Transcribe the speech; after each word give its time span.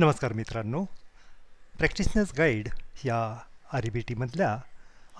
नमस्कार 0.00 0.32
मित्रांनो. 0.32 0.82
Practitioners 1.78 2.30
guide 2.38 2.68
या 3.04 3.16
आर 3.72 3.86
ई 3.86 3.88
बी 3.90 4.00
टीमधल्या 4.08 4.56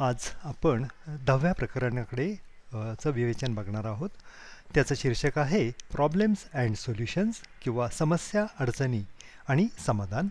आज 0.07 0.29
आपण 0.45 0.85
दहाव्या 1.09 1.53
प्रकरणाकडे 1.53 2.29
चं 2.73 3.11
विवेचन 3.15 3.55
बघणार 3.55 3.85
आहोत. 3.85 4.11
त्याचं 4.75 4.95
शीर्षक 4.99 5.39
आहे 5.39 5.71
प्रॉब्लेम्स 5.93 6.45
अँड 6.55 6.77
सोल्युशन्स 6.77 7.41
किंवा 7.63 7.89
समस्या 7.89 8.47
अडचणी 8.59 9.03
आणि 9.49 9.67
समाधान. 9.87 10.29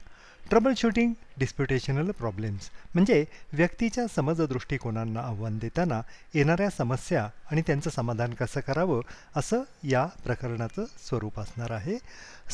ट्रबल 0.50 0.74
शूटिंग 0.78 1.14
डिस्प्युटेशनल 1.38 2.12
प्रॉब्लेम्स 2.12 2.70
म्हणजे 2.94 3.26
व्यक्तीच्या 3.54 4.06
समज 4.16 4.42
दृष्टिकोनांना 4.42 5.20
आव्हान 5.20 5.58
देताना 5.58 6.02
येणाऱ्या 6.34 6.70
समस्या 6.70 7.28
आणि 7.52 7.62
त्यांचं 7.68 7.90
समाधान 7.90 8.34
कसं 8.34 8.60
करावं 8.60 9.02
असं 9.36 9.62
या 9.84 10.06
प्रकरणाचं 10.06 10.86
स्वरूप 10.86 11.40
असणार 11.40 11.72
आहे. 11.72 11.98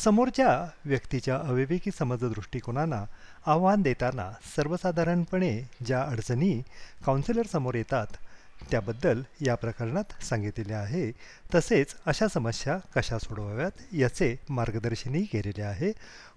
समोरच्या 0.03 0.49
व्यक्तीच्या 0.85 1.37
अविवेकी 1.37 1.91
समज 1.99 2.25
दृष्टिकोनांना 2.25 3.03
आव्हान 3.45 3.81
देताना 3.81 4.29
सर्वसाधारणपणे 4.55 5.57
ज्या 5.85 6.03
अडचणी 6.03 6.61
काउन्सिलरसमोर 7.05 7.75
येतात 7.75 8.07
त्याबद्दल 8.71 9.21
या 9.41 9.55
प्रकरणात 9.55 10.23
सांगितलेले 10.23 10.73
आहे. 10.73 11.11
तसेच 11.55 11.95
अशा 12.05 12.27
समस्या 12.27 12.77
कशा 12.95 13.17
सोडवाव्यात 13.17 13.93
याचे 13.93 14.35
मार्गदर्शनही 14.49 15.23
केलेले 15.23 15.61
आहे. 15.61 15.91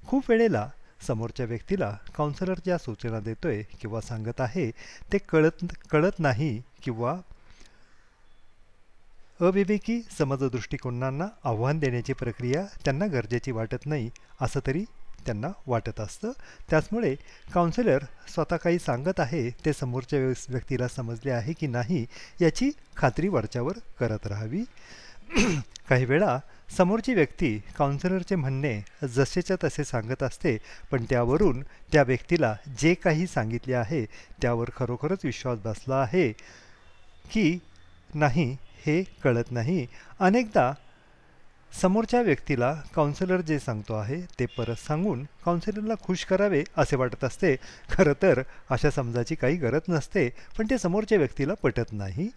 खूप 0.07 0.25
वेळेला 0.29 0.69
समोरच्या 1.07 1.47
व्यक्तीला 1.47 1.91
काउन्सिलर 2.17 2.59
ज्या 2.65 2.79
सूचना 2.79 3.21
देतोय 3.21 3.63
किंवा 3.81 4.01
सांगत 4.01 4.41
आहे 4.41 4.71
ते 5.13 5.19
कळत 5.19 5.65
कळत 5.91 6.19
नाही 6.19 6.61
किंवा 6.83 7.15
अविवेकी 9.41 10.01
समज 10.19 10.43
दृष्टिकोनांना 10.45 11.27
आव्हान 11.45 11.79
देण्याची 11.79 12.13
प्रक्रिया 12.13 12.65
त्यांना 12.85 13.07
गरजेची 13.07 13.53
वाटत 13.53 13.87
नाही 13.87 14.11
असं 14.41 14.61
तरी 14.67 14.85
त्यांना 15.27 15.49
वाटत 15.67 16.01
असतं. 16.01 16.31
त्याचमुळे 16.71 17.15
काउन्सिलर 17.55 18.05
स्वतः 18.35 18.57
काही 18.57 18.79
सांगत 18.79 19.21
आहे 19.21 19.49
ते 19.65 19.73
समोरच्या 19.73 20.19
व्यक्तीला 20.49 20.89
समजले 20.89 21.31
आहे 21.31 21.53
की 21.53 21.67
नाही 21.67 22.05
याची 22.41 22.71
खात्री 22.97 23.29
वरच्यावर 23.29 23.79
करत 24.01 24.27
राहावी. 24.27 24.65
काही 25.89 26.05
वेळा 26.05 26.39
समोरची 26.77 27.15
व्यक्ती 27.15 27.59
काउन्सिलरचे 27.77 28.35
म्हणणे 28.35 28.81
जसेच्या 29.15 29.57
तसे 29.65 29.85
सांगत 29.85 30.23
असते 30.23 30.57
पण 30.91 31.05
त्यावरून 31.11 31.63
त्या 31.93 32.03
व्यक्तीला 32.03 32.55
जे 32.79 32.95
काही 32.95 33.27
सांगितले 33.27 33.75
आहे 33.75 34.05
त्यावर 34.43 34.71
खरोखरच 34.77 35.25
विश्वास 35.25 35.59
बसला 35.65 35.97
आहे 35.97 36.33
की 37.33 37.59
नाही 38.15 38.57
हे 38.87 39.03
कळत 39.25 39.51
नाही. 39.51 39.87
अनेकदा 40.21 40.73
समोरच्या 41.81 42.21
व्यक्तीला 42.23 42.73
काउन्सिलर 42.95 43.41
जे 43.41 43.59
सांगतो 43.59 43.95
आहे 43.95 44.21
ते 44.39 44.47
परत 44.47 44.77
सांगून 44.77 45.25
काउन्सिलरला 45.45 45.95
खुश 46.03 46.25
करावे 46.25 46.63
असे 46.77 46.97
वाटत 46.97 47.25
असते. 47.25 47.55
खरं 47.91 48.13
तर 48.23 48.43
अशा 48.71 48.91
समजाची 48.91 49.35
काही 49.35 49.57
गरज 49.57 49.89
नसते 49.89 50.29
पण 50.59 50.67
ते 50.71 50.79
समोरच्या 50.79 51.19
व्यक्तीला 51.19 51.55
पटत 51.55 51.93
नाही. 51.93 52.29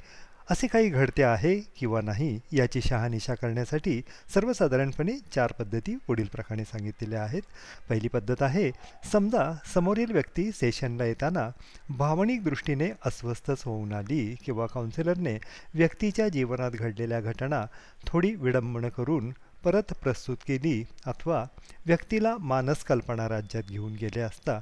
असे 0.52 0.68
काही 0.68 0.90
घडते 0.90 1.24
आहे 1.24 1.56
किंवा 1.78 2.00
नाही 2.02 2.40
याची 2.52 2.80
शहानिशा 2.82 3.34
करण्यासाठी 3.34 4.02
सर्वसाधारणपणे 4.34 5.12
चार 5.36 5.52
पद्धती 5.52 5.96
पुढील 6.08 6.26
प्रकारे 6.26 6.64
सांगितलेल्या 6.64 7.22
आहेत. 7.24 7.42
पहिली 7.90 8.08
पद्धत 8.08 8.42
आहे 8.42 8.72
समजा 9.12 9.44
समोरील 9.74 10.12
व्यक्ती 10.12 10.52
सेशनला 10.52 11.06
येताना 11.06 11.48
भावनिक 11.90 12.44
दृष्टीने 12.44 12.90
अस्वस्थच 13.06 13.64
होऊन 13.66 13.94
आली 13.94 14.36
किंवा 14.46 14.66
काउन्सिलरने 14.66 15.38
व्यक्तीच्या 15.74 16.28
जीवनात 16.30 16.72
घडलेल्या 16.72 17.20
घटना 17.20 17.66
थोडी 18.08 18.34
विडंबन 18.36 18.90
करून 18.90 19.32
परत 19.64 19.94
प्रस्तुत 19.94 20.38
केली 20.48 20.84
अथवा 21.06 21.44
व्यक्तीला 21.86 22.36
मानस 22.38 22.84
कल्पना 22.84 23.28
राज्यात 23.30 23.70
घेऊन 23.70 23.94
गेले 23.94 24.20
असता 24.20 24.60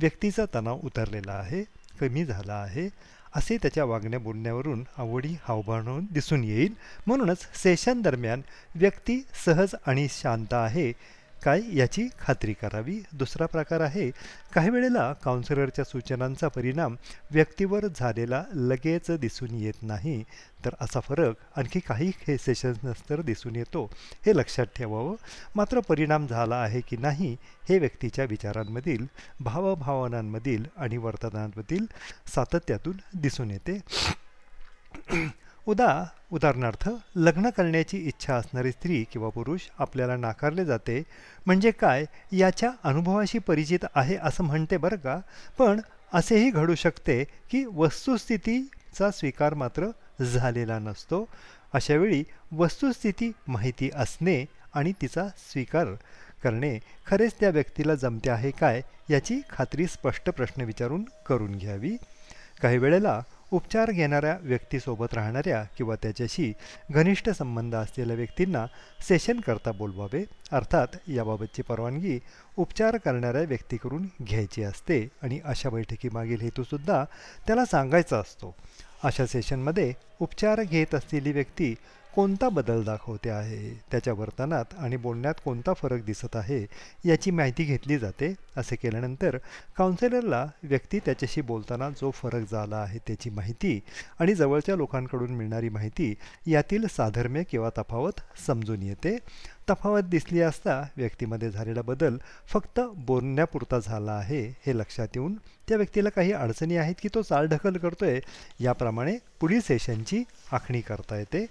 व्यक्तीचा 0.00 0.44
तणाव 0.54 0.80
उतरलेला 0.84 1.32
आहे 1.32 1.62
कमी 2.00 2.24
झाला 2.24 2.54
आहे 2.54 2.88
असे 3.34 3.56
त्याच्या 3.56 3.84
वागण्या 3.84 4.18
बोलण्यावरून 4.18 4.84
आवडी 4.98 5.36
हावभाव 5.44 5.98
दिसून 6.10 6.44
येईल. 6.44 6.74
म्हणूनच 7.06 7.38
सेशन 7.54 8.00
दरम्यान 8.00 8.42
व्यक्ती 8.74 9.24
सहज 9.44 9.74
आणि 9.86 10.06
शांत 10.10 10.54
आहे 10.54 10.92
काय 11.42 11.60
याची 11.72 12.06
खात्री 12.20 12.52
करावी? 12.52 12.98
दुसरा 13.12 13.46
प्रकार 13.46 13.80
आहे 13.80 14.10
काही 14.54 14.70
वेळेला 14.70 15.12
काउन्सिलरच्या 15.12 15.84
सूचनांचा 15.84 16.48
परिणाम 16.48 16.96
व्यक्तीवर 17.30 17.86
झालेला 17.96 18.42
लगेच 18.54 19.10
दिसून 19.10 19.54
येत 19.54 19.82
नाही. 19.82 20.22
तर 20.64 20.74
असा 20.80 21.00
फरक 21.00 21.34
आणखी 21.56 21.80
काही 21.80 22.10
हे 22.28 22.36
सेशन्स 22.38 23.12
दिसून 23.20 23.56
येतो 23.56 23.84
हे 24.26 24.36
लक्षात 24.36 24.66
ठेवावं. 24.76 25.14
मात्र 25.56 25.80
परिणाम 25.80 26.26
झाला 26.26 26.56
आहे 26.56 26.80
की 26.80 26.96
नाही 26.96 27.36
हे 27.68 27.78
व्यक्तीच्या 27.78 28.24
विचारांमधील 28.24 29.06
भावभावनांमधील 29.40 30.64
आणि 30.76 30.96
वर्तनांमधील 30.96 31.86
सातत्यातून 32.34 32.96
दिसून 33.14 33.50
येते. 33.50 33.78
उदा 35.66 36.04
उदाहरणार्थ 36.32 36.88
लग्न 37.16 37.50
करण्याची 37.50 37.98
इच्छा 37.98 38.34
असणारी 38.34 38.70
स्त्री 38.72 39.04
किंवा 39.12 39.28
पुरुष 39.28 39.60
आपल्याला 39.78 40.16
नाकारले 40.16 40.64
जाते 40.64 41.02
म्हणजे 41.46 41.70
काय? 41.70 42.04
याच्या 42.32 42.70
अनुभवाशी 42.84 43.38
परिचित 43.38 43.84
आहे 43.94 44.16
असं 44.22 44.44
म्हणते 44.44 44.76
बरं 44.76 44.96
का? 44.96 45.18
पण 45.58 45.80
असेही 46.12 46.50
घडू 46.50 46.74
शकते 46.74 47.24
की 47.24 47.64
वस्तुस्थितीचा 47.64 49.10
स्वीकार 49.10 49.54
मात्र 49.54 49.86
झालेला 50.24 50.78
नसतो. 50.78 51.28
अशावेळी 51.72 52.24
वस्तुस्थिती 52.52 53.32
माहिती 53.48 53.90
असणे 53.94 54.44
आणि 54.74 54.92
तिचा 55.02 55.28
स्वीकार 55.28 55.86
करणे 56.44 56.78
खरेच 57.06 57.32
त्या 57.40 57.50
व्यक्तीला 57.50 57.94
जमते 57.94 58.30
आहे 58.30 58.50
काय? 58.50 58.82
याची 59.10 59.40
खात्री 59.50 59.86
स्पष्ट 59.86 60.30
प्रश्न 60.30 60.62
विचारून 60.62 61.04
करून 61.26 61.52
घ्यावी. 61.52 61.96
काही 62.62 62.78
वेळेला 62.78 63.20
उपचार 63.52 63.90
घेणाऱ्या 63.90 64.36
व्यक्तीसोबत 64.42 65.14
राहणाऱ्या 65.14 65.62
किंवा 65.76 65.94
त्याच्याशी 65.94 66.52
घनिष्ठ 66.90 67.28
संबंध 67.30 67.74
असलेल्या 67.74 68.16
व्यक्तींना 68.16 68.66
सेशन 69.08 69.40
करता 69.40 69.72
बोलवावे. 69.72 70.24
अर्थात 70.52 70.86
याबाबतची 71.08 71.62
परवानगी 71.62 72.18
उपचार 72.56 72.96
करणाऱ्या 72.96 73.42
व्यक्तीकडून 73.42 74.06
घ्यायची 74.22 74.62
असते 74.62 75.08
आणि 75.22 75.40
अशा 75.44 75.70
बैठकीमागील 75.70 76.40
हेतूसुद्धा 76.40 77.04
त्याला 77.46 77.64
सांगायचा 77.64 78.18
असतो. 78.18 78.54
अशा 79.04 79.26
सेशनमध्ये 79.26 79.92
उपचार 80.20 80.62
घेत 80.62 80.94
असलेली 80.94 81.32
व्यक्ती 81.32 81.74
कोणता 82.14 82.48
बदल 82.48 82.82
दाखवते 82.84 83.30
आहे? 83.30 83.70
त्याच्या 83.90 84.12
वर्तनात 84.14 84.74
आणि 84.78 84.96
बोलण्यात 84.96 85.34
कोणता 85.44 85.72
फरक 85.72 86.04
दिसत 86.04 86.36
आहे? 86.36 86.64
याची 87.04 87.30
माहिती 87.30 87.64
घेतली 87.64 87.98
जाते 87.98 88.32
असे 88.56 88.76
केल्यानंतर 88.76 89.36
काउन्सिलरला 89.76 90.44
व्यक्ती 90.62 90.98
त्याच्याशी 90.98 91.40
बोलताना 91.40 91.88
जो 91.90 92.10
फरक 92.10 92.50
झाला 92.50 92.76
आहे 92.76 92.98
त्याची 93.06 93.30
माहिती 93.30 93.78
आणि 94.18 94.34
जवळच्या 94.34 94.76
लोकांकडून 94.76 95.30
मिळणारी 95.30 95.68
माहिती 95.68 96.14
यातील 96.46 96.86
साधर्म्य 96.86 97.42
किंवा 97.50 97.70
तफावत 97.78 98.20
समजून 98.46 98.82
येते. 98.82 99.16
तफावत 99.70 100.02
दिसली 100.02 100.40
असता 100.40 100.80
व्यक्तीमध्ये 100.96 101.50
झालेला 101.50 101.82
बदल 101.82 102.16
फक्त 102.46 102.80
बोलण्यापुरता 103.06 103.78
झाला 103.78 104.12
आहे 104.12 104.42
हे 104.66 104.76
लक्षात 104.78 105.08
येऊन 105.14 105.34
त्या 105.68 105.76
व्यक्तीला 105.76 106.08
काही 106.08 106.32
अडचणी 106.32 106.76
आहेत 106.76 106.94
की 107.02 107.08
तो 107.14 107.22
चालढकल 107.22 107.76
करतोय 107.76 108.20
याप्रमाणे 108.60 109.16
पुढील 109.40 109.60
सेशनची 109.60 110.22
आखणी 110.52 110.80
करता 110.80 111.18
येते. 111.18 111.44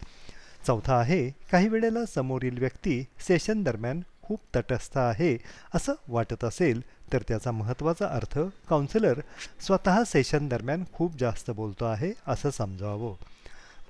चौथा 0.68 0.96
आहे 0.96 1.30
काही 1.52 1.68
वेळेला 1.68 2.06
समोरील 2.06 2.58
व्यक्ती 2.58 3.04
सेशन 3.28 3.64
दरम्यान 3.64 4.02
खूप 4.22 4.40
तटस्थ 4.56 4.98
आहे 4.98 5.38
असं 5.74 5.94
वाटत 6.08 6.44
असेल 6.44 6.82
तर 7.14 7.22
त्याचा 7.28 7.52
महत्त्वाचा 7.52 8.08
अर्थ 8.08 8.40
काउन्सिलर 8.70 9.20
स्वतः 9.60 10.04
सेशन 10.04 10.48
दरम्यान 10.48 10.84
खूप 10.94 11.18
जास्त 11.20 11.52
बोलतो 11.52 11.86
आहे 11.86 12.12
असं 12.28 12.50
समजावं. 12.50 13.14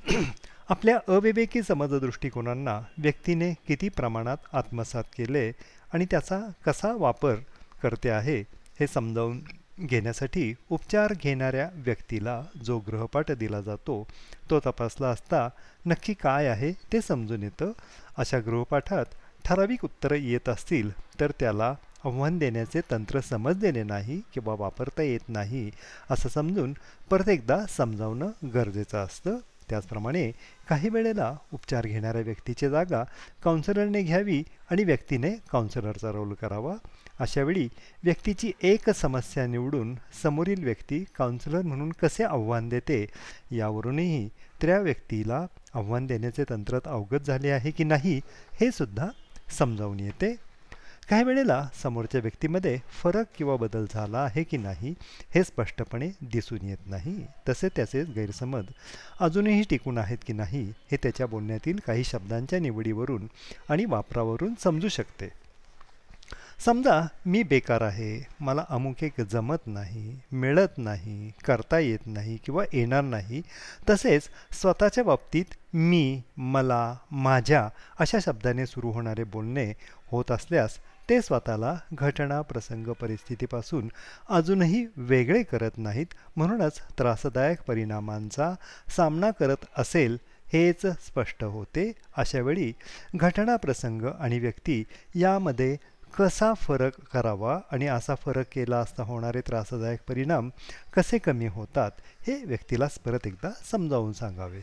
आपल्या 0.70 0.98
अविवेकी 1.08 1.62
समज 1.64 1.94
दृष्टिकोनांना 1.94 2.80
व्यक्तीने 2.98 3.54
किती 3.68 3.90
प्रमाणात 3.90 4.38
आत्मसात 4.54 5.04
केले 5.18 5.52
आणि 5.94 6.06
त्याचा 6.12 6.40
कसा 6.66 6.94
वापर 6.96 7.36
करते 7.84 8.10
आहे 8.10 8.40
हे 8.80 8.88
समजावून 8.88 9.40
घेण्यासाठी 9.82 10.54
उपचार 10.70 11.14
घेणाऱ्या 11.14 11.70
व्यक्तीला 11.76 12.42
जो 12.64 12.78
गृहपाठ 12.80 13.32
दिला 13.32 13.62
जातो 13.62 14.08
तो 14.50 14.60
तपासला 14.60 15.08
असता 15.08 15.48
नक्की 15.86 16.14
काय 16.14 16.48
आहे 16.48 16.72
ते 16.94 17.02
समजून 17.02 17.44
येतं. 17.44 17.72
अशा 18.18 18.40
गृहपाठात 18.40 19.06
ठराविक 19.46 19.84
उत्तरं 19.86 20.16
येत 20.16 20.50
असतील 20.50 20.92
तर 21.20 21.32
त्याला 21.40 21.74
आव्हान 22.06 22.38
देण्याचे 22.38 22.82
तंत्र 22.92 23.20
समजलेले 23.20 23.84
नाही 23.84 24.22
किंवा 24.34 24.56
वापरता 24.60 25.04
येत 25.04 25.30
नाही 25.30 25.70
असं 26.10 26.30
समजून 26.30 26.74
परत 27.10 27.30
एकदा 27.30 27.66
समजावणं 27.70 28.50
गरजेचं 28.54 28.98
असतं. 28.98 29.38
त्याचप्रमाणे 29.72 30.32
काही 30.70 30.90
वेळेला 30.90 31.34
उपचार 31.54 31.86
घेणाऱ्या 31.86 32.22
व्यक्तीची 32.22 32.70
जागा 32.70 33.04
काउन्सिलरने 33.44 34.02
घ्यावी 34.02 34.44
आणि 34.72 34.84
व्यक्तीने 34.84 35.32
काउन्सिलरचा 35.52 36.12
रोल 36.12 36.34
करावा. 36.34 36.76
अशावेळी 37.20 37.68
व्यक्तीची 38.04 38.52
एक 38.64 38.90
समस्या 38.90 39.48
निवडून 39.48 39.96
समोरील 40.24 40.64
व्यक्ती 40.64 41.04
काउन्सिलर 41.18 41.62
म्हणून 41.62 41.92
कसे 41.92 42.24
आव्हान 42.24 42.70
देते 42.70 43.06
यावरूनही 43.52 44.28
त्या 44.62 44.80
व्यक्तीला 44.80 45.46
आव्हान 45.74 46.06
देण्याचे 46.06 46.44
तंत्रात 46.50 46.88
अवगत 46.88 47.26
झाले 47.28 47.50
आहे 47.50 47.72
की 47.72 47.84
नाही 47.84 48.20
हे 48.60 48.72
सुद्धा 48.72 49.08
समजावून 49.60 50.00
येते. 50.00 50.51
काही 51.10 51.24
वेळेला 51.24 51.62
समोरच्या 51.84 52.20
व्यक्तीमध्ये 52.22 52.78
फरक 53.02 53.28
किंवा 53.38 53.56
बदल 53.56 53.86
झाला 53.92 54.20
आहे 54.20 54.44
की 54.44 54.58
नाही 54.58 54.94
हे 55.36 55.44
स्पष्टपणे 55.44 56.10
दिसून 56.22 56.68
येत 56.70 56.88
नाही. 56.88 57.16
तसे 57.50 57.70
त्याचे 57.76 58.04
गैरसमज 58.16 58.66
अजूनही 59.20 59.64
टिकून 59.70 59.98
आहेत 59.98 60.18
की 60.28 60.34
नाही 60.34 60.64
हे 60.92 60.98
त्याच्या 61.04 61.28
बोलण्यातील 61.28 61.80
काही 61.88 62.04
शब्दांच्या 62.04 62.60
निवडीवरून 62.60 63.28
आणि 63.70 63.86
वापरावरून 63.86 64.54
समजू 64.64 64.88
शकते. 64.88 65.30
समजा 66.66 67.00
मी 67.26 67.42
बेकार 67.44 67.82
आहे 67.82 68.12
मला 68.40 68.64
अमुक 68.70 69.04
एक 69.04 69.20
जमत 69.22 69.68
नाही 69.68 70.16
मिळत 70.32 70.78
नाही 70.78 71.32
करता 71.46 71.80
येत 71.80 72.06
नाही 72.06 72.38
किंवा 72.46 72.64
येणार 72.74 73.02
नाही 73.04 73.42
तसेच 73.90 74.30
स्वतःच्या 74.62 75.04
बाबतीत 75.04 75.56
मी 75.74 76.22
मला 76.38 76.96
माझ्या 77.12 77.68
अशा 78.00 78.18
शब्दाने 78.22 78.66
सुरू 78.66 78.92
होणारे 78.92 79.24
बोलणे 79.24 79.72
होत 80.08 80.32
असल्यास 80.32 80.78
ते 81.12 81.22
स्वतःला 81.22 81.74
घटना 81.94 82.42
प्रसंग 82.42 82.88
परिस्थितीपासून 82.88 83.90
अजूनही 84.30 84.86
वेगळे 84.98 85.44
करत 85.44 85.78
नाहीत 85.78 86.14
म्हणूनच 86.36 86.80
त्रासदायक 86.98 87.62
परिणामांचा 87.62 88.54
सामना 88.96 89.32
करत 89.32 89.66
असेल 89.78 90.18
हेच 90.54 90.86
स्पष्ट 90.86 91.44
होते. 91.44 91.92
अशावेळी 92.18 92.72
घटना 93.16 93.56
प्रसंग 93.56 94.02
आणि 94.20 94.40
व्यक्ती 94.40 94.84
यामध्ये 95.16 95.78
कसा 96.18 96.54
फरक 96.54 97.00
करावा 97.14 97.60
आणि 97.72 97.88
असा 97.88 98.16
फरक 98.16 98.46
केला 98.52 98.78
असता 98.78 99.04
होणारे 99.04 99.42
त्रासदायक 99.42 100.00
परिणाम 100.08 100.50
कसे 100.94 101.18
कमी 101.18 101.48
होतात 101.48 101.92
हे 102.28 102.44
व्यक्तीलाच 102.46 103.00
परत 103.00 103.28
एकदा 103.28 103.50
समजावून 103.72 104.14
सांगावे. 104.14 104.62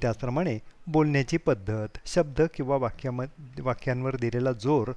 त्याचप्रमाणे 0.00 0.58
बोलण्याची 0.86 1.36
पद्धत 1.36 1.98
शब्द 2.06 2.42
किंवा 2.54 2.76
वाक्याम 2.76 3.22
वाक्यांवर 3.58 4.16
दिलेला 4.16 4.52
जोर 4.52 4.92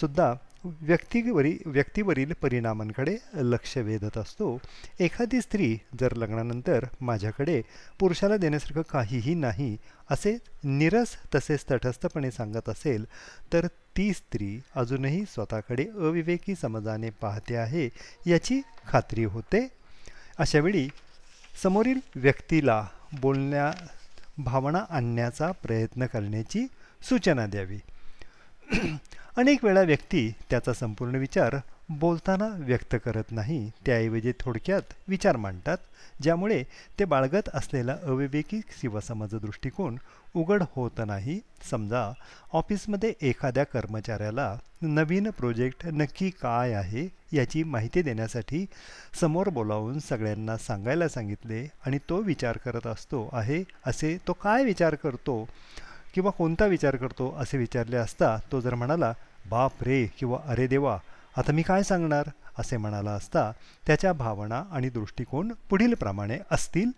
सुद्धा 0.00 0.32
व्यक्तीवरी 0.64 1.56
व्यक्तीवरील 1.66 2.32
परिणामांकडे 2.32 3.16
लक्ष 3.34 3.76
वेधत 3.78 4.16
असतो. 4.18 4.58
एखादी 5.00 5.40
स्त्री 5.40 5.76
जर 6.00 6.14
लग्नानंतर 6.16 6.84
माझ्याकडे 7.00 7.60
पुरुषाला 7.98 8.36
देण्यासारखं 8.36 8.82
काहीही 8.90 9.34
नाही 9.34 9.76
असे 10.10 10.36
निरस 10.64 11.16
तसेच 11.34 11.64
तटस्थपणे 11.70 12.30
सांगत 12.30 12.68
असेल 12.68 13.04
तर 13.52 13.66
ती 13.96 14.12
स्त्री 14.12 14.60
अजूनही 14.74 15.24
स्वतःकडे 15.24 15.84
अविवेकी 15.84 16.54
समजाने 16.54 17.10
पाहते 17.10 17.56
आहे 17.56 17.88
याची 18.26 18.60
खात्री 18.88 19.24
होते. 19.24 19.66
अशावेळी 20.38 20.88
समोरील 21.62 22.00
व्यक्तीला 22.16 22.86
बोलण्या 23.20 23.70
भावना 24.38 24.84
आणण्याचा 24.90 25.50
प्रयत्न 25.52 26.06
करण्याची 26.06 26.66
सूचना 27.08 27.46
द्यावी. 27.46 27.78
अनेक 29.36 29.64
वेळा 29.64 29.80
व्यक्ती 29.82 30.28
त्याचा 30.50 30.72
संपूर्ण 30.72 31.16
विचार 31.16 31.56
बोलताना 32.00 32.46
व्यक्त 32.58 32.94
करत 33.04 33.32
नाही 33.32 33.58
त्याऐवजी 33.86 34.32
थोडक्यात 34.40 34.92
विचार 35.08 35.36
मांडतात 35.36 35.78
ज्यामुळे 36.22 36.62
ते 36.98 37.04
बाळगत 37.04 37.48
असलेला 37.54 37.96
अविवेकी 38.02 38.60
शिवसमज 38.80 39.34
दृष्टिकोन 39.34 39.96
उघड 40.34 40.62
होत 40.74 41.00
नाही. 41.06 41.38
समजा 41.70 42.10
ऑफिसमध्ये 42.52 43.12
एखाद्या 43.22 43.64
कर्मचाऱ्याला 43.64 44.54
नवीन 44.82 45.30
प्रोजेक्ट 45.30 45.86
नक्की 45.92 46.30
काय 46.42 46.72
आहे 46.72 47.06
याची 47.32 47.62
माहिती 47.64 48.02
देण्यासाठी 48.02 48.64
समोर 49.20 49.48
बोलावून 49.48 49.98
सगळ्यांना 49.98 50.56
सांगायला 50.56 51.08
सांगितले 51.08 51.66
आणि 51.86 51.98
तो 52.08 52.20
विचार 52.22 52.56
करत 52.56 52.86
असतो 52.86 53.28
आहे 53.32 53.62
असे 53.86 54.16
तो 54.28 54.32
काय 54.32 54.64
विचार 54.64 54.94
करतो? 54.94 55.42
किंवा 56.16 56.30
कोणता 56.30 56.66
विचार 56.66 56.96
करतो 56.96 57.28
असे 57.38 57.58
विचारले 57.58 57.96
असता 57.96 58.36
तो 58.52 58.60
जर 58.60 58.74
म्हणाला 58.74 59.12
बाप 59.50 59.82
रे 59.82 60.04
किंवा 60.18 60.38
अरे 60.46 60.66
देवा 60.66 60.96
आता 61.36 61.52
मी 61.52 61.62
काय 61.62 61.82
सांगणार? 61.82 62.28
असे 62.58 62.76
म्हणाला 62.76 63.10
असता 63.10 63.50
त्याच्या 63.86 64.12
भावना 64.12 64.62
आणि 64.72 64.88
दृष्टिकोन 64.90 65.52
पुढील 65.70 65.94
प्रमाणे 65.94 66.38
असतील. 66.50 66.90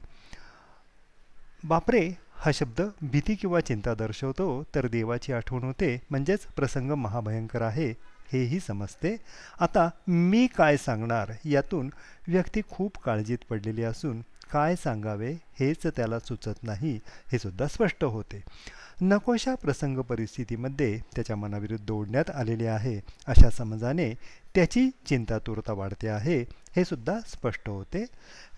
बापरे 1.64 2.06
हा 2.36 2.50
शब्द 2.54 2.80
भीती 3.02 3.34
किंवा 3.34 3.60
चिंता 3.60 3.94
दर्शवतो 3.94 4.62
तर 4.74 4.86
देवाची 4.86 5.32
आठवण 5.32 5.64
होते 5.64 5.94
म्हणजेच 6.10 6.46
प्रसंग 6.56 6.90
महाभयंकर 6.92 7.62
आहे 7.62 7.90
हेही 8.32 8.60
समजते. 8.60 9.16
आता 9.60 9.88
मी 10.08 10.46
काय 10.56 10.76
सांगणार 10.76 11.32
यातून 11.44 11.90
व्यक्ती 12.28 12.60
खूप 12.70 12.98
काळजीत 13.04 13.38
पडलेली 13.50 13.82
असून 13.82 14.22
काय 14.52 14.76
सांगावे 14.76 15.32
हेच 15.60 15.86
त्याला 15.86 16.18
सुचत 16.18 16.62
नाही 16.62 17.00
हे 17.32 17.38
सुद्धा 17.38 17.66
स्पष्ट 17.66 18.04
होते. 18.04 18.42
नकोशा 19.00 19.54
प्रसंग 19.54 19.98
परिस्थितीमध्ये 19.98 20.98
त्याच्या 21.14 21.36
मनाविरुद्ध 21.36 21.90
ओढण्यात 21.90 22.30
आलेले 22.30 22.66
आहे. 22.66 23.00
अशा 23.26 23.50
समजाने 23.50 24.14
त्याची 24.54 24.90
चिंतातुरता 25.06 25.72
वाढते 25.72 26.08
आहे. 26.08 26.44
हे 26.78 26.84
सुद्धा 26.84 27.18
स्पष्ट 27.26 27.68
होते. 27.68 28.04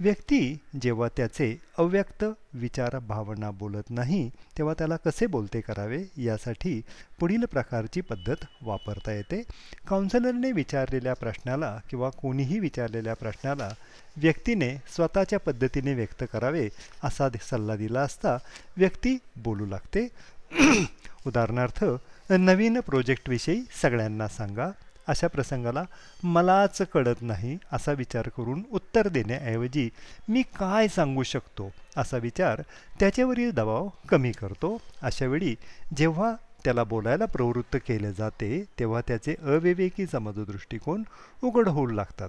व्यक्ती 0.00 0.40
जेव्हा 0.82 1.08
त्याचे 1.16 1.56
अव्यक्त 1.78 2.24
विचार 2.54 2.98
भावना 2.98 3.50
बोलत 3.50 3.90
नाही 3.90 4.30
तेव्हा 4.58 4.74
त्याला 4.78 4.96
कसे 4.96 5.26
बोलते 5.26 5.60
करावे 5.60 6.04
यासाठी 6.16 6.80
पुढील 7.20 7.44
प्रकारची 7.44 8.00
पद्धत 8.00 8.44
वापरता 8.62 9.12
येते. 9.12 9.42
काउन्सिलरने 9.88 10.52
विचारलेल्या 10.52 11.14
प्रश्नाला 11.14 11.76
किंवा 11.90 12.10
कोणीही 12.10 12.58
विचारलेल्या 12.58 13.14
प्रश्नाला 13.14 13.68
व्यक्तीने 14.16 14.76
स्वतःच्या 14.94 15.38
पद्धतीने 15.38 15.94
व्यक्त 15.94 16.24
करावे 16.32 16.68
असा 17.04 17.28
सल्ला 17.40 17.76
दिला 17.76 18.00
असता 18.00 18.36
व्यक्ती 18.76 19.16
बोलू 19.36 19.66
लागते. 19.66 20.08
उदाहरणार्थ 21.26 21.84
नवीन 22.30 22.80
प्रोजेक्टविषयी 22.80 23.62
सगळ्यांना 23.82 24.28
सांगा. 24.28 24.70
अशा 25.10 25.26
प्रसंगाला 25.26 25.82
मलाच 26.24 26.80
कळत 26.94 27.22
नाही 27.22 27.56
असा 27.72 27.92
विचार 27.92 28.28
करून 28.28 28.62
उत्तर 28.72 29.08
देण्याऐवजी 29.08 29.88
मी 30.28 30.42
काय 30.42 30.88
सांगू 30.88 31.22
शकतो 31.22 31.70
असा 31.96 32.16
विचार 32.16 32.62
त्याच्यावरील 33.00 33.50
दबाव 33.50 33.88
कमी 34.08 34.32
करतो. 34.32 34.76
अशावेळी 35.02 35.54
जेव्हा 35.96 36.32
त्याला 36.64 36.84
बोलायला 36.84 37.24
प्रवृत्त 37.24 37.76
केले 37.76 38.12
जाते 38.12 38.64
तेव्हा 38.78 39.00
त्याचे 39.08 39.34
अविवेकी 39.42 40.06
समजदृष्टिकोन 40.06 41.02
उघड 41.44 41.68
होऊ 41.68 41.86
लागतात. 41.86 42.28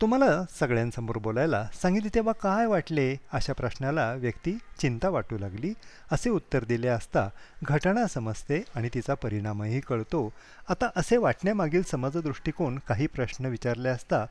तुम्हाला 0.00 0.44
सगळ्यांसमोर 0.60 1.18
बोलायला 1.18 1.66
सांगितले 1.74 2.08
तेव्हा 2.14 2.32
काय 2.32 2.66
वाटले 2.66 3.16
अशा 3.32 3.52
प्रश्नाला 3.52 4.12
व्यक्ती 4.12 4.58
चिंता 4.78 5.08
वाटू 5.08 5.38
लागली 5.38 5.72
असे 6.12 6.30
उत्तर 6.30 6.64
दिले 6.64 6.88
असता 6.88 7.28
घटना 7.62 8.06
समजते 8.06 8.62
आणि 8.74 8.88
तिचा 8.94 9.14
परिणामही 9.14 9.80
कळतो. 9.80 10.32
आता 10.68 10.88
असे 10.96 11.16
वाटण्यामागील 11.16 11.82
समाजदृष्टिकोन 11.82 12.78
काही 12.88 13.06
प्रश्न 13.06 13.46
विचारले 13.46 13.88
असता 13.88 14.24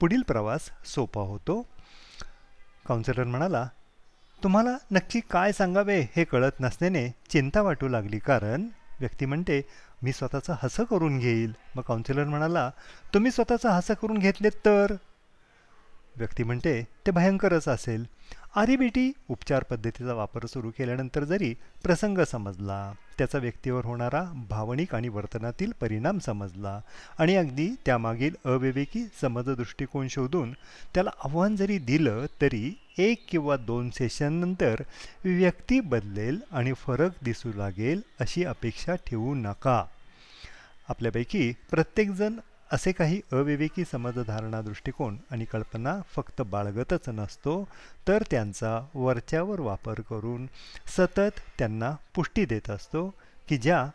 पुढील 0.00 0.22
प्रवास 0.22 0.70
सोपा 0.84 1.20
होतो. 1.20 1.62
काउन्सिलर 2.88 3.24
म्हणाला 3.24 3.68
तुम्हाला 4.42 4.76
नक्की 4.90 5.20
काय 5.20 5.52
सांगावे 5.52 6.00
हे 6.00 6.24
कळत 6.24 6.60
नसल्याने 6.60 7.08
चिंता 7.28 7.62
वाटू 7.62 7.88
लागली 7.88 8.18
कारण? 8.18 8.66
व्यक्ती 9.00 9.26
म्हणते 9.26 9.60
मी 10.02 10.12
स्वतःचं 10.12 10.54
हसं 10.62 10.84
करून 10.84 11.18
घेईल. 11.18 11.52
मग 11.76 11.82
काउन्सिलर 11.82 12.24
म्हणाला 12.24 12.70
तुम्ही 13.14 13.30
स्वतःचं 13.30 13.68
हसं 13.68 13.94
करून 13.94 14.18
घेतलेत 14.18 14.52
तर? 14.64 14.94
व्यक्ती 16.16 16.42
म्हणते 16.42 16.88
ते 17.06 17.10
भयंकरच 17.10 17.68
असेल. 17.68 18.06
आरीबीटी 18.56 19.12
उपचार 19.28 19.62
पद्धतीचा 19.62 20.12
वापर 20.14 20.46
सुरू 20.46 20.70
केल्यानंतर 20.78 21.24
जरी 21.24 21.54
प्रसंग 21.82 22.18
समजला 22.18 22.92
त्याचा 23.18 23.38
व्यक्तीवर 23.38 23.84
होणारा 23.84 24.22
भावनिक 24.48 24.94
आणि 24.94 25.08
वर्तनातील 25.08 25.72
परिणाम 25.80 26.18
समजला 26.18 26.80
आणि 27.18 27.36
अगदी 27.36 27.68
त्यामागील 27.86 28.34
अविवेकी 28.44 29.04
समज 29.20 29.50
दृष्टिकोन 29.50 30.08
शोधून 30.08 30.52
त्याला 30.94 31.10
आव्हान 31.24 31.56
जरी 31.56 31.78
दिलं 31.78 32.26
तरी 32.40 32.72
एक 32.98 33.24
किंवा 33.28 33.56
दोन 33.56 33.90
सेशननंतर 33.90 34.82
व्यक्ती 35.24 35.80
बदलेल 35.80 36.40
आणि 36.50 36.72
फरक 36.72 37.10
दिसू 37.22 37.50
लागेल 37.54 38.00
अशी 38.20 38.44
अपेक्षा 38.44 38.94
ठेवू 38.94 39.34
नका. 39.34 39.84
आपल्यापैकी 40.88 41.52
प्रत्येकजण 41.70 42.32
असे 42.72 42.92
काही 42.92 43.20
अविवेकी 43.32 43.84
समजधारणा 43.92 44.60
दृष्टिकोन 44.62 45.16
आणि 45.30 45.44
कल्पना 45.44 46.00
फक्त 46.16 46.42
बाळगतच 46.42 47.08
नसतो 47.08 47.68
तर 48.08 48.22
त्यांचा 48.30 48.86
वरच्यावर 48.94 49.60
वापर 49.60 50.00
करून 50.00 50.46
सतत 50.86 51.40
त्यांना 51.58 51.96
पुष्टी 52.14 52.44
देत 52.44 52.70
असतो 52.70 53.14
की 53.48 53.56
ज्या 53.56 53.88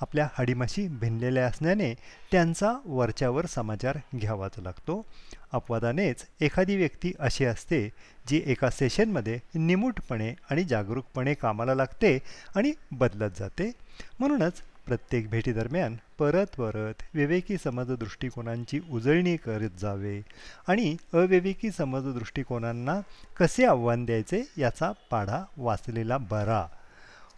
आपल्या 0.00 0.28
हाडीमाशी 0.32 0.88
भिनलेल्या 0.88 1.46
असण्याने 1.46 1.94
त्यांचा 2.32 2.72
वरच्यावर 2.86 3.46
समाचार 3.46 3.98
घ्यावाच 4.16 4.58
लागतो. 4.58 5.06
अपवादानेच 5.52 6.24
एखादी 6.40 6.76
व्यक्ती 6.76 7.12
अशी 7.18 7.44
असते 7.44 7.92
जी 8.28 8.42
एका 8.46 8.70
सेशनमध्ये 8.70 9.38
निमूटपणे 9.54 10.34
आणि 10.50 10.64
जागरूकपणे 10.64 11.34
कामाला 11.34 11.74
लागते 11.74 12.18
आणि 12.56 12.72
बदलत 12.92 13.30
जाते. 13.38 13.72
म्हणूनच 14.18 14.52
प्रत्येक 14.86 15.30
भेटीदरम्यान 15.30 15.96
परत 16.18 16.46
परत 16.46 17.02
विवेकी 17.14 17.56
समज 17.64 17.90
दृष्टिकोनांची 17.92 18.80
उजळणी 18.90 19.36
करत 19.36 19.78
जावे 19.78 20.20
आणि 20.68 20.96
अविवेकी 21.14 21.70
समज 21.70 22.12
दृष्टिकोनांना 22.18 23.00
कसे 23.40 23.64
आव्हान 23.64 24.04
द्यायचे 24.04 24.42
याचा 24.58 24.92
पाढा 25.10 25.42
वाचलेला 25.56 26.18
बरा. 26.18 26.66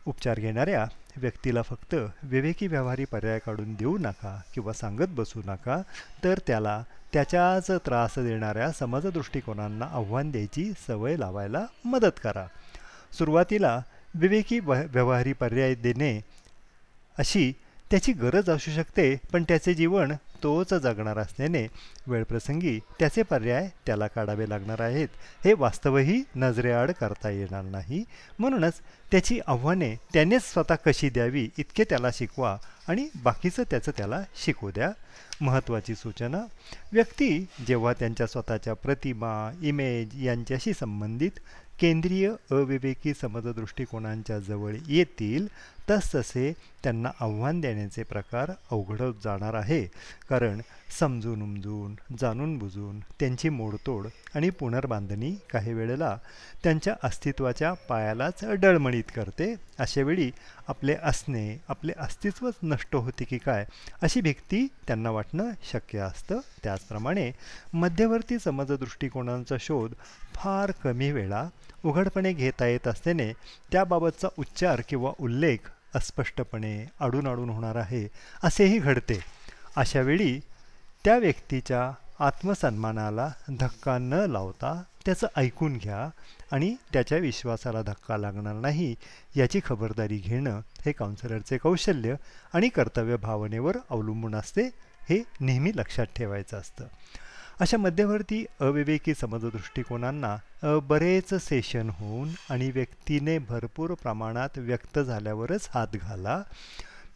उपचार 0.07 0.41
घेणाऱ्या 0.41 0.87
व्यक्तीला 1.17 1.63
फक्त 1.63 1.95
विवेकी 2.23 2.67
व्यवहारी 2.67 3.05
पर्याय 3.05 3.39
काढून 3.39 3.75
देऊ 3.75 3.99
नका 3.99 4.41
किंवा 4.55 4.73
सांगत 4.73 5.09
बसू 5.09 5.41
नका 5.47 5.83
तर 6.25 6.39
त्याला 6.47 6.83
त्याच्याच 7.13 7.71
त्रास 7.71 8.19
देणाऱ्या 8.19 8.71
समज 8.73 9.07
दृष्टिकोनांना 9.07 9.85
आव्हान 9.85 10.31
द्यायची 10.31 10.73
सवय 10.87 11.17
लावायला 11.17 11.67
मदत 11.85 12.21
करा. 12.23 12.47
सुरुवातीला 13.19 13.81
विवेकी 14.15 14.59
व 14.61 14.75
व्यवहारी 14.87 15.33
पर्याय 15.33 15.75
देणे 15.75 16.21
अशी 17.19 17.53
त्याची 17.91 18.13
गरज 18.13 18.51
असू 18.51 18.71
शकते 18.71 19.15
पण 19.33 19.43
त्याचे 19.43 19.75
जीवन 19.75 20.13
तोच 20.43 20.75
जगणार 20.75 21.19
असल्याने 21.19 21.67
वेळप्रसंगी 22.07 22.79
त्याचे 22.99 23.23
पर्याय 23.23 23.69
त्याला 23.87 24.07
काढावे 24.07 24.49
लागणार 24.49 24.81
आहेत. 24.81 25.09
हे 25.45 25.53
वास्तवही 25.53 26.23
नजरेआड 26.37 26.91
करता 26.91 27.31
येणार 27.31 27.63
नाही. 27.63 28.05
म्हणूनच 28.39 28.81
त्याची 29.11 29.41
आव्हाने 29.47 29.95
त्यानेच 30.13 30.43
स्वतः 30.43 30.75
कशी 30.75 31.11
द्यावी 31.11 31.49
इतके 31.59 31.85
त्याला 31.85 32.11
शिकवा 32.15 32.57
आणि 32.89 33.09
बाकीचं 33.23 33.63
त्याचं 33.71 33.93
त्याला 33.97 34.23
शिकू 34.45 34.71
द्या. 34.71 34.91
महत्त्वाची 35.41 35.95
सूचना 35.95 36.45
व्यक्ती 36.93 37.47
जेव्हा 37.67 37.93
त्यांच्या 37.93 38.27
स्वतःच्या 38.27 38.75
प्रतिमा 38.75 39.51
इमेज 39.63 40.25
यांच्याशी 40.25 40.73
संबंधित 40.73 41.41
केंद्रीय 41.81 42.31
अविवेकी 42.51 43.13
समजदृष्टिकोनांच्या 43.15 44.39
जवळ 44.39 44.75
येतील 44.87 45.47
तसतसे 45.91 46.53
त्यांना 46.83 47.11
आव्हान 47.21 47.61
देण्याचे 47.61 48.03
प्रकार 48.03 48.51
अवघडत 48.71 49.25
जाणार 49.25 49.55
आहे. 49.55 49.85
कारण 50.31 50.61
समजून 50.99 51.43
उमजून 51.43 51.95
जाणून 52.21 52.59
बुजून 52.59 53.01
त्यांची 53.01 53.49
मोडतोड 53.49 54.07
आणि 54.35 54.51
पुनर्बांधणी 54.51 55.35
काही 55.51 55.73
वेळेला 55.73 56.17
त्यांच्या 56.63 56.95
अस्तित्वाच्या 57.03 57.73
पायालाच 57.73 58.45
डळमळीत 58.45 59.11
करते. 59.17 59.55
अशावेळी 59.79 60.31
आपले 60.69 60.97
असणे 61.03 61.63
आपले 61.69 61.93
अस्तित्वच 61.99 62.55
नष्ट 62.63 62.97
होते 62.97 63.25
की 63.25 63.39
काय 63.39 63.67
अशी 64.03 64.21
भीती 64.21 64.67
त्यांना 64.87 65.11
वाटणं 65.11 65.51
शक्य 65.73 65.99
असतं. 65.99 66.41
त्याचप्रमाणे 66.63 67.33
मध्यवर्ती 67.73 68.39
समजदृष्टिकोनांचा 68.39 69.57
शोध 69.61 69.95
फार 70.35 70.71
कमी 70.71 71.13
वेळा 71.13 71.49
उघडपणे 71.85 72.33
घेता 72.33 72.67
येत 72.67 72.89
असल्याने 72.89 73.33
त्याबाबतचा 73.73 74.29
उच्चार 74.39 74.81
किंवा 74.89 75.13
उल्लेख 75.21 75.71
अस्पष्टपणे 75.95 76.87
अडून 77.01 77.27
आडून 77.27 77.51
होणार 77.51 77.77
आहे 77.77 78.09
असेही 78.43 78.79
घडते. 78.79 79.21
अशावेळी 79.77 80.41
त्या 81.05 81.17
व्यक्तीच्या 81.19 81.91
आत्मसन्मानाला 82.25 83.29
धक्का 83.59 83.99
न 83.99 84.13
लावता 84.13 84.83
त्याचं 85.05 85.27
ऐकून 85.37 85.77
घ्या 85.77 86.09
आणि 86.53 86.75
त्याच्या 86.93 87.19
विश्वासाला 87.19 87.83
धक्का 87.83 88.17
लागणार 88.17 88.55
नाही 88.55 88.95
याची 89.37 89.61
खबरदारी 89.65 90.17
घेणं 90.17 90.61
हे 90.87 90.93
काउन्सिलरचे 90.93 91.59
कौशल्य 91.59 92.15
आणि 92.55 92.69
कर्तव्य 92.69 93.17
भावनेवर 93.17 93.77
अवलंबून 93.91 94.35
असते 94.35 94.63
हे 95.09 95.23
नेहमी 95.41 95.73
लक्षात 95.75 96.07
ठेवायचं 96.17 96.57
असतं. 96.57 96.85
अशा 97.61 97.77
मध्यवर्ती 97.77 98.45
अविवेकी 98.61 99.13
समजदृष्टिकोनांना 99.15 100.37
बरेच 100.89 101.33
सेशन 101.43 101.89
होऊन 101.91 102.29
आणि 102.51 102.71
व्यक्तीने 102.71 103.39
भरपूर 103.49 103.95
प्रमाणात 104.03 104.59
व्यक्त 104.59 104.99
झाल्यावरच 104.99 105.69
हात 105.75 105.97
घाला. 105.97 106.43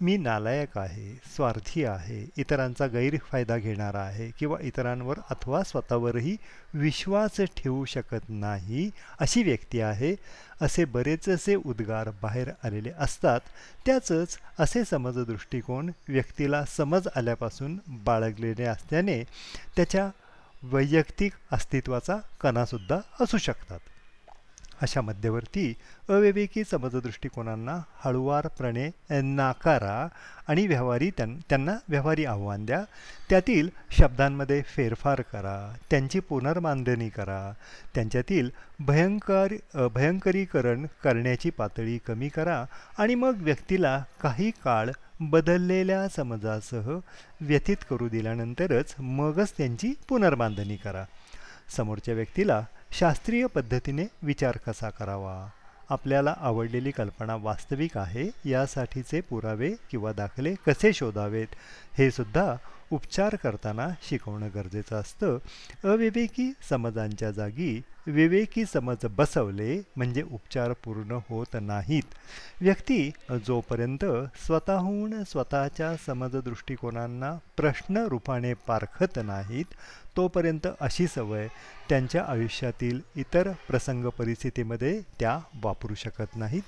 मी 0.00 0.16
नालायक 0.16 0.76
आहे 0.78 1.12
स्वार्थी 1.36 1.84
आहे 1.84 2.18
इतरांचा 2.36 2.86
गैरफायदा 2.92 3.56
घेणारा 3.56 4.00
आहे 4.00 4.30
किंवा 4.38 4.56
इतरांवर 4.60 5.18
अथवा 5.30 5.62
स्वतःवरही 5.62 6.36
विश्वास 6.74 7.40
ठेवू 7.56 7.84
शकत 7.84 8.28
नाही 8.28 8.88
अशी 9.20 9.42
व्यक्ती 9.42 9.80
आहे. 9.80 10.14
असे 10.60 10.84
बरेचसे 10.84 11.54
उद्गार 11.54 12.10
बाहेर 12.22 12.50
आलेले 12.64 12.90
असतात. 12.98 13.40
त्याचंच 13.86 14.36
असे 14.58 14.84
समज 14.84 15.18
दृष्टिकोन 15.18 15.90
व्यक्तीला 16.08 16.64
समज 16.76 17.08
आल्यापासून 17.16 17.78
बाळगलेले 18.04 18.64
असल्याने 18.64 19.22
त्याच्या 19.76 20.08
वैयक्तिक 20.62 21.32
अस्तित्वाचा 21.52 22.16
कणासुद्धा 22.40 22.98
असू 23.20 23.38
शकतात. 23.38 23.78
अशा 24.82 25.00
मध्यवर्ती 25.00 25.72
अविवेकी 26.08 26.62
समजदृष्टिकोनांना 26.64 27.78
हळुवारपणे 28.04 28.88
नाकारा 29.22 30.06
आणि 30.48 30.66
व्यवहारी 30.66 31.10
त्यां 31.10 31.34
त्यांना 31.48 31.76
व्यवहारी 31.88 32.24
आव्हान 32.24 32.64
द्या. 32.64 32.82
त्यातील 33.30 33.68
शब्दांमध्ये 33.90 34.60
फेरफार 34.62 35.20
करा 35.20 35.74
त्यांची 35.90 36.20
पुनर्मांडणी 36.20 37.08
करा. 37.08 37.52
त्यांच्यातील 37.94 38.50
भयंकर 38.80 39.54
भयंकरीकरण 39.94 40.86
करण्याची 41.04 41.50
पातळी 41.50 41.98
कमी 41.98 42.28
करा 42.28 42.64
आणि 42.98 43.14
मग 43.14 43.42
व्यक्तीला 43.42 44.02
काही 44.22 44.50
काळ 44.64 44.90
बदललेल्या 45.30 46.08
समजासह 46.08 46.98
व्यथित 47.40 47.76
करू 47.90 48.08
दिल्यानंतरच 48.08 48.94
मगच 48.98 49.52
त्यांची 49.56 49.94
पुनर्बांधणी 50.08 50.76
करा. 50.76 51.04
समोरच्या 51.76 52.14
व्यक्तीला 52.14 52.64
शास्त्रीय 52.90 53.46
पद्धतीने 53.46 54.04
विचार 54.22 54.56
कसा 54.66 54.90
करावा? 54.90 55.48
आपल्याला 55.90 56.34
आवडलेली 56.40 56.90
कल्पना 56.90 57.36
वास्तविक 57.36 57.98
आहे 57.98 58.50
यासाठीचे 58.50 59.20
पुरावे 59.20 59.72
किंवा 59.90 60.12
दाखले 60.12 60.54
कसे 60.66 60.92
शोधावेत? 60.92 61.46
हे 61.98 62.10
सुद्धा 62.10 62.56
उपचार 62.92 63.34
करताना 63.36 63.88
शिकवणं 64.08 64.48
गरजेचं 64.54 64.96
असतं. 64.96 65.38
अविवेकी 65.84 66.50
समजांच्या 66.68 67.30
जागी 67.30 67.80
विवेकी 68.06 68.64
समज 68.64 69.04
बसवले 69.10 69.76
म्हणजे 69.96 70.22
उपचार 70.22 70.72
पूर्ण 70.84 71.18
होत 71.28 71.56
नाहीत. 71.60 72.02
व्यक्ती 72.60 73.10
जोपर्यंत 73.46 74.04
स्वतःहून 74.46 75.22
स्वतःच्या 75.24 75.94
समज 76.06 76.36
दृष्टिकोनांना 76.36 77.32
प्रश्न 77.56 78.06
रूपाने 78.06 78.52
पारखत 78.66 79.18
नाहीत 79.24 79.74
तोपर्यंत 80.16 80.66
अशी 80.80 81.06
सवय 81.06 81.46
त्यांच्या 81.88 82.24
आयुष्यातील 82.28 83.00
इतर 83.16 83.50
प्रसंग 83.68 84.04
परिस्थितीमध्ये 84.18 85.00
त्या 85.20 85.38
वापरू 85.62 85.94
शकत 85.94 86.36
नाहीत. 86.36 86.62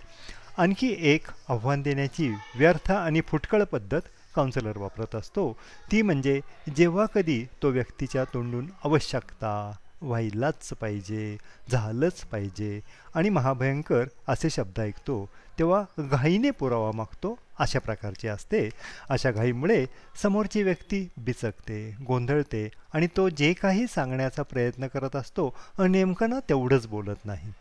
आणखी 0.59 0.95
एक 0.99 1.26
आव्हान 1.49 1.83
देण्याची 1.83 2.28
व्यर्थ 2.57 2.90
आणि 2.93 3.21
फुटकळ 3.21 3.62
पद्धत 3.62 4.00
काउन्सिलर 4.36 4.78
वापरत 4.78 5.14
असतो. 5.14 5.52
ती 5.92 6.02
म्हणजे 6.02 6.40
जेव्हा 6.76 7.06
कधी 7.06 7.44
तो 7.62 7.68
व्यक्तीच्या 7.68 8.24
तोंडून 8.24 8.68
आवश्यकता 8.84 9.72
व्हायलाच 10.02 10.68
पाहिजे 10.80 11.36
झालंच 11.70 12.20
पाहिजे 12.22 12.80
आणि 13.14 13.28
महाभयंकर 13.30 14.04
असे 14.28 14.50
शब्द 14.50 14.80
ऐकतो 14.80 15.24
तेव्हा 15.58 15.82
घाईने 15.98 16.50
पुरावा 16.50 16.90
मागतो 16.94 17.38
अशा 17.58 17.78
प्रकारची 17.78 18.28
असते. 18.28 18.68
अशा 19.08 19.30
घाईमुळे 19.30 19.84
समोरची 20.22 20.62
व्यक्ती 20.62 21.08
बिचकते 21.16 21.78
गोंधळते 22.06 22.68
आणि 22.94 23.06
तो 23.16 23.28
जे 23.28 23.52
काही 23.52 23.86
सांगण्याचा 23.86 24.42
प्रयत्न 24.42 24.86
करत 24.86 25.16
असतो 25.16 25.54
नेमकं 25.78 26.30
ना 26.30 26.40
तेवढंच 26.48 26.86
बोलत 26.86 27.24
नाही. 27.24 27.52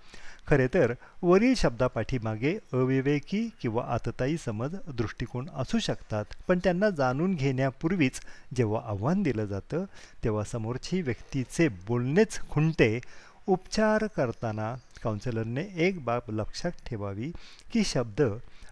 खरे 0.47 0.67
तर 0.67 0.93
वरील 1.21 1.53
शब्दापाठीमागे 1.55 2.53
अविवेकी 2.73 3.49
किंवा 3.61 3.83
आतताई 3.87 4.37
समज 4.37 4.75
दृष्टिकोन 4.87 5.49
असू 5.55 5.79
शकतात. 5.79 6.25
पण 6.47 6.59
त्यांना 6.63 6.89
जाणून 6.89 7.35
घेण्यापूर्वीच 7.35 8.19
जेव्हा 8.55 8.81
आव्हान 8.85 9.23
दिलं 9.23 9.45
जातं 9.45 9.85
तेव्हा 10.23 10.43
समोरची 10.43 11.01
व्यक्तीचे 11.01 11.67
बोलणेच 11.87 12.39
खुंटे. 12.49 12.99
उपचार 13.47 14.07
करताना 14.07 14.75
काउन्सिलरने 15.03 15.63
एक 15.75 16.03
बाब 16.05 16.21
लक्षात 16.29 16.71
ठेवावी 16.85 17.31
की 17.71 17.83
शब्द 17.83 18.21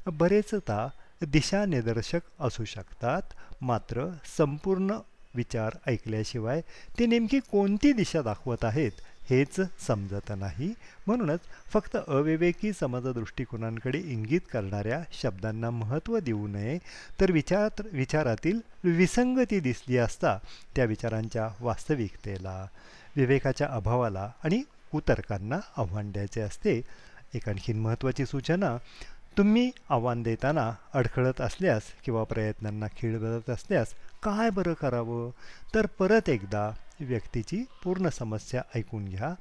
बरेचदा 0.07 0.87
दिशानिर्देशक 1.27 2.21
असू 2.39 2.65
शकतात. 2.65 3.21
मात्र 3.61 4.07
संपूर्ण 4.37 4.97
विचार 5.35 5.71
ऐकल्याशिवाय 5.87 6.61
ते 6.99 7.05
नेमकी 7.05 7.39
कोणती 7.39 7.91
दिशा 7.93 8.21
दाखवत 8.21 8.65
आहेत? 8.65 8.91
हेच 9.31 9.55
समजत 9.87 10.31
नाही. 10.37 10.73
म्हणूनच 11.07 11.39
फक्त 11.73 11.97
अविवेकी 12.07 12.73
समज 12.73 13.07
दृष्टिकोनांकडे 13.07 13.97
इंगित 13.97 14.41
करणाऱ्या 14.53 15.03
शब्दांना 15.11 15.69
महत्त्व 15.69 16.19
देऊ 16.19 16.47
नये 16.47 16.77
तर 17.21 17.31
विचार 17.31 17.81
विचारातील 17.91 18.59
विसंगती 18.83 19.59
दिसली 19.59 19.97
असता 19.97 20.37
त्या 20.75 20.85
विचारांच्या 20.85 21.49
वास्तविकतेला 21.59 22.67
विवेकाच्या 23.15 23.67
अभावाला 23.67 24.31
आणि 24.43 24.63
कुतर्कांना 24.91 25.59
आव्हान 25.77 26.11
द्यायचे 26.11 26.41
असते. 26.41 26.81
एक 27.33 27.49
आणखीन 27.49 27.79
महत्त्वाची 27.79 28.25
सूचना 28.25 28.77
तुम्ही 29.37 29.71
आव्हान 29.89 30.23
देताना 30.23 30.71
अडखळत 30.93 31.41
असल्यास 31.41 31.81
किंवा 32.05 32.23
प्रयत्नांना 32.23 32.87
खीळ 32.87 33.17
बदलत 33.17 33.49
असल्यास 33.49 33.87
काय 34.23 34.49
बरं 34.49 34.73
करावं? 34.73 35.29
तर 35.75 35.85
परत 35.99 36.29
एकदा 36.29 36.71
व्यक्तीची 37.05 37.63
पूर्ण 37.83 38.09
समस्या 38.09 38.61
ऐकून 38.75 39.05
घ्या. 39.05 39.33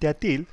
त्यातील 0.00 0.44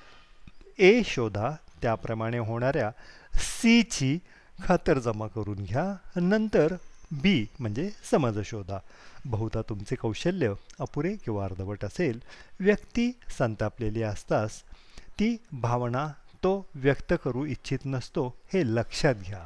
ए 0.77 1.01
शोधा 1.05 1.51
त्याप्रमाणे 1.81 2.37
होणाऱ्या 2.37 2.91
सीची 3.33 4.19
खातर 4.63 4.99
जमा 4.99 5.27
करून 5.27 5.63
घ्या. 5.63 5.95
नंतर 6.15 6.75
बी 7.11 7.45
म्हणजे 7.59 7.89
समज 8.11 8.39
शोधा. 8.45 8.79
बहुधा 9.25 9.61
तुमचे 9.61 9.95
कौशल्य 9.95 10.53
अपुरे 10.79 11.15
किंवा 11.15 11.45
अर्धवट 11.45 11.85
असेल. 11.85 12.21
व्यक्ती 12.59 13.11
संतापलेली 13.37 14.03
असतास 14.03 14.61
ती 15.19 15.37
भावना 15.51 16.07
तो 16.43 16.69
व्यक्त 16.75 17.13
करू 17.23 17.45
इच्छित 17.45 17.79
नसतो 17.85 18.27
हे 18.53 18.63
लक्षात 18.65 19.15
घ्या. 19.15 19.45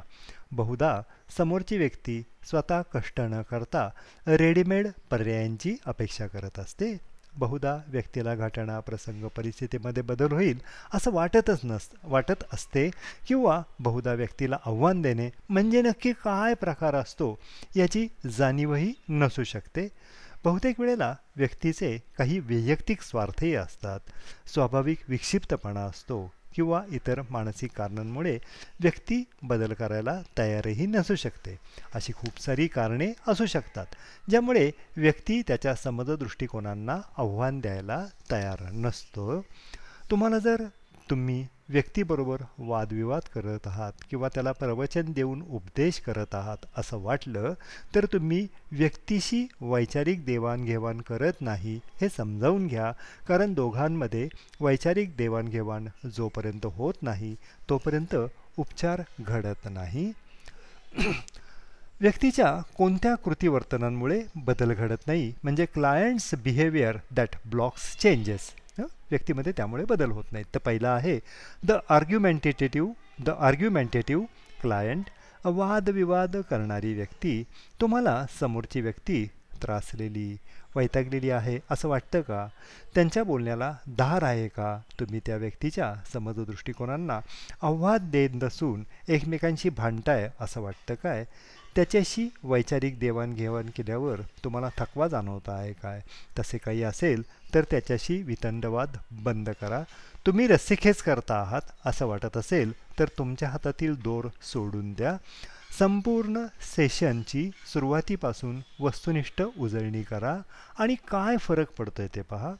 बहुधा 0.52 1.00
समोरची 1.36 1.78
व्यक्ती 1.78 2.22
स्वतः 2.44 2.82
कष्ट 2.94 3.20
न 3.20 3.42
करता 3.42 3.88
रेडीमेड 4.26 4.88
पर्यायांची 5.10 5.76
अपेक्षा 5.86 6.26
करत 6.26 6.58
असते. 6.58 6.96
बहुधा 7.34 7.76
व्यक्तीला 7.86 8.34
घटना 8.34 8.80
प्रसंग 8.80 9.28
परिस्थितीमध्ये 9.36 10.02
बदल 10.02 10.32
होईल 10.32 10.58
असं 10.94 11.10
वाटतच 11.10 11.60
नस 11.64 11.88
वाटत 12.02 12.44
असते 12.52 12.90
किंवा 13.26 13.62
बहुधा 13.80 14.12
व्यक्तीला 14.12 14.58
आव्हान 14.66 15.02
देणे 15.02 15.30
म्हणजे 15.48 15.82
नक्की 15.82 16.12
काय 16.12 16.54
प्रकार 16.54 16.94
असतो 16.94 17.38
याची 17.76 18.08
जाणीवही 18.38 18.92
नसू 19.08 19.44
शकते. 19.44 19.88
बहुतेक 20.44 20.80
वेळेला 20.80 21.14
व्यक्तीचे 21.36 21.98
काही 22.18 22.38
वैयक्तिक 22.38 23.02
स्वार्थही 23.02 23.54
असतात. 23.54 24.00
स्वाभाविक 24.46 24.98
विक्षिप्तपणा 25.08 25.80
असतो. 25.80 26.32
किंवा 26.54 26.82
इतर 26.88 27.22
मानसिक 27.30 27.72
कारणांमुळे 27.72 28.38
व्यक्ती 28.80 29.24
बदल 29.42 29.72
करायला 29.72 30.20
तयारही 30.38 30.86
नसू 30.86 31.14
शकते. 31.14 31.56
अशी 31.94 32.12
खूप 32.12 32.40
सारी 32.40 32.66
कारणे 32.66 33.12
असू 33.28 33.46
शकतात 33.46 33.86
ज्यामुळे 34.28 34.70
व्यक्ती 34.96 35.42
त्याच्या 35.42 35.74
समज 35.74 36.10
दृष्टिकोनांना 36.10 37.00
आव्हान 37.18 37.60
द्यायला 37.60 38.06
तयार 38.30 38.70
नसतो. 38.72 39.44
तुम्हाला 40.10 40.38
जर 40.38 40.64
तुम्ही 41.10 41.46
व्यक्तीबरोबर 41.70 42.42
वादविवाद 42.58 43.22
करत 43.34 43.66
आहात 43.66 43.92
किंवा 44.10 44.28
त्याला 44.28 44.52
प्रवचन 44.52 45.12
देऊन 45.12 45.42
उपदेश 45.42 45.98
करत 46.00 46.34
आहात 46.34 46.64
असं 46.76 47.02
वाटलं 47.02 47.54
तर 47.94 48.04
तुम्ही 48.04 48.46
व्यक्तीशी 48.72 49.46
वैचारिक 49.60 50.24
देवाणघेवाण 50.24 51.00
करत 51.00 51.40
नाही 51.40 51.78
हे 52.00 52.08
समजावून 52.08 52.66
घ्या. 52.66 52.92
कारण 53.28 53.52
दोघांमध्ये 53.54 54.28
वैचारिक 54.60 55.16
देवाणघेवाण 55.16 55.88
जोपर्यंत 56.16 56.66
होत 56.66 57.02
नाही 57.02 57.34
तोपर्यंत 57.68 58.16
उपचार 58.58 59.02
घडत 59.20 59.68
नाही. 59.70 60.10
व्यक्तीच्या 62.00 62.54
कोणत्या 62.76 63.14
कृतीवर्तनांमुळे 63.14 64.20
बदल 64.36 64.72
घडत 64.72 65.06
नाही? 65.06 65.32
म्हणजे 65.42 65.66
clients 65.66 66.34
behaviour 66.34 66.96
that 67.10 67.36
blocks 67.46 67.96
changes 67.96 68.50
व्यक्तीमध्ये 68.82 69.52
त्यामुळे 69.56 69.84
बदल 69.84 70.10
होत 70.10 70.24
नाहीत. 70.32 70.46
तर 70.54 70.58
पहिला 70.58 70.94
आहे 70.94 71.20
the 71.66 71.72
argumentative 71.88 72.92
the 73.24 73.28
argumentative 73.28 74.26
client 74.62 75.04
वादविवाद 75.44 76.36
करणारी 76.36 76.94
व्यक्ती. 76.94 77.44
तुम्हाला 77.80 78.26
समोरची 78.40 78.80
व्यक्ती 78.80 79.26
त्रासलेली 79.62 80.36
वैतागलेली 80.76 81.30
आहे. 81.30 81.58
असं 81.70 81.88
वाटतं 81.88 82.20
का? 82.20 82.48
त्यांच्या 82.94 83.24
बोलण्याला 83.24 83.76
धार 83.98 84.22
आहे 84.22 84.48
का? 84.48 84.80
तुम्ही 85.00 85.20
त्या 85.26 85.36
व्यक्तीच्या 85.36 85.94
समज 86.12 86.34
दृष्टिकोनांना 86.34 87.20
आव्हान 87.62 88.10
देत 88.10 88.30
नसून 88.34 88.84
एकमेकांशी 89.08 89.68
भांडताय 89.68 90.30
असं 90.40 90.60
वाटतं 90.60 90.94
काय? 90.94 91.24
त्याच्याशी 91.78 92.28
वैचारिक 92.42 92.98
देवाणघेवाण 92.98 93.66
केल्यावर 93.76 94.20
तुम्हाला 94.44 94.68
थकवा 94.78 95.08
जाणवता 95.08 95.52
आहे 95.52 95.72
काय? 95.72 96.00
तसे 96.38 96.58
काही 96.58 96.82
असेल 96.82 97.22
तर 97.54 97.64
त्याच्याशी 97.70 98.22
वितंडवाद 98.22 98.96
बंद 99.10 99.50
करा. 99.50 99.82
तुम्ही 100.26 100.46
रस्सीखेच 100.46 101.02
करता 101.02 101.34
आहात 101.34 101.60
असं 101.86 102.06
वाटत 102.06 102.36
असेल 102.36 102.72
तर 102.98 103.08
तुमच्या 103.18 103.48
हातातील 103.48 103.94
दोर 103.94 104.28
सोडून 104.42 104.92
द्या. 104.92 105.16
संपूर्ण 105.78 106.44
सेशनची 106.76 107.50
सुरुवातीपासून 107.72 108.60
वस्तुनिष्ठ 108.80 109.42
उजळणी 109.58 110.02
करा. 110.02 110.38
आणि 110.78 110.94
काय 110.94 111.36
फरक 111.36 111.70
पडतोय 111.70 112.08
ते 112.14 112.20
पहा. 112.20 112.52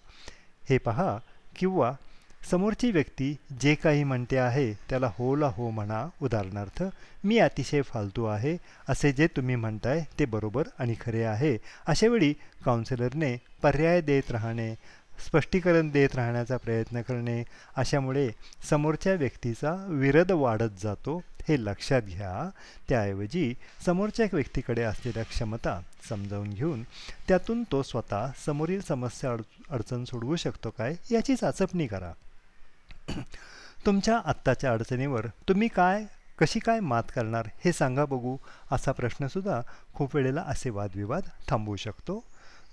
हे 0.71 0.79
पहा 0.79 1.19
किंवा 1.57 1.93
समोरची 2.43 2.91
व्यक्ती 2.91 3.35
जे 3.61 3.75
काही 3.75 4.05
म्हणते 4.05 4.37
आहे 4.39 4.73
त्याला 4.91 5.11
होला 5.19 5.47
हो 5.47 5.71
म्हणा 5.71 6.07
उदाहरणार्थ 6.23 6.83
मी 7.25 7.39
अतिशय 7.39 7.83
फालतू 7.83 8.25
आहे 8.25 8.57
असे 8.89 9.13
जे 9.13 9.27
तुम्ही 9.27 9.57
म्हणताय 9.57 10.05
ते 10.19 10.25
बरोबर 10.25 10.69
आणि 10.79 10.95
खरे 11.01 11.23
आहे. 11.25 11.57
अशावेळी 11.87 12.33
काउन्सिलरने 12.65 13.37
पर्याय 13.63 14.01
देत 14.01 14.31
राहणे 14.31 14.75
स्पष्टीकरण 15.27 15.89
देत 15.91 16.15
राहण्याचा 16.15 16.57
प्रयत्न 16.57 17.01
करणे 17.03 17.43
अशामुळे 17.77 18.29
समोरच्या 18.71 19.15
व्यक्तीचा 19.15 19.73
विरोध 19.89 20.31
वाढत 20.33 20.81
जातो 20.83 21.17
हे 21.49 21.57
लक्षात 21.65 22.03
घ्या. 22.03 22.49
त्याऐवजी 22.89 23.53
समोरच्या 23.87 24.27
व्यक्तीकडे 24.33 24.83
असलेल्या 24.83 25.23
क्षमता 25.25 25.79
समजावून 26.09 26.51
घेऊन 26.51 26.83
त्यातून 27.29 27.63
तो 27.73 27.83
स्वतः 27.83 28.31
समोरील 28.47 28.81
समस्या 28.81 29.33
अड 29.33 29.43
अडचण 29.71 30.05
सोडवू 30.05 30.37
शकतो 30.37 30.71
काय 30.71 30.95
याची 31.11 31.37
चाचपणी 31.37 31.87
करा. 31.87 32.13
तुमच्या 33.87 34.21
आत्ताच्या 34.25 34.73
अडचणीवर 34.73 35.27
तुम्ही 35.49 35.69
काय 35.69 36.05
कशी 36.39 36.59
काय 36.59 36.81
मात 36.81 37.03
करणार 37.15 37.49
हे 37.65 37.73
सांगा 37.73 38.05
बघू. 38.05 38.37
असा 38.73 38.93
प्रश्नसुद्धा 38.93 39.61
खूप 39.95 40.17
वेळेला 40.17 40.43
असे 40.47 40.71
वादविवाद 40.71 41.23
थांबवू 41.49 41.77
शकतो. 41.77 42.23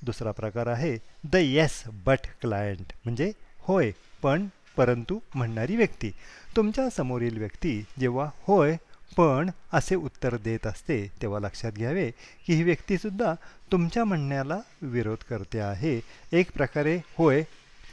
दुसरा 0.01 0.31
प्रकार 0.31 0.67
आहे 0.67 0.97
द 1.23 1.35
येस 1.35 1.83
बट 2.05 2.27
क्लायंट 2.41 2.93
म्हणजे 3.05 3.31
होय 3.59 3.91
पण 4.21 4.47
परंतु 4.77 5.19
म्हणणारी 5.35 5.75
व्यक्ती. 5.75 6.11
तुमच्या 6.55 6.89
समोरील 6.89 7.37
व्यक्ती 7.37 7.81
जेव्हा 7.99 8.29
होय 8.43 8.75
पण 9.17 9.49
असे 9.73 9.95
उत्तर 9.95 10.35
देत 10.37 10.67
असते 10.67 11.05
तेव्हा 11.21 11.39
लक्षात 11.39 11.71
घ्यावे 11.71 12.09
की 12.45 12.53
ही 12.53 12.63
व्यक्तीसुद्धा 12.63 13.33
तुमच्या 13.71 14.03
म्हणण्याला 14.05 14.59
विरोध 14.81 15.23
करते 15.29 15.59
आहे. 15.59 15.99
एक 16.31 16.51
प्रकारे 16.51 16.97
होय 17.17 17.43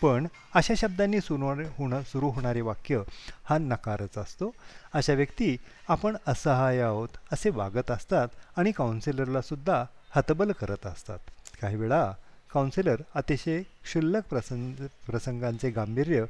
पण 0.02 0.26
अशा 0.54 0.74
शब्दांनी 0.76 1.20
सुरू 1.20 1.46
होणं 1.78 2.02
सुरू 2.02 2.28
होणारे 2.28 2.60
वाक्य 2.60 3.02
हा 3.44 3.58
नकारच 3.58 4.18
असतो. 4.18 4.50
अशा 4.94 5.12
व्यक्ती 5.12 5.56
आपण 5.88 6.16
असहाय्य 6.26 6.82
आहोत 6.82 7.08
असे 7.32 7.50
वागत 7.50 7.90
असतात 7.90 8.28
आणि 8.56 8.72
काउन्सिलरलासुद्धा 8.72 9.84
हतबल 10.10 10.52
करत 10.52 10.86
असतात. 10.86 11.18
काही 11.62 11.76
वेळा 11.76 12.12
काउन्सिलर 12.52 13.02
अतिशय 13.14 13.62
क्षुल्लक 13.62 14.22
प्रसंग 14.30 14.86
प्रसंगांचे 15.06 15.70
गांभीर्य 15.70 16.24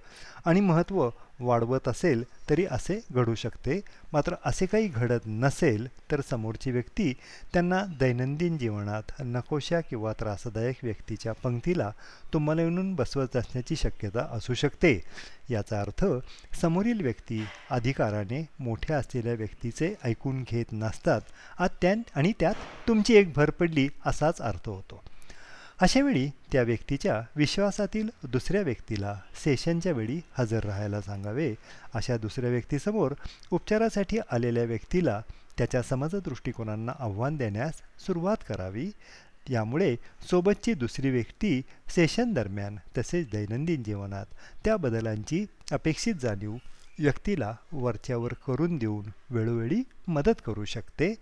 आणि 0.44 0.60
महत्त्व 0.60 1.08
वाढवत 1.40 1.88
असेल 1.88 2.22
तरी 2.50 2.64
असे 2.70 2.98
घडू 3.12 3.34
शकते. 3.34 3.80
मात्र 4.12 4.34
असे 4.44 4.66
काही 4.66 4.88
घडत 4.88 5.26
नसेल 5.26 5.86
तर 6.10 6.20
समोरची 6.30 6.70
व्यक्ती 6.70 7.12
त्यांना 7.52 7.82
दैनंदिन 8.00 8.58
जीवनात 8.58 9.12
नकोशा 9.20 9.80
किंवा 9.80 10.12
त्रासदायक 10.12 10.76
व्यक्तीच्या 10.82 11.32
पंक्तीला 11.32 11.90
तुम्हाला 12.32 12.62
येऊन 12.62 12.94
बसवत 12.94 13.36
असण्याची 13.36 13.76
शक्यता 13.76 14.26
असू 14.32 14.54
शकते. 14.54 14.98
याचा 15.50 15.80
अर्थ 15.80 16.04
समोरील 16.60 17.00
व्यक्ती 17.00 17.44
अधिकाराने 17.70 18.46
मोठ्या 18.60 18.98
असलेल्या 18.98 19.32
व्यक्तीचे 19.32 19.94
ऐकून 20.04 20.42
घेत 20.42 20.72
नसतात 20.72 21.20
त्या 21.82 21.94
आणि 22.14 22.32
त्यात 22.40 22.54
तुमची 22.88 23.14
एक 23.14 23.32
भर 23.36 23.50
पडली 23.50 23.88
असाच 24.06 24.40
अर्थ 24.40 24.68
होतो. 24.68 25.02
अशावेळी 25.82 26.28
त्या 26.52 26.62
व्यक्तीच्या 26.62 27.20
विश्वासातील 27.36 28.08
दुसऱ्या 28.24 28.60
व्यक्तीला 28.62 29.14
सेशनच्या 29.44 29.92
वेळी 29.92 30.20
हजर 30.38 30.64
राहायला 30.64 31.00
सांगावे 31.00 31.54
अशा 31.94 32.16
दुसऱ्या 32.16 32.50
व्यक्तीसमोर 32.50 33.12
उपचारासाठी 33.50 34.18
आलेल्या 34.30 34.64
व्यक्तीला 34.64 35.20
त्याच्या 35.58 35.82
समज 35.82 36.14
दृष्टिकोनांना 36.14 36.92
आव्हान 36.98 37.36
देण्यास 37.36 37.72
सुरुवात 38.06 38.36
करावी. 38.48 38.90
यामुळे 39.50 39.96
सोबतची 40.30 40.74
दुसरी 40.74 41.10
व्यक्ती 41.10 41.60
सेशन 41.88 42.32
दरम्यान 42.32 42.76
तसेच 42.98 43.30
दैनंदिन 43.32 43.82
जीवनात 43.82 44.26
त्या 44.64 44.76
बदलांची 44.76 45.44
अपेक्षित 45.72 46.14
जाणीव 46.22 46.56
व्यक्तीला 46.98 47.54
वरच्यावर 47.72 48.32
करून 48.46 48.76
देऊन 48.76 49.10
वेळोवेळी 49.30 49.82
मदत 50.08 50.42
करू 50.46 50.64
शकते. 50.64 51.14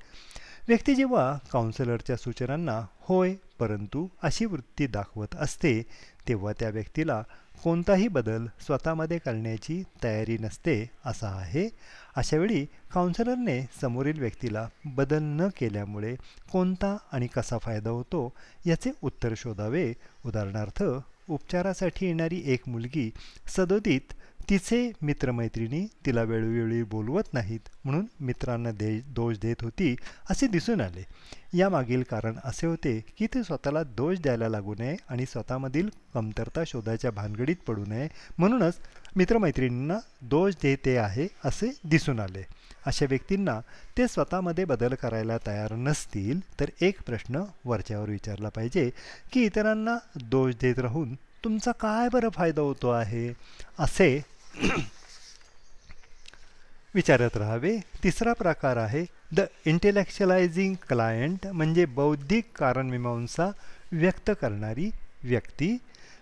व्यक्ती 0.71 0.95
जेव्हा 0.95 1.39
काउन्सिलरच्या 1.53 2.17
सूचनांना 2.17 2.87
होय 3.01 3.35
परंतु 3.59 4.09
अशी 4.23 4.45
वृत्ती 4.45 4.87
दाखवत 4.87 5.27
असते 5.41 5.83
तेव्हा 6.29 6.53
त्या 6.59 6.69
व्यक्तीला 6.69 7.23
कोणताही 7.65 8.09
बदल 8.09 8.47
स्वतःमध्ये 8.61 9.19
करण्याची 9.19 9.83
तयारी 10.05 10.39
नसते 10.39 10.91
असा 11.05 11.29
आहे. 11.29 11.69
अशावेळी 12.17 12.65
काउन्सिलरने 12.95 13.69
समोरील 13.81 14.21
व्यक्तीला 14.21 14.69
बदल 14.85 15.23
न 15.23 15.49
केल्यामुळे 15.49 16.15
कोणता 16.53 16.97
आणि 17.13 17.27
कसा 17.27 17.59
फायदा 17.59 17.91
होतो 17.91 18.33
याचे 18.67 18.91
उत्तर 19.03 19.35
शोधावे. 19.37 19.93
उदाहरणार्थ 20.27 20.83
उपचारासाठी 21.29 22.07
येणारी 22.07 22.43
एक 22.45 22.69
मुलगी 22.69 23.11
सदोदित 23.57 24.13
तिचे 24.51 24.79
मित्रमैत्रिणी 25.03 25.81
तिला 26.07 26.23
वेळोवेळी 26.23 26.83
बोलवत 26.83 27.33
नाहीत 27.33 27.69
म्हणून 27.85 28.07
मित्रांना 28.21 28.71
दे 28.71 28.89
दोष 29.09 29.37
देत 29.39 29.63
होती 29.63 29.95
असे 30.31 30.47
दिसून 30.47 30.81
आले. 30.81 31.05
यामागील 31.59 32.03
कारण 32.11 32.39
असे 32.45 32.67
होते 32.67 32.99
की 33.19 33.27
ते 33.27 33.43
स्वतःला 33.43 33.83
दोष 33.97 34.19
द्यायला 34.19 34.49
लागू 34.49 34.75
नये 34.79 34.97
आणि 35.09 35.27
स्वतःमधील 35.27 35.89
कमतरता 36.15 36.63
शोधायच्या 36.67 37.11
भानगडीत 37.11 37.57
पडू 37.67 37.85
नये 37.87 38.09
म्हणूनच 38.39 38.79
मित्रमैत्रिणींना 39.17 39.99
दोष 40.23 40.55
देते 40.63 40.97
आहे 40.99 41.27
असे 41.45 41.71
दिसून 41.85 42.21
आले. 42.21 42.43
अशा 42.87 43.07
व्यक्तींना 43.09 43.59
ते 43.99 44.07
स्वतःमध्ये 44.09 44.65
बदल 44.65 44.95
करायला 44.95 45.37
तयार 45.47 45.75
नसतील 45.77 46.41
तर 46.61 46.71
एक 46.81 47.03
प्रश्न 47.07 47.43
वरच्यावर 47.65 48.11
विचारला 48.11 48.49
पाहिजे 48.49 48.89
की 49.33 49.45
इतरांना 49.45 49.97
दोष 50.25 50.55
देत 50.61 50.79
राहून 50.79 51.15
तुमचा 51.45 51.73
काय 51.73 52.09
बरं 52.13 52.29
फायदा 52.29 52.63
होतो 52.63 52.91
आहे? 52.91 53.29
असे 53.79 54.21
विचारत 56.95 57.37
राहावे. 57.37 57.81
तिसरा 58.05 58.33
प्रकार 58.33 58.77
आहे 58.77 59.05
द 59.33 59.41
इंटेलेक्च्युअलायझिंग 59.65 60.75
क्लायंट 60.89 61.47
म्हणजे 61.47 61.85
बौद्धिक 61.85 62.45
कारणमीमांसा 62.57 63.51
व्यक्त 63.93 64.31
करणारी 64.41 64.91
व्यक्ती. 65.25 65.79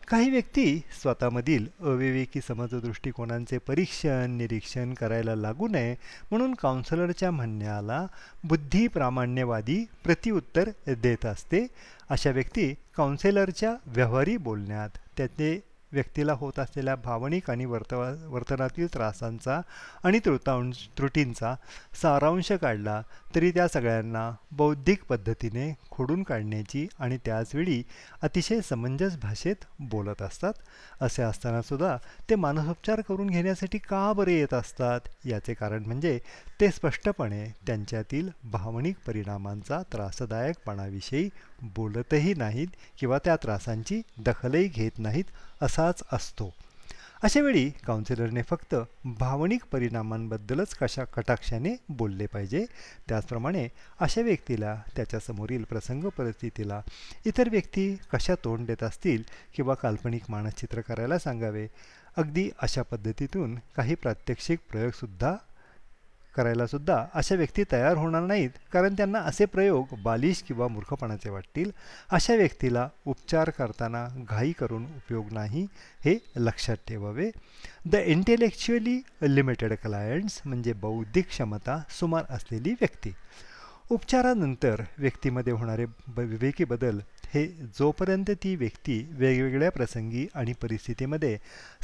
काही 0.08 0.30
व्यक्ती 0.30 0.82
स्वतःमधील 1.02 1.66
अविवेकी 1.80 2.40
समजदृष्टिकोनांचे 2.40 3.58
परीक्षण 3.58 4.30
निरीक्षण 4.30 4.94
करायला 4.94 5.34
लागू 5.34 5.68
नये 5.68 5.96
म्हणून 6.30 6.54
काउन्सलरच्या 6.54 7.30
म्हणण्याला 7.30 8.06
बुद्धिप्रामाण्यवादी 8.44 9.84
प्रतिउत्तर 10.04 10.70
देत 10.88 11.26
असते. 11.26 11.66
अशा 12.08 12.30
व्यक्ती 12.30 12.74
काउन्सिलरच्या 12.96 13.74
व्यवहारी 13.86 14.36
बोलण्यात 14.36 14.88
त्याचे 15.16 15.67
व्यक्तीला 15.92 16.32
होत 16.32 16.58
असलेल्या 16.58 16.94
भावनिक 16.96 17.50
आणि 17.50 17.64
वर्तवा 17.64 18.10
वर्तनातील 18.26 18.86
त्रासांचा 18.94 19.60
आणि 20.04 20.18
त्रुतांश 20.18 20.88
त्रुटींचा 20.98 21.54
सारांश 22.02 22.52
काढला 22.52 23.00
तरी 23.34 23.50
त्या 23.50 23.68
सगळ्यांना 23.68 24.30
बौद्धिक 24.52 25.04
पद्धतीने 25.04 25.72
खोडून 25.90 26.22
काढण्याची 26.22 26.86
आणि 26.98 27.18
त्याचवेळी 27.24 27.82
अतिशय 28.22 28.60
समंजस 28.60 29.16
भाषेत 29.16 29.64
बोलत 29.80 30.22
असतात. 30.22 30.52
असे 31.00 31.22
असतानासुद्धा 31.22 31.96
ते 32.30 32.34
मानसोपचार 32.34 33.00
करून 33.00 33.26
घेण्यासाठी 33.26 33.78
का 33.78 34.12
बरे 34.12 34.34
येत 34.34 34.54
असतात? 34.54 35.00
याचे 35.24 35.54
कारण 35.54 35.84
म्हणजे 35.86 36.18
ते 36.60 36.70
स्पष्टपणे 36.70 37.44
त्यांच्यातील 37.66 38.28
भावनिक 38.44 38.96
परिणामांचा 39.06 39.82
त्रासदायकपणाविषयी 39.92 41.28
बोलतही 41.62 42.34
नाहीत 42.34 42.68
किंवा 42.98 43.18
त्या 43.18 43.36
त्रासांची 43.36 44.02
दखलही 44.18 44.68
घेत 44.68 44.98
नाहीत 44.98 45.24
असाच 45.62 46.02
असतो. 46.12 46.54
अशावेळी 47.22 47.70
काउन्सिलरने 47.70 48.42
फक्त 48.42 48.74
भावनिक 49.04 49.64
परिणामांबद्दलच 49.72 50.74
कशा 50.74 51.04
कटाक्षाने 51.04 51.76
बोलले 51.88 52.26
पाहिजे? 52.26 52.66
त्याचप्रमाणे 53.08 53.68
अशा 54.00 54.20
व्यक्तीला 54.20 54.82
त्याच्यासमोरील 54.96 55.64
प्रसंग 55.64 56.04
परिस्थितीला 56.04 56.82
इतर 57.26 57.48
व्यक्ती 57.48 57.96
कशा 58.12 58.34
तोंड 58.34 58.66
देत 58.66 58.82
असतील 58.82 59.22
किंवा 59.54 59.74
काल्पनिक 59.74 60.22
मानसचित्र 60.28 60.80
करायला 60.80 61.18
सांगावे? 61.18 61.68
अगदी 62.16 62.50
अशा 62.62 62.82
पद्धतीतून 62.82 63.58
काही 63.76 63.94
प्रात्यक्षिक 63.94 64.58
प्रयोगसुद्धा 64.70 65.34
करायला 66.38 66.66
सुद्धा 66.66 66.96
अशा 67.14 67.34
व्यक्ती 67.34 67.64
तयार 67.72 67.96
होणार 67.96 68.22
नाहीत 68.22 68.50
कारण 68.72 68.94
त्यांना 68.94 69.18
असे 69.20 69.44
प्रयोग 69.44 69.94
बालिश 70.02 70.42
किंवा 70.42 70.68
मूर्खपणाचे 70.68 71.30
वाटतील. 71.30 71.70
अशा 72.12 72.34
व्यक्तीला 72.34 72.88
उपचार 73.06 73.50
करताना 73.50 74.06
घाई 74.30 74.52
करून 74.52 74.84
उपयोग 74.84 75.32
नाही 75.32 75.66
हे 76.04 76.16
लक्षात 76.36 76.76
ठेवावे. 76.88 77.30
द 77.86 77.94
इंटेलेक्च्युअली 77.94 79.00
लिमिटेड 79.22 79.72
क्लायंट्स 79.72 80.40
म्हणजे 80.44 80.72
बौद्धिक 80.72 81.28
क्षमता 81.28 81.82
सुमार 81.90 82.24
असलेली 82.30 82.72
व्यक्ती. 82.72 83.12
उपचारानंतर 83.90 84.80
व्यक्तीमध्ये 84.98 85.52
होणारे 85.52 85.84
ब 86.08 86.20
विवेकी 86.20 86.64
बदल 86.64 86.98
हे 87.34 87.44
जोपर्यंत 87.78 88.30
ती 88.42 88.54
व्यक्ती 88.56 88.98
वेगवेगळ्या 89.10 89.70
प्रसंगी 89.70 90.26
आणि 90.34 90.52
परिस्थितीमध्ये 90.52 91.38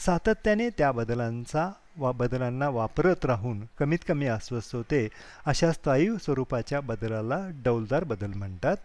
सातत्याने 0.06 0.68
त्या 0.70 0.90
बदलांचा 0.92 1.70
वा 1.96 2.10
बदलांना 2.12 2.68
वापरत 2.68 3.24
राहून 3.26 3.64
कमीत 3.78 3.98
कमी 4.08 4.26
अस्वस्थ 4.26 4.74
होते 4.74 5.08
अशा 5.46 5.72
स्थायी 5.72 6.08
स्वरूपाच्या 6.22 6.80
बदलाला 6.80 7.38
डौलदार 7.64 8.04
बदल 8.04 8.32
म्हणतात. 8.34 8.76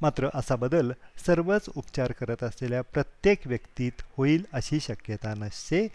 मात्र 0.00 0.28
असा 0.34 0.56
बदल 0.56 0.92
सर्वच 1.26 1.68
उपचार 1.76 2.12
करत 2.12 2.42
असलेल्या 2.44 2.82
प्रत्येक 2.82 3.46
व्यक्तीत 3.46 4.02
होईल 4.16 4.44
अशी 4.52 4.80
शक्यता 4.80 5.34
नसते 5.34 5.86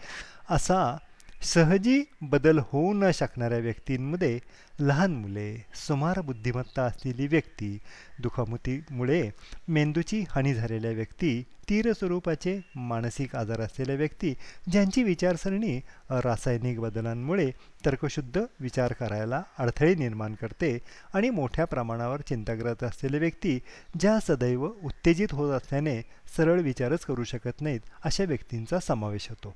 असा 0.50 0.96
सहजी 1.42 2.02
बदल 2.22 2.58
होऊ 2.58 2.92
न 2.92 3.10
शकणाऱ्या 3.14 3.58
व्यक्तींमध्ये 3.58 4.38
लहान 4.80 5.12
मुले 5.12 5.54
सुमार 5.86 6.20
बुद्धिमत्ता 6.20 6.82
असलेली 6.82 7.26
व्यक्ती 7.26 7.78
दुखामुतीमुळे 8.22 9.22
मेंदूची 9.68 10.22
हानी 10.30 10.54
झालेल्या 10.54 10.90
व्यक्ती 10.90 11.42
तीर 11.68 11.92
स्वरूपाचे 11.92 12.58
मानसिक 12.76 13.34
आजार 13.36 13.60
असलेल्या 13.60 13.96
व्यक्ती 13.96 14.32
ज्यांची 14.72 15.02
विचारसरणी 15.02 15.78
रासायनिक 16.10 16.80
बदलांमुळे 16.80 17.50
तर्कशुद्ध 17.86 18.44
विचार 18.60 18.92
करायला 18.92 19.42
अडथळे 19.58 19.94
निर्माण 19.94 20.34
करते 20.34 20.76
आणि 21.14 21.30
मोठ्या 21.30 21.64
प्रमाणावर 21.64 22.20
चिंताग्रस्त 22.20 22.84
असलेल्या 22.84 23.20
व्यक्ती 23.20 23.58
ज्या 24.00 24.18
सदैव 24.20 24.64
उत्तेजित 24.64 25.32
होत 25.32 25.52
असल्याने 25.52 26.00
सरळ 26.36 26.60
विचारच 26.60 27.04
करू 27.04 27.24
शकत 27.24 27.60
नाहीत 27.60 27.80
अशा 28.04 28.24
व्यक्तींचा 28.24 28.80
समावेश 28.80 29.28
होतो. 29.28 29.54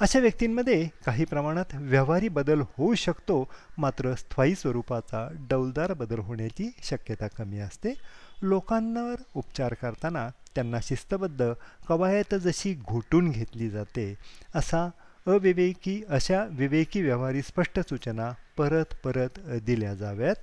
अशा 0.00 0.18
व्यक्तींमध्ये 0.18 0.86
काही 1.06 1.24
प्रमाणात 1.24 1.74
व्यवहारी 1.74 2.28
बदल 2.28 2.60
होऊ 2.76 2.94
शकतो. 2.94 3.44
मात्र 3.78 4.14
स्थायी 4.14 4.54
स्वरूपाचा 4.54 5.28
डौलदार 5.50 5.92
बदल 5.92 6.18
होण्याची 6.18 6.70
शक्यता 6.82 7.26
कमी 7.28 7.58
असते. 7.58 7.94
लोकांवर 8.42 9.22
उपचार 9.34 9.74
करताना 9.74 10.28
त्यांना 10.54 10.78
शिस्तबद्ध 10.82 11.52
कवायत 11.88 12.34
जशी 12.34 12.74
घोटून 12.88 13.30
घेतली 13.30 13.68
जाते 13.70 14.14
असा 14.54 14.88
अविवेकी 15.26 16.02
अशा 16.08 16.44
विवेकी 16.50 17.02
व्यवहारी 17.02 17.42
स्पष्ट 17.42 17.80
सूचना 17.80 18.30
परत 18.56 18.94
परत 19.04 19.38
दिल्या 19.66 19.94
जाव्यात. 19.94 20.36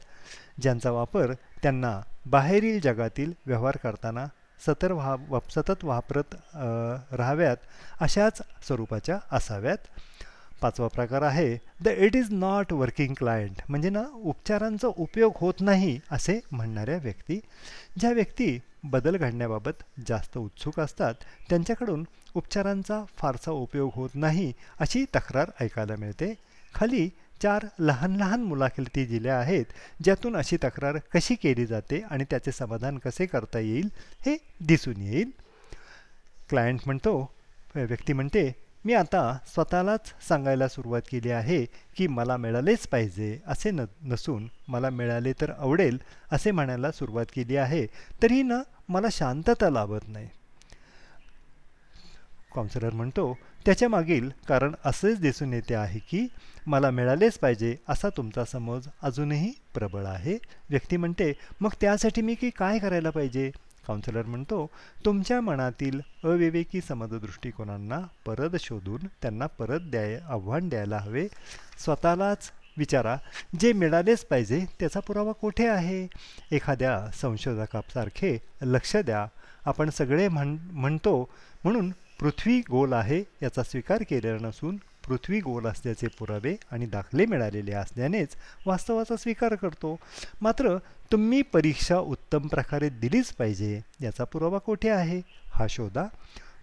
ज्यांचा 0.61 0.91
वापर 0.91 1.33
त्यांना 1.61 1.99
बाहेरील 2.25 2.79
जगातील 2.79 3.31
व्यवहार 3.45 3.77
करताना 3.83 4.25
सतर 4.59 4.91
व्हा 4.91 5.39
सतत 5.55 5.83
वापरत 5.83 6.35
राहाव्यात 6.55 7.57
अशाच 8.01 8.41
स्वरूपाच्या 8.67 9.17
असाव्यात. 9.31 9.77
पाचवा 10.61 10.87
प्रकार 10.87 11.21
आहे 11.21 11.57
the 11.83 11.87
it 11.87 12.15
is 12.15 12.27
not 12.31 12.71
working 12.73 13.13
client. 13.17 13.61
म्हणजे 13.69 13.89
ना 13.89 14.03
उपचारांचा 14.13 14.87
उपयोग 14.87 15.33
होत 15.35 15.61
नाही 15.61 15.99
असे 16.11 16.39
म्हणणाऱ्या 16.51 16.97
व्यक्ती. 17.03 17.39
ज्या 17.99 18.11
व्यक्ती 18.11 18.57
बदल 18.83 19.17
घडण्याबाबत 19.17 19.83
जास्त 20.07 20.37
उत्सुक 20.37 20.79
असतात 20.79 21.13
त्यांच्याकडून 21.49 22.05
उपचारांचा 22.35 23.03
फारसा 23.17 23.51
उपयोग 23.51 23.91
होत 23.95 24.09
नाही 24.15 24.51
अशी 24.79 25.03
तक्रार 25.15 25.51
ऐकायला 25.61 25.95
मिळते. 25.99 26.33
खाली 26.75 27.09
चार 27.41 27.65
लहान 27.79 28.15
लहान 28.15 28.43
मुलाखती 28.43 29.05
दिल्या 29.05 29.39
आहेत 29.39 29.65
ज्यातून 30.03 30.35
अशी 30.35 30.57
तक्रार 30.57 30.97
कशी 31.13 31.35
केली 31.35 31.65
जाते 31.65 32.01
आणि 32.09 32.23
त्याचे 32.23 32.51
समाधान 32.51 32.97
कसे 32.97 33.25
करता 33.25 33.59
येईल 33.59 33.89
हे 34.25 34.37
दिसून 34.61 35.01
येईल. 35.01 35.31
क्लायंट 36.49 36.79
म्हणतो 36.85 37.31
व्यक्ती 37.75 38.13
म्हणते 38.13 38.51
मी 38.85 38.93
आता 38.93 39.37
स्वतःलाच 39.47 40.13
सांगायला 40.27 40.67
सुरुवात 40.67 41.01
केली 41.11 41.29
आहे 41.31 41.65
की 41.65 42.07
मला 42.07 42.37
मिळालेच 42.37 42.87
पाहिजे 42.87 43.39
असे 43.47 43.71
न 43.71 43.81
नसून 44.01 44.47
मला 44.67 44.89
मिळाले 44.89 45.33
तर 45.41 45.51
आवडेल 45.51 45.97
असे 46.31 46.51
म्हणायला 46.51 46.91
सुरुवात 46.91 47.25
केली 47.33 47.55
आहे 47.55 47.85
तरी 48.23 48.41
न 48.41 48.61
मला 48.89 49.07
शांतता 49.11 49.69
लाभत 49.69 50.07
नाही. 50.07 50.29
काउन्सिलर 52.55 52.93
म्हणतो 52.93 53.37
त्याच्या 53.65 53.89
मागील 53.89 54.29
कारण 54.47 54.75
असेच 54.85 55.19
दिसून 55.19 55.53
येते 55.53 55.75
आहे 55.75 55.99
की 55.99 56.27
मला 56.67 56.89
मिळालेच 56.91 57.37
पाहिजे 57.37 57.75
असा 57.89 58.09
तुमचा 58.09 58.45
समज 58.45 58.87
अजूनही 59.03 59.51
प्रबळ 59.73 60.05
आहे. 60.05 60.37
व्यक्ती 60.69 60.97
म्हणते 60.97 61.33
मग 61.61 61.69
त्यासाठी 61.81 62.21
मी 62.21 62.35
की 62.35 62.49
काय 62.49 62.79
करायला 62.79 63.09
पाहिजे? 63.09 63.51
काउन्सिलर 63.87 64.25
म्हणतो 64.25 64.69
तुमच्या 65.05 65.41
मनातील 65.41 65.99
अविवेकी 66.23 66.81
समज 66.81 67.13
दृष्टिकोनांना 67.13 67.99
परत 68.25 68.55
शोधून 68.59 69.07
त्यांना 69.21 69.45
परत 69.45 69.79
द्याय 69.81 70.19
आव्हान 70.29 70.69
द्यायला 70.69 70.97
हवे. 70.97 71.27
स्वतःलाच 71.77 72.51
विचारा 72.77 73.17
जे 73.59 73.73
मिळालेच 73.73 74.25
पाहिजे 74.25 74.65
त्याचा 74.79 74.99
पुरावा 74.99 75.31
कुठे 75.31 75.67
आहे? 75.67 76.07
एखाद्या 76.51 77.11
संशोधकासारखे 77.13 78.37
लक्ष 78.61 78.95
द्या. 78.95 79.25
आपण 79.65 79.89
सगळे 79.89 80.27
म्हण 80.27 80.57
म्हणतो 80.71 81.29
म्हणून 81.63 81.91
पृथ्वी 82.19 82.61
गोल 82.71 82.93
आहे 82.93 83.23
याचा 83.43 83.63
स्वीकार 83.63 84.03
केलेला 84.09 84.47
नसून 84.47 84.77
पृथ्वी 85.07 85.39
गोल 85.39 85.65
असल्याचे 85.65 86.07
पुरावे 86.07 86.55
आणि 86.71 86.85
दाखले 86.85 87.25
मिळालेले 87.25 87.71
असल्यानेच 87.71 88.35
वास्तवाचा 88.65 89.15
स्वीकार 89.15 89.55
करतो. 89.55 89.99
मात्र 90.41 90.77
तुम्ही 91.11 91.41
परीक्षा 91.41 91.97
उत्तम 91.97 92.47
प्रकारे 92.47 92.89
दिलीच 92.89 93.33
पाहिजे 93.33 93.81
याचा 94.01 94.23
पुरावा 94.23 94.57
कुठे 94.57 94.89
आहे? 94.89 95.21
हा 95.53 95.67
शोधा. 95.69 96.05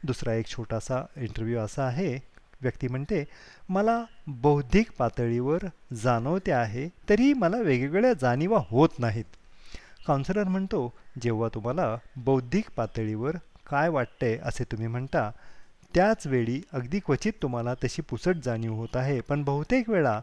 दुसरा 0.04 0.34
एक 0.34 0.46
छोटासा 0.46 1.04
इंटरव्ह्यू 1.16 1.58
असा 1.58 1.84
आहे. 1.84 2.18
व्यक्ती 2.62 2.88
म्हणते 2.88 3.24
मला 3.68 4.04
बौद्धिक 4.26 4.90
पातळीवर 4.98 5.58
जाणवते 5.94 6.52
आहे 6.52 6.88
तरीही 7.08 7.32
मला 7.32 7.56
वेगवेगळ्या 7.56 8.12
जाणीवा 8.12 8.58
होत 8.68 8.88
नाहीत. 8.98 9.24
काउन्सिलर 10.06 10.44
म्हणतो 10.44 10.92
जेव्हा 11.22 11.48
तुम्हाला 11.54 11.96
बौद्धिक 12.16 12.64
पातळीवर 12.76 13.36
काय 13.72 13.88
वाटतंय 13.88 14.38
असे 14.42 14.64
तुम्ही 14.64 14.86
म्हणता 14.86 15.30
त्याच 15.94 16.26
वेळी 16.26 16.60
अगदी 16.72 16.98
क्वचित 16.98 17.32
तुम्हाला 17.42 17.74
तशी 17.74 18.02
पुसट 18.02 18.36
जाणीव 18.44 18.74
होत 18.74 18.96
आहे 18.96 19.20
पण 19.20 19.44
बहुतेक 19.44 19.90
वेळा 19.90 20.20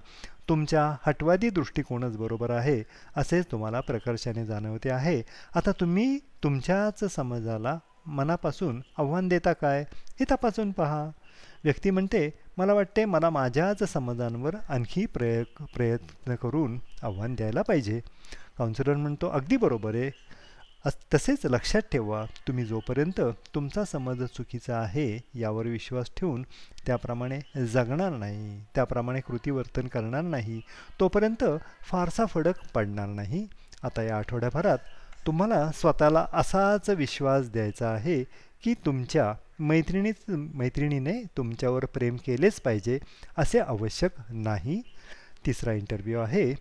तुमच्या 0.49 0.95
हटवादी 1.05 1.49
दृष्टिकोनच 1.49 2.17
बरोबर 2.17 2.49
आहे 2.49 2.83
असेच 3.17 3.45
तुम्हाला 3.51 3.79
प्रकर्षाने 3.79 4.45
जाणवते 4.45 4.89
आहे. 4.89 5.21
आता 5.55 5.71
तुम्ही 5.71 6.17
तुमच्याच 6.43 7.03
समाजाला 7.15 7.77
मनापासून 8.05 8.81
आव्हान 8.97 9.27
देता 9.27 9.53
काय? 9.53 9.85
हे 10.19 10.23
तपासून 10.31 10.71
पहा. 10.71 11.09
व्यक्ती 11.63 11.89
म्हणते 11.89 12.29
मला 12.57 12.73
वाटते 12.73 13.05
मला 13.05 13.29
माझ्याच 13.29 13.83
समजांवर 13.83 14.55
आणखी 14.69 15.05
प्रय 15.05 15.43
प्रयत्न 15.75 16.35
करून 16.35 16.79
आव्हान 17.03 17.35
द्यायला 17.35 17.61
पाहिजे. 17.61 17.99
काउन्सिलर 18.57 18.95
म्हणतो 18.95 19.29
अगदी 19.29 19.57
बरोबर 19.57 19.95
आहे. 19.95 20.11
तसेच 20.87 21.45
लक्षात 21.45 21.81
ठेवा 21.91 22.25
तुम्ही 22.47 22.65
जोपर्यंत 22.65 23.21
तुमचा 23.55 23.85
समज 23.85 24.23
चुकीचा 24.23 24.77
आहे 24.79 25.19
यावर 25.33 25.65
विश्वास 25.65 26.11
ठेवून 26.17 26.45
त्याप्रमाणे 26.85 27.65
जगणार 27.65 28.11
नाही 28.11 28.63
त्याप्रमाणे 28.75 29.21
कृतीवर्तन 29.21 29.87
करणार 29.87 30.21
नाही 30.21 30.61
तोपर्यंत 30.99 31.43
फारसा 31.81 32.25
फडक 32.25 32.53
पडणार 32.75 33.07
नाही. 33.07 33.47
आता 33.83 34.03
या 34.03 34.17
आठवड्याभरात 34.17 34.77
तुम्हाला 35.25 35.71
स्वतःला 35.71 36.25
असाच 36.33 36.89
विश्वास 36.89 37.49
द्यायचा 37.49 37.89
आहे 37.89 38.23
की 38.63 38.73
तुमच्या 38.85 39.33
मैत्रिणीच 39.59 40.15
मैत्रिणीने 40.29 41.23
तुमच्यावर 41.37 41.85
प्रेम 41.85 42.15
केलेच 42.15 42.61
पाहिजे 42.61 42.99
असे 43.37 43.59
आवश्यक 43.59 44.11
नाही. 44.29 44.81
तिसरा 45.45 45.73
इंटरव्ह्यू 45.73 46.19
आहे. 46.19 46.53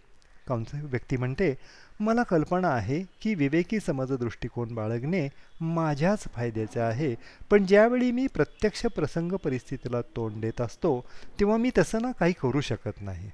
काउन्स 0.48 0.68
व्यक्ती 0.74 1.16
म्हणते 1.16 1.54
मला 2.00 2.22
कल्पना 2.22 2.68
आहे 2.68 3.02
की 3.22 3.34
विवेकी 3.34 3.80
समज 3.80 4.12
दृष्टिकोन 4.12 4.74
बाळगणे 4.74 5.28
माझ्याच 5.60 6.24
फायद्याचे 6.34 6.80
आहे. 6.80 7.14
पण 7.50 7.66
ज्यावेळी 7.66 8.10
मी 8.12 8.26
प्रत्यक्ष 8.26 8.86
प्रसंग 8.86 9.32
परिस्थितीला 9.32 10.00
तोंड 10.16 10.40
देत 10.40 10.60
असतो 10.60 11.00
तेव्हा 11.40 11.56
मी 11.56 11.70
तसं 11.78 12.02
ना 12.02 12.12
काही 12.12 12.32
करू 12.32 12.60
शकत 12.60 13.00
नाही. 13.00 13.30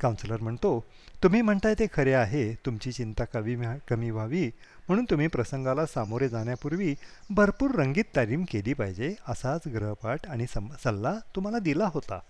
काउन्सिलर 0.00 0.40
म्हणतो 0.40 0.84
तुम्ही 1.22 1.42
म्हणताय 1.42 1.74
ते 1.78 1.86
खरे 1.94 2.12
आहे. 2.12 2.54
तुमची 2.66 2.92
चिंता 2.92 3.24
कमी 3.24 3.56
कमी 3.88 4.10
व्हावी. 4.10 4.50
म्हणून 4.88 5.04
तुम्ही 5.04 5.26
प्रसंगाला 5.26 5.86
सामोरे 5.86 6.28
जाण्यापूर्वी 6.28 6.94
भरपूर 7.30 7.70
रंगीत 7.70 8.04
तालीम 8.16 8.44
केली 8.50 8.72
पाहिजे. 8.72 9.14
असाच 9.28 9.68
ग्रहपाठ 9.68 10.26
आणि 10.26 10.46
सम 10.46 10.68
सल्ला 10.84 11.14
तुम्हाला 11.34 11.58
दिला 11.58 11.88
होता. 11.94 12.20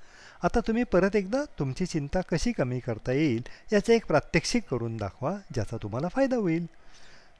आता 0.42 0.60
तुम्ही 0.60 0.82
परत 0.84 1.16
एकदा 1.16 1.44
तुमची 1.58 1.86
चिंता 1.86 2.20
कशी 2.20 2.52
कमी 2.52 2.78
करता 2.80 3.12
येईल 3.12 3.42
याचं 3.72 3.92
एक 3.92 4.06
प्रात्यक्षिक 4.06 4.64
करून 4.70 4.96
दाखवा 4.96 5.36
ज्याचा 5.54 5.76
तुम्हाला 5.82 6.08
फायदा 6.08 6.36
होईल. 6.36 6.66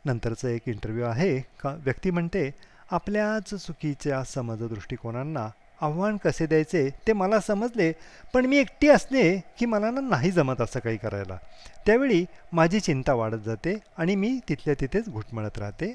नंतरचं 0.05 0.49
एक 0.49 0.63
इंटरव्ह्यू 0.67 1.05
आहे. 1.05 1.39
का 1.39 1.75
व्यक्ती 1.85 2.11
म्हणते 2.11 2.51
आपल्याच 2.91 3.55
चुकीच्या 3.55 4.23
समज 4.25 4.63
दृष्टिकोनांना 4.63 5.49
आव्हान 5.81 6.17
कसे 6.17 6.47
द्यायचे 6.47 6.89
ते 7.07 7.13
मला 7.13 7.41
समजले 7.41 7.93
पण 8.35 8.47
मी 8.47 8.57
एकटी 8.57 8.89
असले 8.89 9.39
की 9.59 9.67
मला 9.67 9.91
ना 9.91 10.01
नाही 10.01 10.31
जमत 10.31 10.61
असं 10.61 10.81
काही 10.81 10.97
करायला. 10.97 11.39
त्यावेळी 11.87 12.25
माझी 12.53 12.81
चिंता 12.81 13.15
वाढत 13.15 13.43
जाते 13.47 13.77
आणि 13.99 14.17
मी 14.17 14.39
तिथल्या 14.49 14.75
तिथेच 14.81 15.09
घुटमळत 15.09 15.59
राहते. 15.59 15.95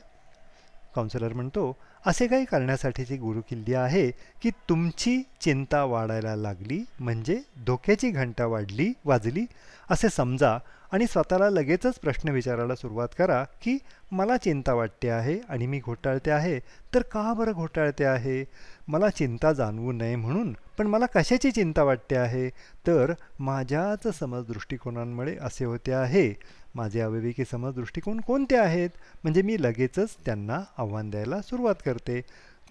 काउन्सिलर 0.97 1.33
म्हणतो 1.33 1.71
असे 2.05 2.27
काही 2.27 2.45
करण्यासाठीची 2.45 3.17
गुरुकिल्ली 3.17 3.73
आहे 3.73 4.09
की 4.41 4.49
तुमची 4.69 5.21
चिंता 5.41 5.83
वाढायला 5.83 6.35
लागली 6.35 6.83
म्हणजे 6.99 7.39
धोक्याची 7.65 8.09
घंटा 8.09 8.45
वाढली 8.45 8.91
वाजली 9.05 9.45
असे 9.89 10.09
समजा 10.09 10.57
आणि 10.91 11.05
स्वतःला 11.07 11.49
लगेचच 11.49 11.99
प्रश्न 11.99 12.29
विचारायला 12.29 12.75
सुरुवात 12.75 13.07
करा 13.17 13.43
की 13.61 13.77
मला 14.11 14.37
चिंता 14.37 14.73
वाटते 14.73 15.09
आहे 15.09 15.39
आणि 15.49 15.65
मी 15.67 15.79
घोटाळते 15.79 16.31
आहे 16.31 16.59
तर 16.93 17.01
का 17.01 17.33
बरं 17.33 17.51
घोटाळते 17.51 18.05
आहे? 18.05 18.43
मला 18.87 19.09
चिंता 19.09 19.51
जाणवू 19.53 19.91
नये 19.91 20.15
म्हणून 20.15 20.55
पण 20.77 20.87
मला 20.87 21.05
कशाची 21.05 21.51
चिंता 21.51 21.83
वाटते 21.83 22.15
आहे? 22.15 22.49
तर 22.87 23.13
माझ्याच 23.39 24.07
समज 24.19 24.45
दृष्टिकोनांमुळे 24.47 25.35
असे 25.41 25.65
होते 25.65 25.93
आहे. 25.93 26.33
माझे 26.77 26.99
अविवेकी 27.01 27.45
समज 27.45 27.73
दृष्टिकोन 27.73 28.19
कोणते 28.19 28.55
आहेत? 28.55 28.89
म्हणजे 29.23 29.41
मी 29.41 29.61
लगेचच 29.61 30.15
त्यांना 30.25 30.59
आव्हान 30.77 31.09
द्यायला 31.09 31.41
सुरुवात 31.41 31.75
करते. 31.85 32.21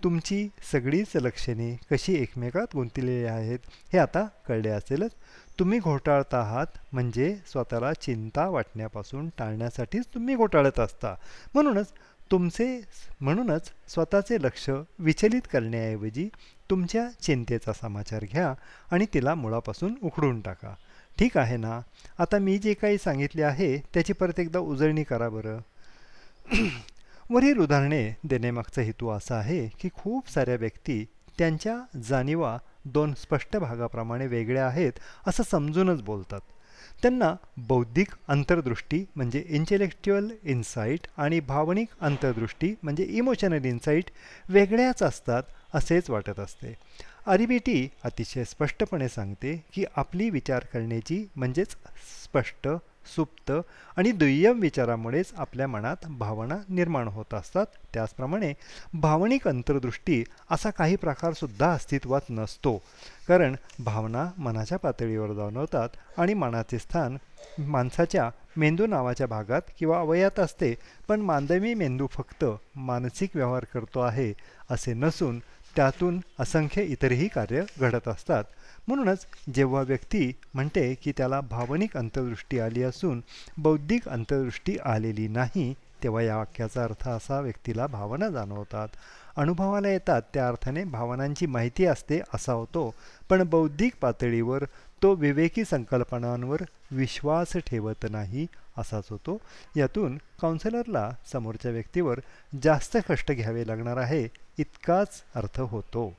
तुमची 0.05 0.49
सगळीच 0.73 1.17
लक्षणे 1.17 1.77
कशी 1.91 2.15
एकमेकात 2.15 2.75
गुंतलेली 2.75 3.25
आहेत 3.25 3.59
हे 3.93 3.99
आता 3.99 4.27
कळले 4.49 4.69
असेलच. 4.69 5.11
तुम्ही 5.59 5.79
घोटाळत 5.79 6.35
आहात 6.35 6.67
म्हणजे 6.93 7.35
स्वतःला 7.47 7.93
चिंता 7.93 8.49
वाटण्यापासून 8.49 9.29
टाळण्यासाठीच 9.39 10.07
तुम्ही 10.15 10.35
घोटाळत 10.35 10.81
असता. 10.81 11.15
म्हणूनच 11.55 11.93
तुमचे 12.31 12.69
म्हणूनच 13.21 13.71
स्वतःचे 13.89 14.37
लक्ष 14.43 14.69
विचलित 14.99 15.43
करण्याऐवजी 15.53 16.29
तुमच्या 16.71 17.09
चिंतेचा 17.23 17.73
समाचार 17.73 18.25
घ्या 18.33 18.55
आणि 18.93 19.07
तिला 19.15 19.35
मुळापासून 19.35 19.95
उखडून 20.03 20.41
टाका. 20.41 20.75
ठीक 21.19 21.37
आहे 21.37 21.57
ना? 21.57 21.81
आता 22.19 22.39
मी 22.39 22.59
जे 22.59 22.75
काही 22.75 22.99
सांगितले 22.99 23.43
आहे 23.43 23.79
त्याची 23.79 24.13
परत 24.13 24.41
एकदा 24.41 24.59
उजळणी 24.59 25.05
करा 25.05 25.29
बरं. 25.29 25.59
वरील 27.31 27.59
उदाहरणे 27.59 28.15
देण्यामागचा 28.25 28.83
हेतू 28.83 29.09
असा 29.09 29.35
आहे 29.35 29.69
की 29.81 29.89
खूप 29.95 30.31
साऱ्या 30.31 30.55
व्यक्ती 30.55 31.05
त्यांच्या 31.39 32.01
जाणीवा 32.01 32.59
दोन 32.85 33.15
स्पष्ट 33.15 33.57
भागाप्रमाणे 33.57 34.27
वेगळ्या 34.27 34.67
आहेत 34.67 34.93
असं 35.27 35.43
समजूनच 35.43 36.03
बोलतात. 36.03 36.41
त्यांना 37.03 37.35
बौद्धिक 37.57 38.09
अंतर्दृष्टी 38.29 39.05
म्हणजे 39.17 39.45
इंटेलेक्च्युअल 39.49 40.29
इन्साईट 40.45 41.07
आणि 41.17 41.41
भावनिक 41.41 41.89
अंतर्दृष्टी 42.01 42.75
म्हणजे 42.83 43.05
इमोशनल 43.05 43.65
इन्साईट 43.65 44.05
वेगळ्याच 44.49 45.03
असतात 45.03 45.43
असेच 45.75 46.11
वाटत 46.11 46.41
असते. 46.41 46.75
आरिबीटी 47.27 47.89
अतिशय 48.05 48.45
स्पष्टपणे 48.45 49.09
सांगते 49.09 49.65
की 49.75 49.85
आपली 49.97 50.31
विचार 50.31 50.65
करण्याची 50.65 51.27
म्हणजेच 51.37 51.71
स्पष्ट 52.25 52.69
सुप्त 53.17 53.53
आणि 53.97 54.13
दुय्यम 54.13 54.61
विचारामुळेच 54.61 55.33
आपल्या 55.37 55.69
मनात 55.69 56.07
भावना 56.07 56.55
निर्माण 56.69 57.09
होत 57.09 57.35
असतात. 57.35 57.67
त्याचप्रमाणे 57.95 58.53
भावनिक 58.95 59.49
अंतर्दृष्टी 59.49 60.25
असा 60.51 60.71
काही 60.71 60.97
प्रकारसुद्धा 60.97 61.73
अस्तित्वात 61.73 62.21
नसतो. 62.31 62.83
कारण 63.29 63.57
भावना 63.79 64.31
मनाच्या 64.39 64.79
पातळीवर 64.79 65.33
जाणवतात 65.33 65.89
आणि 66.19 66.35
मनाचे 66.35 66.79
स्थान 66.79 67.17
माणसाच्या 67.59 68.31
मेंदू 68.57 68.87
नावाच्या 68.87 69.27
भागात 69.27 69.63
किंवा 69.79 70.01
अवयात 70.01 70.41
असते. 70.41 70.75
पण 71.09 71.21
मानवी 71.21 71.75
मेंदू 71.75 72.07
फक्त 72.11 72.45
मानसिक 72.77 73.31
व्यवहार 73.35 73.65
करतो 73.65 74.01
आहे 74.01 74.33
असे 74.71 74.95
नसून 74.95 75.41
त्यातून 75.77 76.21
असंख्य 76.39 76.83
इतरही 76.83 77.29
कार्य 77.29 77.63
घडत 77.81 78.09
असतात. 78.09 78.45
म्हणूनच 78.89 79.27
जेव्हा 79.55 79.83
व्यक्ती 79.83 80.33
म्हणते 80.55 80.95
की 80.95 81.13
त्याला 81.17 81.41
भावनिक 81.41 81.97
अंतर्दृष्टी 81.97 82.59
आली 82.59 82.83
असून 82.83 83.23
बौद्धिक 83.59 84.09
अंतर्दृष्टी 84.09 84.77
आलेली 84.85 85.29
नाही 85.29 85.75
तेव्हा 86.03 86.23
या 86.23 86.37
वाक्याचा 86.37 86.85
अर्थ 86.85 87.09
असा 87.09 87.41
व्यक्तीला 87.41 87.87
भावना 87.87 88.29
जाणवतात. 88.29 88.89
अनुभवाला 89.37 89.89
येतात 89.89 90.23
त्या 90.35 90.49
अर्थाने 90.49 90.85
भावनांची 90.85 91.47
माहिती 91.47 91.87
असते 91.87 92.21
असा 92.35 92.53
होतो. 92.53 92.95
पण 93.31 93.43
बौद्धिक 93.43 93.95
पातळीवर 94.01 94.65
तो 95.03 95.15
विवेकी 95.15 95.65
संकल्पनांवर 95.65 96.59
विश्वास 96.91 97.57
ठेवत 97.67 98.07
नाही 98.11 98.47
असाच 98.77 99.05
होतो. 99.11 99.39
यातून 99.77 100.19
काउन्सिलरला 100.41 101.11
समोरच्या 101.33 101.71
व्यक्तीवर 101.71 102.21
जास्त 102.63 102.97
कष्ट 103.09 103.33
घ्यावे 103.33 103.67
लागणार 103.67 103.97
आहे 103.97 104.29
इतकाच 104.59 105.23
अर्थ 105.35 105.61
होतो. 105.61 106.13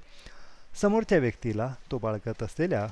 समोरच्या 0.82 1.18
व्यक्तीला 1.18 1.74
तो 1.92 1.98
बाळगत 1.98 2.44
असलेल्या 2.44 2.88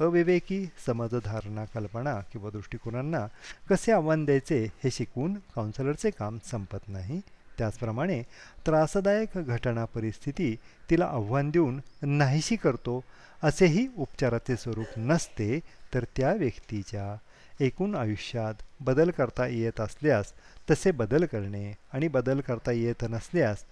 अविवेकी 0.00 0.66
समजधारणा 0.86 1.64
कल्पना 1.64 2.20
किंवा 2.32 2.50
दृष्टिकोनांना 2.50 3.26
कसे 3.70 3.92
आव्हान 3.92 4.24
द्यायचे 4.24 4.64
हे 4.84 4.90
शिकवून 4.90 5.34
काउन्सिलरचे 5.34 6.10
काम 6.10 6.38
संपत 6.44 6.88
नाही. 6.88 7.20
त्याचप्रमाणे 7.58 8.22
त्रासदायक 8.66 9.38
घटना 9.38 9.84
परिस्थिती 9.84 10.56
तिला 10.90 11.04
आव्हान 11.04 11.50
देऊन 11.50 11.80
नाहीशी 12.02 12.56
करतो 12.56 13.04
असेही 13.42 13.86
उपचाराचे 13.98 14.56
स्वरूप 14.56 14.86
नसते 14.96 15.60
तर 15.94 16.04
त्या 16.16 16.32
व्यक्तीच्या 16.32 17.14
एकूण 17.60 17.94
आयुष्यात 17.94 18.54
बदल 18.80 19.10
करता 19.10 19.46
येत 19.46 19.80
असल्यास 19.80 20.32
तसे 20.70 20.90
बदल 20.90 21.24
करणे 21.24 21.72
आणि 21.92 22.08
बदल 22.08 22.40
करता 22.40 22.72
येत 22.72 23.04
नसल्यास 23.10 23.64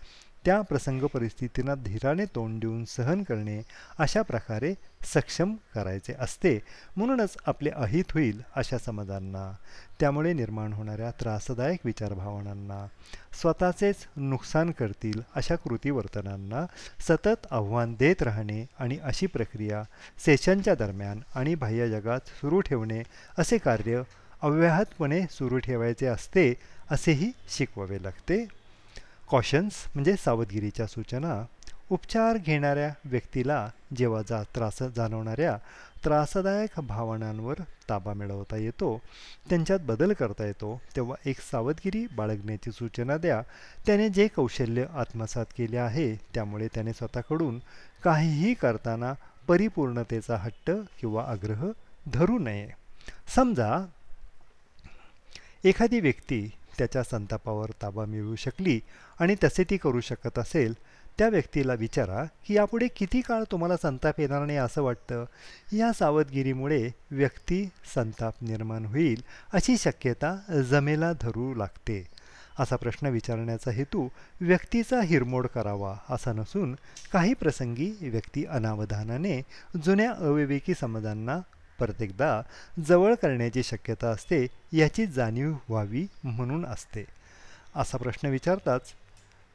त्या 0.45 0.61
प्रसंग 0.61 1.03
परिस्थितींना 1.03 1.75
धीराने 1.75 2.25
तोंड 2.25 2.61
देऊन 2.61 2.85
सहन 2.85 3.23
करणे 3.23 3.61
अशा 3.99 4.23
प्रकारे 4.23 4.75
सक्षम 5.05 5.55
करायचे 5.75 6.15
असते. 6.21 6.59
म्हणूनच 6.97 7.37
आपले 7.47 7.71
अहित 7.71 8.05
होईल 8.15 8.43
अशा 8.57 8.79
समाजांना 8.79 9.53
त्यामुळे 10.01 10.33
निर्माण 10.33 10.73
होणाऱ्या 10.73 11.11
त्रासदायक 11.11 11.81
विचारभावनांना 11.85 12.87
स्वतःचेच 13.41 13.97
नुकसान 14.17 14.71
करतील 14.71 15.21
अशा 15.35 15.57
कृती 15.57 15.91
वर्तनांना 15.91 16.67
सतत 17.01 17.47
आव्हान 17.51 17.95
देत 17.95 18.23
राहणे 18.23 18.67
आणि 18.79 18.99
अशी 19.03 19.27
प्रक्रिया 19.27 19.83
सेशनच्या 20.27 20.75
दरम्यान 20.75 21.21
आणि 21.35 21.55
बाह्य 21.55 21.89
जगात 21.89 22.21
सुरू 22.21 22.61
ठेवणे 22.61 23.03
असे 23.39 23.59
कार्य 23.59 24.03
अव्याहतपणे 24.43 25.23
सुरू 25.31 25.59
ठेवायचे 25.59 26.07
असते 26.07 26.55
असेही 26.91 27.33
शिकवावे 27.49 28.03
लागते. 28.03 28.47
कॉशन्स 29.31 29.73
म्हणजे 29.95 30.15
सावधगिरीच्या 30.17 30.87
सूचना. 30.87 31.45
उपचार 31.91 32.37
घेणाऱ्या 32.37 32.91
व्यक्तीला 33.05 33.69
जेव्हा 33.97 34.23
जा 34.29 34.43
त्रास 34.55 34.83
जाणवणाऱ्या 34.97 35.57
त्रासदायक 36.05 36.81
भावनांवर 36.81 37.55
ताबा 37.89 38.13
मिळवता 38.13 38.57
येतो 38.57 39.01
त्यांच्यात 39.49 39.81
बदल 39.81 40.13
करता 40.13 40.47
येतो 40.47 40.81
तेव्हा 40.97 41.17
एक 41.27 41.41
सावधगिरी 41.41 42.07
बाळगण्याची 42.17 42.73
सूचना 42.73 43.17
द्या. 43.17 43.41
त्याने 43.87 44.09
जे 44.09 44.29
कौशल्य 44.29 44.85
आत्मसात 44.95 45.47
केले 45.59 45.77
आहे 45.77 46.15
त्यामुळे 46.35 46.69
त्याने 46.75 46.93
स्वतःकडून 46.93 47.59
काहीही 48.05 48.55
करताना 48.55 49.13
परिपूर्णतेचा 49.49 50.37
हट्ट 50.37 50.71
किंवा 51.01 51.25
आग्रह 51.25 51.67
धरू 52.07 52.39
नये. 52.39 52.69
समजा 53.35 53.87
एखादी 55.65 56.01
व्यक्ती 56.01 56.51
त्याच्या 56.79 57.03
संतापावर 57.03 57.71
ताबा 57.83 58.05
मिळवू 58.05 58.37
शकली 58.37 58.81
आणि 59.21 59.35
तसे 59.45 59.65
ती 59.71 59.77
करू 59.77 60.01
शकत 60.01 60.39
असेल 60.39 60.75
त्या 61.21 61.29
व्यक्तीला 61.29 61.75
विचारा 61.75 62.25
की 62.47 62.55
यापुढे 62.55 62.89
किती 62.89 63.21
काळ 63.21 63.43
तुम्हाला 63.51 63.77
संताप 63.77 64.21
येणार 64.21 64.45
नाही 64.45 64.59
असं 64.59 64.83
वाटतं? 64.83 65.25
या 65.73 65.93
सावधगिरीमुळे 65.93 66.91
व्यक्ती 67.11 67.69
संताप 67.95 68.35
निर्माण 68.43 68.85
होईल 68.85 69.23
अशी 69.53 69.77
शक्यता 69.79 70.63
जमेला 70.71 71.13
धरू 71.13 71.55
लागते. 71.55 72.07
असा 72.59 72.77
प्रश्न 72.77 73.07
विचारण्याचा 73.07 73.71
हेतू 73.71 74.09
व्यक्तीचा 74.41 75.01
हिरमोड 75.01 75.47
करावा 75.47 75.97
असा 76.11 76.33
नसून 76.33 76.75
काही 77.13 77.35
प्रसंगी 77.35 77.93
व्यक्ती 78.01 78.45
अनावधानाने 78.45 79.43
जुन्या 79.85 80.13
अविवेकी 80.13 80.75
समजांना 80.75 81.39
प्रत्येकदा 81.79 82.43
जवळ 82.87 83.15
करण्याची 83.15 83.63
शक्यता 83.63 84.09
असते 84.09 84.47
याची 84.73 85.07
जाणीव 85.07 85.55
व्हावी 85.69 86.07
म्हणून 86.25 86.67
असते. 86.67 87.05
असा 87.77 87.99
प्रश्न 87.99 88.29
विचारताच 88.29 88.93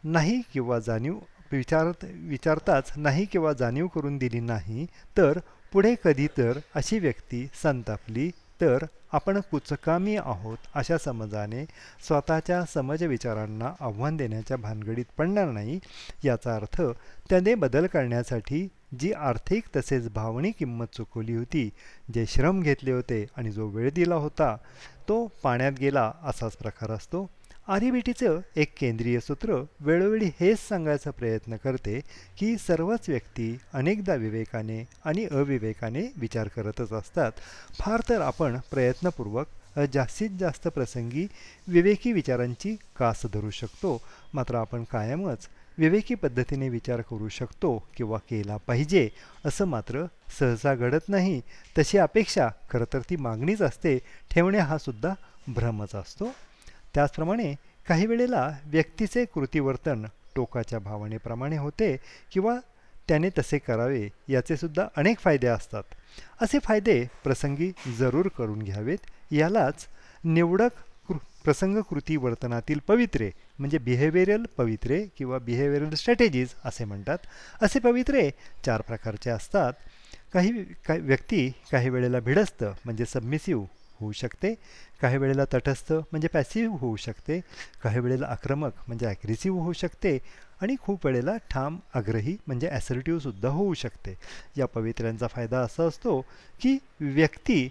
नाही 0.03 0.41
किंवा 0.53 0.79
जाणीव 0.79 1.17
विचारत 1.55 2.05
विचारताच 2.27 2.91
नाही 2.97 3.25
किंवा 3.25 3.53
जाणीव 3.53 3.87
करून 3.87 4.17
दिली 4.17 4.39
नाही 4.39 4.85
तर 5.17 5.39
पुढे 5.73 5.95
कधी 6.03 6.27
तर 6.27 6.59
अशी 6.75 6.99
व्यक्ती 6.99 7.47
संतापली 7.63 8.29
तर 8.61 8.85
आपण 9.11 9.39
कुचकामी 9.39 10.15
आहोत 10.15 10.57
अशा 10.73 10.97
समजाने 10.97 11.65
स्वतःच्या 12.07 12.63
समज 12.73 13.03
विचारांना 13.03 13.71
आव्हान 13.79 14.17
देण्याच्या 14.17 14.57
भानगडीत 14.57 15.05
पडणार 15.17 15.47
नाही 15.47 15.79
याचा 16.23 16.55
अर्थ 16.55 16.81
त्याने 17.29 17.55
बदल 17.55 17.87
करण्यासाठी 17.87 18.67
जी 18.99 19.11
आर्थिक 19.13 19.63
तसेच 19.75 20.09
भावनिक 20.09 20.55
किंमत 20.59 20.95
चुकवली 20.95 21.35
होती 21.35 21.69
जे 22.13 22.25
श्रम 22.25 22.61
घेतले 22.61 22.91
होते 22.91 23.25
आणि 23.37 23.51
जो 23.51 23.67
वेळ 23.67 23.89
दिला 23.95 24.15
होता 24.15 24.55
तो 25.07 25.25
पाण्यात 25.43 25.71
गेला 25.79 26.11
असाच 26.23 26.57
प्रकार 26.57 26.91
असतो. 26.91 27.29
आरिबीटीचं 27.67 28.39
एक 28.55 28.73
केंद्रीय 28.77 29.19
सूत्र 29.19 29.53
वेळोवेळी 29.79 30.25
हेच 30.39 30.57
सांगायचा 30.67 31.11
प्रयत्न 31.11 31.55
करते 31.63 31.99
की 32.37 32.57
सर्वच 32.57 33.09
व्यक्ती 33.09 33.57
अनेकदा 33.73 34.15
विवेकाने 34.15 34.83
आणि 35.05 35.25
अविवेकाने 35.25 36.05
विचार 36.17 36.47
करतच 36.47 36.93
असतात. 36.93 37.31
फार 37.79 38.01
तर 38.09 38.21
आपण 38.21 38.57
प्रयत्नपूर्वक 38.71 39.79
जास्तीत 39.93 40.37
जास्त 40.39 40.67
प्रसंगी 40.67 41.27
विवेकी 41.67 42.11
विचारांची 42.11 42.75
कास 42.99 43.25
धरू 43.33 43.49
शकतो. 43.49 44.01
मात्र 44.33 44.55
आपण 44.55 44.83
कायमच 44.91 45.47
विवेकी 45.77 46.15
पद्धतीने 46.15 46.69
विचार 46.69 47.01
करू 47.01 47.29
शकतो 47.29 47.77
किंवा 47.97 48.17
केला 48.29 48.57
पाहिजे 48.57 49.09
असं 49.45 49.65
मात्र 49.65 50.05
सहसा 50.39 50.75
घडत 50.75 51.09
नाही. 51.09 51.41
तशी 51.77 51.97
अपेक्षा 51.97 52.49
खरं 52.69 52.93
तर 52.93 52.99
ती 53.09 53.15
मागणीच 53.15 53.61
असते. 53.61 53.97
ठेवणे 54.31 54.59
हा 54.59 54.77
सुद्धा 54.77 55.13
भ्रमच 55.47 55.95
असतो. 55.95 56.31
त्याचप्रमाणे 56.95 57.53
काही 57.87 58.05
वेळेला 58.05 58.51
व्यक्तीचे 58.65 59.25
कृतीवर्तन 59.25 60.05
टोकाच्या 60.35 60.79
भावनेप्रमाणे 60.79 61.57
होते 61.57 61.97
किंवा 62.31 62.57
त्याने 63.07 63.29
तसे 63.29 63.57
करावे 63.57 64.09
याचे 64.29 64.57
सुद्धा 64.57 64.87
अनेक 64.95 65.19
फायदे 65.19 65.47
असतात. 65.47 65.83
असे 66.41 66.59
फायदे 66.63 67.07
प्रसंगी 67.23 67.71
जरूर 67.97 68.27
करून 68.27 68.59
घ्यावेत. 68.59 68.97
यालाच 69.31 69.87
निवडक 70.23 70.69
कृ 71.07 71.17
प्रसंग 71.43 71.81
कृतीवर्तनातील 71.81 72.79
पवित्रे 72.87 73.31
म्हणजे 73.59 73.77
बिहेवियरल 73.77 74.45
पवित्रे 74.57 75.05
किंवा 75.17 75.37
बिहेवियरल 75.37 75.93
स्ट्रॅटेजीज 75.93 76.49
असे 76.65 76.85
म्हणतात. 76.85 77.17
असे 77.61 77.79
पवित्रे 77.79 78.29
चार 78.65 78.81
प्रकारचे 78.81 79.29
असतात. 79.29 79.73
काही 80.33 80.63
काही 80.63 80.99
व्यक्ती 80.99 81.49
काही 81.71 81.89
वेळेला 81.89 82.19
भिडस्त 82.19 82.63
म्हणजे 82.63 83.05
सबमिसिव्ह 83.05 83.65
होऊ 83.99 84.11
शकते 84.11 84.53
काही 85.01 85.17
वेळेला 85.17 85.45
तटस्थ 85.53 85.91
म्हणजे 85.93 86.27
पॅसिव्ह 86.27 86.77
होऊ 86.77 86.95
शकते 86.95 87.39
काही 87.83 87.99
वेळेला 87.99 88.27
आक्रमक 88.27 88.73
म्हणजे 88.87 89.07
ॲग्रेसिव्ह 89.07 89.61
होऊ 89.61 89.73
शकते 89.73 90.17
आणि 90.61 90.75
खूप 90.81 91.05
वेळेला 91.05 91.35
ठाम 91.49 91.77
आग्रही 91.93 92.35
म्हणजे 92.47 92.69
ॲसर्टिव्हसुद्धा 92.69 93.49
होऊ 93.49 93.73
शकते. 93.73 94.15
या 94.57 94.65
पवित्र्यांचा 94.65 95.27
फायदा 95.27 95.59
असा 95.59 95.83
असतो 95.83 96.19
की 96.61 96.77
व्यक्ती 96.99 97.67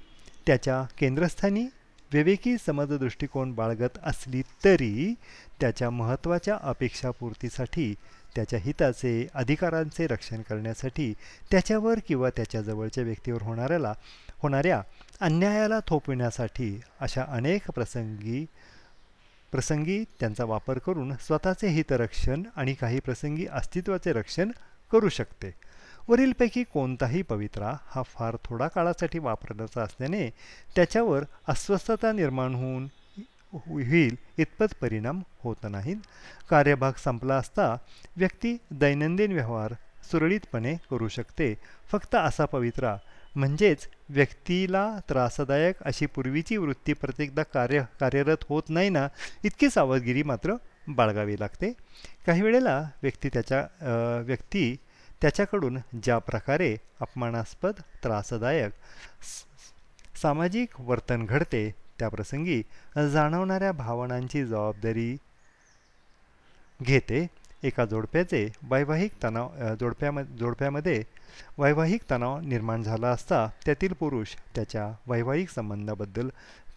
त्याच्या 0.46 0.82
केंद्रस्थानी 0.98 1.66
विवेकी 2.10 2.56
समज 2.58 2.92
दृष्टिकोन 2.92 3.52
बाळगत 3.52 3.98
असली 4.02 4.42
तरी 4.64 5.14
त्याच्या 5.60 5.90
महत्त्वाच्या 5.90 6.58
अपेक्षापूर्तीसाठी 6.62 7.94
त्याच्या 8.34 8.58
हिताचे 8.62 9.26
अधिकारांचे 9.34 10.06
रक्षण 10.06 10.42
करण्यासाठी 10.42 11.12
त्याच्यावर 11.50 11.98
किंवा 12.08 12.30
त्याच्या 12.30 12.60
जवळच्या 12.62 13.04
व्यक्तीवर 13.04 13.42
होणाऱ्याला 13.42 13.92
होणाऱ्या 14.44 14.82
अन्यायाला 15.20 15.78
थोपविण्यासाठी 15.86 16.80
अशा 17.00 17.24
अनेक 17.28 17.70
प्रसंगी 17.70 18.46
प्रसंगी 19.52 20.04
त्यांचा 20.20 20.44
वापर 20.44 20.78
करून 20.78 21.12
स्वतःचे 21.20 21.68
हितरक्षण 21.68 22.42
आणि 22.56 22.74
काही 22.74 23.00
प्रसंगी 23.00 23.46
अस्तित्वाचे 23.52 24.12
रक्षण 24.12 24.50
करू 24.92 25.08
शकते. 25.08 25.54
वरीलपैकी 26.08 26.64
कोणताही 26.64 27.22
पवित्रा 27.22 27.72
हा 27.86 28.02
फार 28.02 28.36
थोडा 28.44 28.68
काळासाठी 28.68 29.18
वापरण्याचा 29.18 29.82
असल्याने 29.82 30.28
त्याच्यावर 30.76 31.24
अस्वस्थता 31.48 32.12
निर्माण 32.12 32.54
होऊन 32.54 32.88
होईल 33.52 34.16
इतपत 34.38 34.74
परिणाम 34.80 35.22
होत 35.38 35.56
नाहीत. 35.62 35.96
कार्यभाग 36.50 36.92
संपला 37.04 37.34
असता 37.34 37.76
व्यक्ती 38.16 38.56
दैनंदिन 38.70 39.32
व्यवहार 39.32 39.74
सुरळीतपणे 40.10 40.74
करू 40.90 41.08
शकते. 41.08 41.54
फक्त 41.92 42.14
असा 42.14 42.44
पवित्रा 42.44 42.96
म्हणजेच 43.36 43.86
व्यक्तीला 44.08 44.86
त्रासदायक 45.08 45.82
अशी 45.82 46.06
पूर्वीची 46.06 46.56
वृत्ती 46.56 46.92
प्रत्येकदा 46.92 47.42
कार्य 47.42 47.82
कार्यरत 48.00 48.44
होत 48.48 48.62
नाही 48.68 48.88
ना 48.88 49.06
इतकी 49.44 49.70
सावधगिरी 49.70 50.22
मात्र 50.22 50.54
बाळगावी 50.88 51.38
लागते. 51.40 51.72
काही 52.26 52.42
वेळेला 52.42 52.78
व्यक्ती 53.02 53.28
त्याच्या 53.28 54.20
व्यक्ती 54.26 54.74
त्याच्याकडून 55.22 55.78
ज्या 56.02 56.18
प्रकारे 56.18 56.76
अपमानास्पद 57.00 57.80
त्रासदायक 58.02 58.72
सामाजिक 60.22 60.80
वर्तन 60.80 61.24
घडते 61.26 61.70
त्याप्रसंगी 61.98 62.62
जाणवणाऱ्या 63.12 63.72
भावनांची 63.72 64.44
जबाबदारी 64.44 65.16
घेते. 66.80 67.26
एका 67.64 67.84
जोडप्याचे 67.84 68.48
वैवाहिक 68.70 69.12
तणाव 69.22 69.74
जोडप्याम 69.80 70.20
जोडप्यामध्ये 70.38 71.02
वैवाहिक 71.58 72.02
तणाव 72.10 72.40
निर्माण 72.40 72.82
झाला 72.82 73.08
असता 73.08 73.46
त्यातील 73.64 73.92
पुरुष 73.92 74.34
त्याच्या 74.54 74.88
वैवाहिक 75.06 75.50
संबंधाबद्दल 75.50 76.28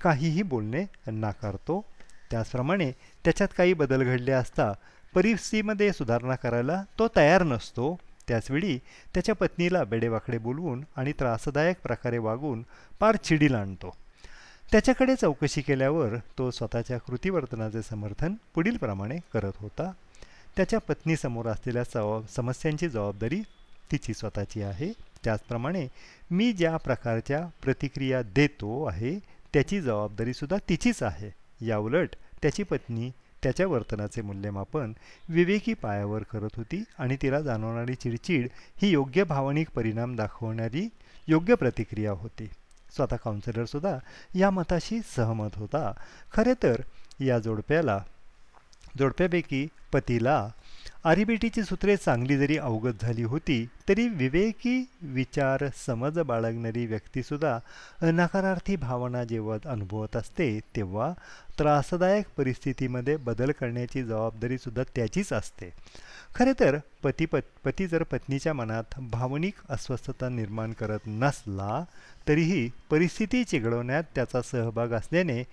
काहीही 0.02 0.44
बोलणे 0.44 0.84
नाकारतो. 1.08 1.84
त्याचप्रमाणे 2.32 2.92
त्याच्यात 3.24 3.50
काही 3.58 3.74
बदल 3.74 4.04
घडले 4.04 4.32
असता 4.32 4.72
परिस्थितीमध्ये 5.16 5.92
सुधारणा 5.94 6.36
करायला 6.36 6.84
तो 7.00 7.08
तयार 7.16 7.44
नसतो. 7.44 7.96
त्याचवेळी 8.28 8.78
त्याच्या 9.14 9.36
पत्नीला 9.36 9.84
बेडेवाकडे 9.84 10.38
बोलवून 10.38 10.84
आणि 10.96 11.12
त्रासदायक 11.12 11.78
प्रकारे 11.84 12.18
वागून 12.18 12.64
पार 13.00 13.16
चिडीला 13.16 13.58
आणतो. 13.58 13.96
त्याच्याकडे 14.72 15.16
चौकशी 15.16 15.62
केल्यावर 15.62 16.16
तो 16.38 16.52
स्वतःच्या 16.52 16.98
कृतीवर्तनाचे 16.98 17.82
समर्थन 17.82 18.34
पुढीलप्रमाणे 18.56 19.18
करत 19.34 19.54
होता. 19.56 19.92
त्याच्या 20.58 20.80
पत्नीसमोर 20.80 21.48
असलेल्या 21.48 21.84
जबाब 21.84 22.26
समस्यांची 22.36 22.90
जबाबदारी 22.90 23.42
तिची 23.92 24.14
स्वतःची 24.14 24.62
आहे. 24.62 24.94
त्याचप्रमाणे 25.24 25.88
मी 26.32 26.52
ज्या 26.54 26.78
प्रकारच्या 26.78 27.48
प्रतिक्रिया 27.64 28.22
देतो 28.22 28.86
आहे 28.86 29.20
त्याची 29.54 29.82
जबाबदारीसुद्धा 29.82 30.58
तिचीच 30.70 31.04
आहे. 31.04 31.32
याउलट 31.66 32.10
त्याची 32.42 32.64
पत्नी 32.64 33.12
त्याच्या 33.44 33.68
वर्तनाचे 33.68 34.22
मूल्यमापन 34.22 34.94
विवेकी 35.30 35.74
पायावर 35.74 36.24
करत 36.24 36.50
होती 36.58 36.84
आणि 36.98 37.18
तिला 37.22 37.42
जाणवणारी 37.42 37.96
चिडचिड 37.96 38.48
ही 38.78 38.90
योग्य 38.90 39.24
भावनिक 39.24 39.70
परिणाम 39.76 40.16
दाखवणारी 40.16 40.90
योग्य 41.28 41.56
प्रतिक्रिया 41.56 42.12
होती. 42.12 42.50
स्वतः 42.96 43.16
काउन्सिलरसुद्धा 43.16 43.98
या 44.36 44.50
मताशी 44.50 45.00
सहमत 45.16 45.50
होता. 45.56 45.92
खरे 46.34 46.54
तर 46.64 46.82
या 47.20 47.40
जोडप्याला 47.40 48.04
जोडप्यापैकी 49.00 49.68
पतीला 49.94 50.50
आरिबेटीची 51.04 51.64
सूत्रे 51.64 51.96
चांगली 51.98 52.38
जरी 52.38 52.58
अवगत 52.58 53.02
झाली 53.02 53.24
होती 53.24 53.66
तरी 53.90 54.08
विवेकी 54.08 54.86
विचार 55.02 55.64
समज 55.88 56.20
बाळगणारी 56.20 56.86
व्यक्तीसुद्धा 56.86 57.60
नकारार्थी 58.04 58.76
भावना 58.76 59.24
जेव्हा 59.24 59.58
अनुभवत 59.66 60.16
असते 60.16 60.60
तेव्हा 60.76 61.12
त्रासदायक 61.60 62.26
परिस्थितीमध्ये 62.38 63.16
बदल 63.18 63.52
करण्याची 63.52 64.04
जबाबदारीसुद्धा 64.04 64.84
त्याचीच 64.96 65.34
असते. 65.34 65.70
खरे 66.36 66.54
तर 66.60 66.78
पती 67.04 67.26
पत 67.26 67.48
पती 67.66 67.88
जर 67.88 68.04
पत्नीच्या 68.04 68.54
मनात 68.54 69.00
भावनिक 69.00 69.54
अस्वस्थता 69.70 70.30
निर्माण 70.30 70.74
करत 70.74 71.08
नसला 71.08 71.84
तरीही 72.28 72.70
परिस्थिती 72.90 73.44
चिघळवण्यात 73.44 74.04
त्याचा 74.16 74.42
सहभाग 74.42 74.92
असल्याने 74.92 75.44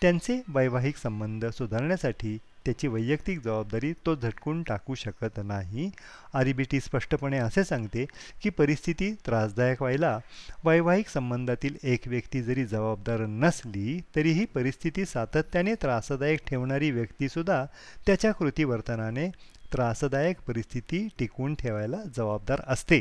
त्यांचे 0.00 0.40
वैवाहिक 0.48 0.96
संबंध 0.96 1.46
सुधारण्यासाठी 1.46 2.38
त्याची 2.64 2.88
वैयक्तिक 2.88 3.38
जबाबदारी 3.38 3.92
तो 4.06 4.14
झटकून 4.14 4.62
टाकू 4.62 4.94
शकत 4.94 5.40
नाही. 5.44 5.90
आरबीटी 6.34 6.80
स्पष्टपणे 6.80 7.38
असे 7.38 7.64
सांगते 7.64 8.04
की 8.42 8.50
परिस्थिती 8.50 9.12
त्रासदायक 9.26 9.82
व्हायला 9.82 10.18
वैवाहिक 10.64 11.08
संबंधातील 11.08 11.76
एक 11.82 12.08
व्यक्ती 12.08 12.42
जरी 12.42 12.64
जबाबदार 12.64 13.20
नसली 13.20 13.98
तरीही 14.16 14.44
परिस्थिती 14.44 15.04
सातत्याने 15.04 15.74
त्रासदायक 15.74 16.46
ठेवणारी 16.46 16.90
व्यक्तीसुद्धा 16.90 17.64
त्याच्या 18.06 18.32
कृतीवर्तनाने 18.32 19.28
त्रासदायक 19.72 20.40
परिस्थिती 20.46 21.06
टिकवून 21.18 21.54
ठेवायला 21.54 22.02
जबाबदार 22.16 22.60
असते. 22.66 23.00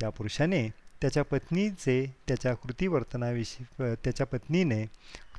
त्या 0.00 0.10
पुरुषाने 0.10 0.68
त्याच्या 1.00 1.22
पत्नीचे 1.24 2.04
त्याच्या 2.28 2.54
कृतीवर्तनाविषयी 2.54 3.94
त्याच्या 4.04 4.26
पत्नीने 4.26 4.84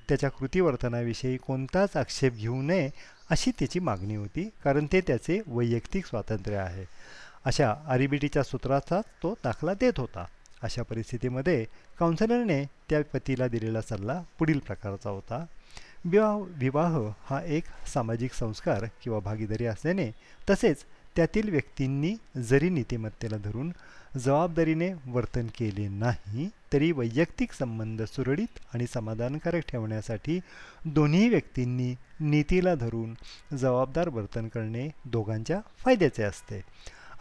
त्याच्या 0.09 0.29
कृतीवर्तनाविषयी 0.29 1.37
कोणताच 1.37 1.95
आक्षेप 1.97 2.33
घेऊ 2.33 2.61
नये 2.61 2.89
अशी 3.31 3.51
त्याची 3.51 3.79
मागणी 3.79 4.15
होती 4.15 4.49
कारण 4.63 4.85
ते 4.91 5.01
त्याचे 5.01 5.41
वैयक्तिक 5.47 6.05
स्वातंत्र्य 6.05 6.57
आहे. 6.57 6.85
अशा 7.45 7.73
आरिबीटीच्या 7.87 8.43
सूत्राचा 8.43 9.01
तो 9.01 9.33
दाखला 9.43 9.73
देत 9.73 9.99
होता. 9.99 10.25
अशा 10.63 10.83
परिस्थितीमध्ये 10.83 11.65
काउन्सिलरने 11.99 12.65
त्या 12.89 13.01
पतीला 13.13 13.47
दिलेला 13.47 13.81
सल्ला 13.81 14.21
पुढील 14.39 14.59
प्रकारचा 14.59 15.09
होता. 15.09 15.45
विवाह 16.05 16.37
विवाह 16.37 16.99
हा 17.25 17.41
एक 17.45 17.63
सामाजिक 17.93 18.33
संस्कार 18.33 18.85
किंवा 19.03 19.19
भागीदारी 19.19 19.65
असल्याने 19.65 20.11
तसेच 20.49 20.77
त्यातील 21.15 21.49
व्यक्तींनी 21.49 22.15
जरी 22.37 22.69
नीतिमत्तेला 22.69 23.37
धरून 23.37 23.71
जबाबदारीने 24.17 24.91
वर्तन 25.05 25.47
केले 25.47 25.87
नाही 25.87 26.49
तरी 26.73 26.91
वैयक्तिक 26.91 27.51
संबंध 27.53 28.01
सुरळीत 28.01 28.59
आणि 28.73 28.85
समाधानकारक 28.87 29.61
ठेवण्यासाठी 29.69 30.39
दोन्ही 30.85 31.29
व्यक्तींनी 31.29 31.95
नीतीला 32.19 32.75
धरून 32.75 33.13
जबाबदार 33.57 34.09
वर्तन 34.09 34.47
करणे 34.47 34.87
दोघांच्या 35.05 35.59
फायद्याचे 35.77 36.23
असते. 36.23 36.61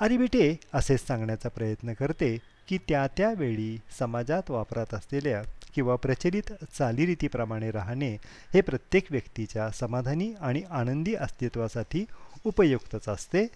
अरिबिटे 0.01 0.57
असेच 0.74 1.07
सांगण्याचा 1.07 1.49
प्रयत्न 1.49 1.93
करते 1.93 2.36
की 2.68 2.78
त्या 2.78 3.07
त्यावेळी 3.16 3.76
समाजात 3.99 4.51
वापरात 4.51 4.95
असलेल्या 4.95 5.43
किंवा 5.74 5.97
प्रचलित 5.97 6.53
चालीरीतीप्रमाणे 6.78 7.70
राहणे 7.70 8.16
हे 8.55 8.61
प्रत्येक 8.61 9.07
व्यक्तीच्या 9.11 9.70
समाधानी 9.70 10.32
आणि 10.41 10.62
आनंदी 10.70 11.14
अस्तित्वासाठी 11.14 12.05
उपयुक्तच 12.45 13.09
असते. 13.09 13.47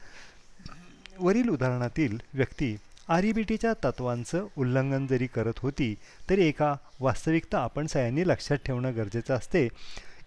वरील 1.19 1.49
उदाहरणातील 1.49 2.19
व्यक्ती 2.35 2.77
आरिबिटीच्या 3.09 3.73
तत्वांचं 3.85 4.47
उल्लंघन 4.57 5.07
जरी 5.07 5.27
करत 5.27 5.59
होती 5.59 5.95
तरी 6.31 6.47
एका 6.49 6.75
वास्तविकता 7.01 7.59
आपण 7.59 7.87
सगळ्यांनी 7.87 8.29
लक्षात 8.29 8.57
ठेवणं 8.57 8.97
गरजेचं 8.97 9.35
असते. 9.35 9.69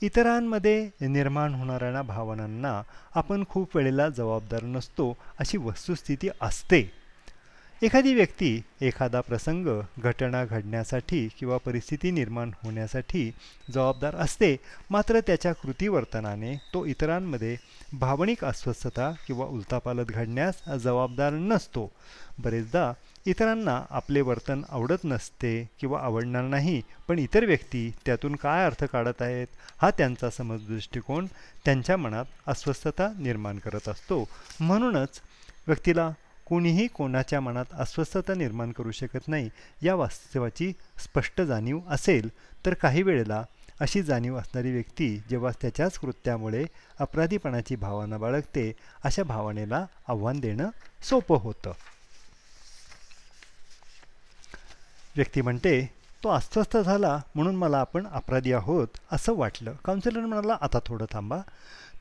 इतरांमध्ये 0.01 0.89
निर्माण 1.01 1.53
होणाऱ्या 1.53 2.01
भावनांना 2.01 2.81
आपण 3.15 3.43
खूप 3.49 3.75
वेळेला 3.75 4.09
जबाबदार 4.09 4.63
नसतो 4.63 5.17
अशी 5.39 5.57
वस्तुस्थिती 5.57 6.29
असते. 6.41 7.06
एखादी 7.81 8.13
व्यक्ती 8.13 8.49
एखादा 8.81 9.19
प्रसंग 9.21 9.67
घटना 9.99 10.43
घडण्यासाठी 10.45 11.27
किंवा 11.39 11.57
परिस्थिती 11.57 12.11
निर्माण 12.11 12.51
होण्यासाठी 12.63 13.29
जबाबदार 13.73 14.15
असते 14.15 14.55
मात्र 14.89 15.19
त्याच्या 15.19 15.53
कृतीवर्तनाने 15.53 16.55
तो 16.73 16.85
इतरांमध्ये 16.85 17.55
भावनिक 17.93 18.43
अस्वस्थता 18.45 19.11
किंवा 19.27 19.45
उलतापालत 19.45 20.05
घडण्यास 20.05 20.63
जबाबदार 20.83 21.33
नसतो. 21.33 21.89
बरेचदा 22.39 22.91
इतरांना 23.25 23.81
आपले 23.89 24.21
वर्तन 24.21 24.61
आवडत 24.69 25.05
नसते 25.05 25.55
किंवा 25.79 25.99
आवडणार 25.99 26.43
नाही 26.43 26.81
पण 27.07 27.19
इतर 27.19 27.45
व्यक्ती 27.45 27.89
त्यातून 28.05 28.35
काय 28.35 28.65
अर्थ 28.65 28.83
काढत 28.83 29.21
आहेत 29.21 29.47
हा 29.81 29.89
त्यांचा 29.97 30.29
समज 30.29 30.67
दृष्टिकोन 30.67 31.25
त्यांच्या 31.65 31.97
मनात 31.97 32.25
अस्वस्थता 32.47 33.13
निर्माण 33.19 33.57
करत 33.57 33.89
असतो. 33.89 34.23
म्हणूनच 34.59 35.21
व्यक्तीला 35.67 36.11
कोणीही 36.47 36.87
कोणाच्या 36.87 37.39
मनात 37.41 37.65
अस्वस्थता 37.73 38.33
निर्माण 38.33 38.71
करू 38.71 38.91
शकत 38.91 39.27
नाही 39.27 39.49
या 39.81 39.95
वास्तवाची 39.95 40.73
स्पष्ट 40.97 41.41
जाणीव 41.41 41.79
असेल 41.89 42.29
तर 42.65 42.73
काही 42.73 43.01
वेळेला 43.01 43.43
अशी 43.79 44.01
जाणीव 44.01 44.37
असणारी 44.37 44.71
व्यक्ती 44.71 45.23
जेव्हा 45.29 45.51
त्याच्याच 45.61 45.99
कृत्यामुळे 45.99 46.65
अपराधीपणाची 46.99 47.75
भावना 47.75 48.17
बाळगते 48.17 48.73
अशा 49.03 49.23
भावनेला 49.23 49.85
आव्हान 50.07 50.39
देणं 50.39 50.69
सोपं 51.09 51.37
होतं. 51.37 51.71
व्यक्ती 55.15 55.41
म्हणते 55.41 55.89
तो 56.23 56.29
अस्वस्थ 56.29 56.77
झाला 56.77 57.21
म्हणून 57.35 57.55
मला 57.55 57.79
आपण 57.79 58.07
अपराधी 58.07 58.53
आहोत 58.53 58.87
असं 59.11 59.37
वाटलं. 59.37 59.73
काउन्सिलर 59.85 60.19
म्हणाला 60.19 60.57
आता 60.61 60.79
थोडं 60.85 61.05
थांबा. 61.11 61.37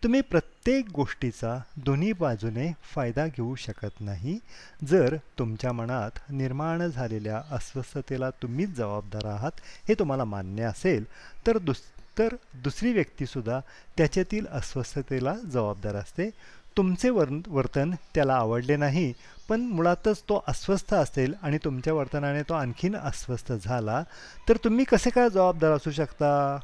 तुम्ही 0.03 0.21
प्रत्येक 0.21 0.89
गोष्टीचा 0.95 1.57
दोन्ही 1.77 2.13
बाजूने 2.13 2.71
फायदा 2.95 3.27
घेऊ 3.27 3.55
शकत 3.55 4.01
नाही. 4.01 4.39
जर 4.85 5.17
तुमच्या 5.39 5.73
मनात 5.73 6.19
निर्माण 6.31 6.87
झालेल्या 6.87 7.41
अस्वस्थतेला 7.51 8.31
तुम्हीच 8.43 8.77
जबाबदार 8.77 9.27
आहात 9.27 9.61
हे 9.89 9.95
तुम्हाला 9.95 10.25
मान्य 10.25 10.63
असेल 10.63 11.05
तर 11.47 11.59
दुस 11.59 11.83
तर 12.19 12.35
दुसरी 12.65 12.93
व्यक्तीसुद्धा 12.93 13.61
त्याच्यातील 13.97 14.47
अस्वस्थतेला 14.47 15.35
जबाबदार 15.45 15.97
असते. 15.97 16.31
तुमचे 16.77 17.11
वर् 17.11 17.31
वर्तन 17.49 17.95
त्याला 18.15 18.35
आवडले 18.35 18.77
नाही 18.77 19.13
पण 19.49 19.61
मुळातच 19.67 20.23
तो 20.23 20.43
अस्वस्थ 20.49 20.95
असेल 20.95 21.35
आणि 21.43 21.59
तुमच्या 21.65 21.93
वर्तनाने 21.95 22.43
तो 22.43 22.55
आणखीन 22.55 22.97
अस्वस्थ 22.97 23.53
झाला 23.53 24.03
तर 24.49 24.57
तुम्ही 24.65 24.85
कसे 24.85 25.11
काय 25.11 25.29
जबाबदार 25.31 25.73
असू 25.73 25.91
शकता? 25.91 26.59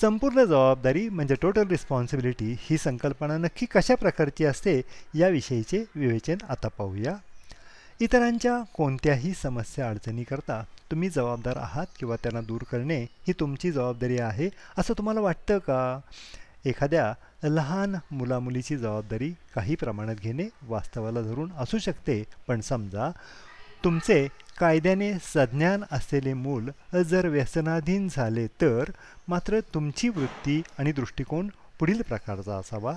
संपूर्ण 0.00 0.44
जबाबदारी 0.44 1.08
म्हणजे 1.08 1.34
टोटल 1.42 1.66
रिस्पॉन्सिबिलिटी 1.68 2.56
ही 2.60 2.78
संकल्पना 2.78 3.36
नक्की 3.36 3.66
कशा 3.66 3.94
प्रकारची 3.94 4.44
असते 4.44 4.80
याविषयीचे 5.14 5.84
विवेचन 5.94 6.36
आता 6.48 6.68
पाहूया. 6.68 7.14
इतरांच्या 8.00 8.56
कोणत्याही 8.74 9.32
समस्या 9.34 9.88
अडचणीकरता 9.90 10.62
तुम्ही 10.90 11.08
जबाबदार 11.08 11.56
आहात 11.56 11.86
किंवा 11.98 12.16
त्यांना 12.16 12.40
दूर 12.40 12.62
करणे 12.72 13.02
ही 13.02 13.32
तुमची 13.32 13.72
जबाबदारी 13.72 14.18
आहे 14.18 14.48
असं 14.78 14.94
तुम्हाला 14.98 15.20
वाटतं 15.20 15.58
का? 15.58 16.00
एखाद्या 16.64 17.12
लहान 17.44 17.96
मुलामुलीची 18.10 18.76
जबाबदारी 18.76 19.32
काही 19.54 19.74
प्रमाणात 19.74 20.16
घेणे 20.16 20.48
वास्तवाला 20.62 21.20
धरून 21.20 21.52
असू 21.58 21.78
शकते 21.78 22.22
पण 22.48 22.60
समजा 22.60 23.10
तुमचे 23.84 24.26
कायद्याने 24.60 25.12
सज्ञान 25.24 25.84
असलेले 25.92 26.32
मूल 26.34 26.68
जर 27.02 27.26
व्यसनाधीन 27.26 28.08
झाले 28.10 28.46
तर 28.60 28.90
मात्र 29.28 29.60
तुमची 29.74 30.08
वृत्ती 30.08 30.60
आणि 30.78 30.92
दृष्टिकोन 30.92 31.48
पुढील 31.78 32.02
प्रकारचा 32.02 32.56
असावा. 32.56 32.92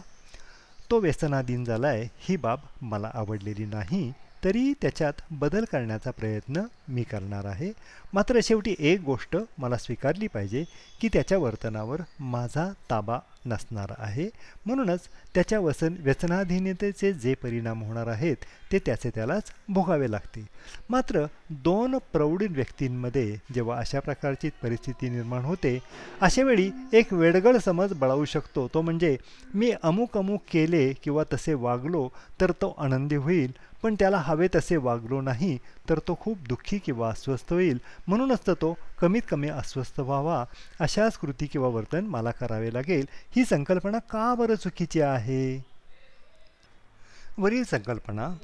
तो 0.92 1.00
व्यसनाधीन 1.00 1.64
झालाय 1.66 2.08
ही 2.20 2.36
बाब 2.38 2.60
मला 2.82 3.12
आवडलेली 3.14 3.66
नाही 3.66 4.12
तरी 4.44 4.74
त्याच्यात 4.82 5.22
बदल 5.32 5.66
करण्याचा 5.72 6.12
प्रयत्न 6.12 6.62
मी 6.88 7.04
करणार 7.04 7.46
आहे. 7.46 7.72
मात्र 8.14 8.40
शेवटी 8.44 8.76
एक 8.80 9.02
गोष्ट 9.02 9.38
मला 9.58 9.78
स्वीकारली 9.78 10.28
पाहिजे 10.28 10.64
की 11.02 11.08
त्याच्या 11.14 11.38
वर्तनावर 11.38 12.02
माझा 12.20 12.72
ताबा 12.90 13.20
नसणार 13.46 13.94
आहे. 13.98 14.30
म्हणूनच 14.66 15.08
त्याच्या 15.36 15.60
वसन 15.60 15.96
व्यसनाधीनतेचे 16.00 17.12
जे 17.14 17.34
परिणाम 17.34 17.84
होणार 17.84 18.08
आहेत 18.08 18.46
ते 18.72 18.80
त्याचे 18.80 19.10
त्यालाच 19.10 19.52
भोगावे 19.70 20.12
लागते. 20.12 20.46
मात्र 20.90 21.26
दोन 21.64 21.98
प्रौढ 22.14 22.44
व्यक्तींमध्ये 22.50 23.36
जेव्हा 23.56 23.78
अशा 23.80 24.00
प्रकारची 24.00 24.50
परिस्थिती 24.64 25.10
निर्माण 25.10 25.46
होते 25.46 25.78
अशावेळी 26.22 26.70
एक 26.94 27.14
वेडगळ 27.14 27.58
समज 27.58 27.94
बळावू 27.94 28.26
शकतो. 28.26 28.68
तो 28.74 28.82
म्हणजे 28.82 29.18
मी 29.54 29.72
अमुक 29.84 30.18
अमुक 30.18 30.42
केले 30.52 30.92
किंवा 30.94 31.24
तसे 31.34 31.54
वागलो 31.54 32.08
तर 32.42 32.52
तो 32.52 32.76
आनंदी 32.78 33.16
होईल. 33.16 33.52
पण 33.84 33.96
त्याला 34.00 34.18
हवे 34.18 34.48
तसे 34.56 34.76
वागलो 34.78 35.20
नाही 35.22 35.58
तर 35.90 36.00
तो 36.00 36.16
खूप 36.20 36.38
दुःखी 36.48 36.78
किंवा 36.78 37.10
अस्वस्थ 37.10 37.52
होईल. 37.54 37.80
म्हणूनच 38.08 38.40
तर 38.48 38.54
तो 38.54 38.74
कमीत 39.02 39.22
कमी 39.30 39.48
अस्वस्थ 39.50 40.00
व्हावा. 40.00 40.44
अशाच 40.80 41.18
कृती 41.18 41.46
किंवा 41.46 41.68
वर्तन 41.68 42.06
मला 42.06 42.32
करावे 42.32 42.74
लागेल 42.74 43.06
ही 43.36 43.46
संकल्पना 43.46 44.00
का 44.00 44.36
बरं 44.36 44.56
चुकीची 44.56 45.02
आहे? 45.02 45.66
वरील 47.38 47.64
संकल्पना 47.64 48.38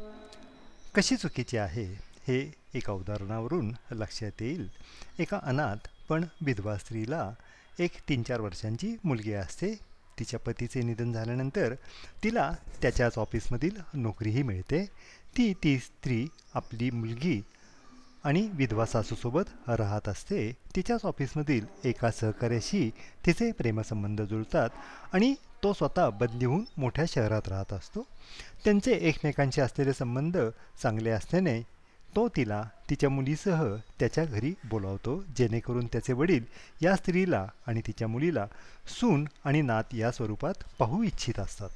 कशी 0.95 1.15
चुकीची 1.15 1.57
आहे? 1.57 1.85
हे 2.27 2.53
एका 2.73 2.93
उदाहरणावरून 2.93 3.75
लक्षात 3.91 4.41
येईल. 4.41 4.71
एका 5.19 5.39
अनाथ 5.43 5.87
पण 6.09 6.25
विधवा 6.41 6.77
स्त्रीला 6.77 7.31
एक 7.79 7.91
तीन 8.09 8.23
चार 8.23 8.41
वर्षांची 8.41 8.95
मुलगी 9.03 9.33
असते. 9.33 9.75
तिच्या 10.19 10.39
पतीचे 10.39 10.81
निधन 10.81 11.13
झाल्यानंतर 11.13 11.73
तिला 12.23 12.51
त्याच्याच 12.81 13.17
ऑफिसमधील 13.17 13.77
नोकरीही 13.93 14.43
मिळते. 14.43 14.85
ती 15.37 15.53
ती 15.53 15.79
स्त्री 15.79 16.27
आपली 16.53 16.89
मुलगी 16.91 17.41
आणि 18.23 18.47
विधवा 18.53 18.85
सासूसोबत 18.85 19.69
राहत 19.69 20.07
असते. 20.09 20.51
तिच्याच 20.75 21.05
ऑफिसमधील 21.05 21.65
एका 21.83 22.11
सहकार्याशी 22.11 22.89
तिचे 23.25 23.51
प्रेमसंबंध 23.51 24.21
जुळतात 24.21 24.69
आणि 25.13 25.33
तो 25.63 25.73
स्वतः 25.73 26.09
बदली 26.09 26.45
होऊन 26.45 26.63
मोठ्या 26.77 27.05
शहरात 27.07 27.47
राहत 27.47 27.73
असतो. 27.73 28.05
त्यांचे 28.63 28.91
एकमेकांशी 28.91 29.61
असलेले 29.61 29.93
संबंध 29.93 30.37
चांगले 30.81 31.09
असल्याने 31.09 31.61
तो 32.15 32.27
तिला 32.27 32.63
तिच्या 32.89 33.09
मुलीसह 33.09 33.63
त्याच्या 33.99 34.25
घरी 34.25 34.53
बोलावतो. 34.69 35.23
जेणेकरून 35.37 35.85
त्याचे 35.85 36.13
वडील 36.13 36.43
या 36.81 36.95
स्त्रीला 36.95 37.45
आणि 37.67 37.81
तिच्या 37.87 38.07
मुलीला 38.07 38.45
सून 38.99 39.25
आणि 39.45 39.61
नात 39.61 39.93
या 39.93 40.11
स्वरूपात 40.11 40.63
पाहू 40.79 41.03
इच्छित 41.03 41.39
असतात. 41.39 41.69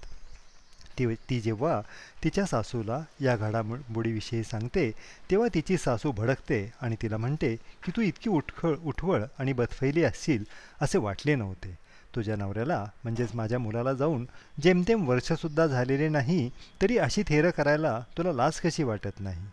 ती 1.00 1.14
ती 1.30 1.40
जेव्हा 1.42 1.82
तिच्या 2.24 2.46
सासूला 2.46 3.00
या 3.22 3.36
घडामोडीविषयी 3.36 4.44
सांगते 4.44 4.90
तेव्हा 5.32 5.48
तिची 5.54 5.78
सासू 5.78 6.12
भडकते 6.12 6.60
आणि 6.82 6.96
तिला 7.02 7.18
म्हणते 7.18 7.56
की 7.84 7.92
तू 7.92 8.02
इतकी 8.02 8.30
उठखळ 8.30 8.76
उठवळ 8.84 9.24
आणि 9.40 9.54
बदफैली 9.54 10.04
असशील 10.04 10.44
असे 10.82 10.98
वाटले 10.98 11.36
नव्हते. 11.36 11.78
तुझ्या 12.16 12.36
नवऱ्याला 12.36 12.84
म्हणजेच 13.04 13.30
माझ्या 13.36 13.60
मुलाला 13.60 13.94
जाऊन 13.94 14.26
जेमतेम 14.64 15.08
वर्षसुद्धा 15.08 15.66
झालेले 15.68 16.10
नाही 16.10 16.50
तरी 16.82 16.98
अशी 16.98 17.24
थेरं 17.28 17.50
करायला 17.50 18.00
तुला 18.18 18.34
लाज 18.34 18.60
कशी 18.60 18.84
वाटत 18.84 19.20
नाही? 19.20 19.46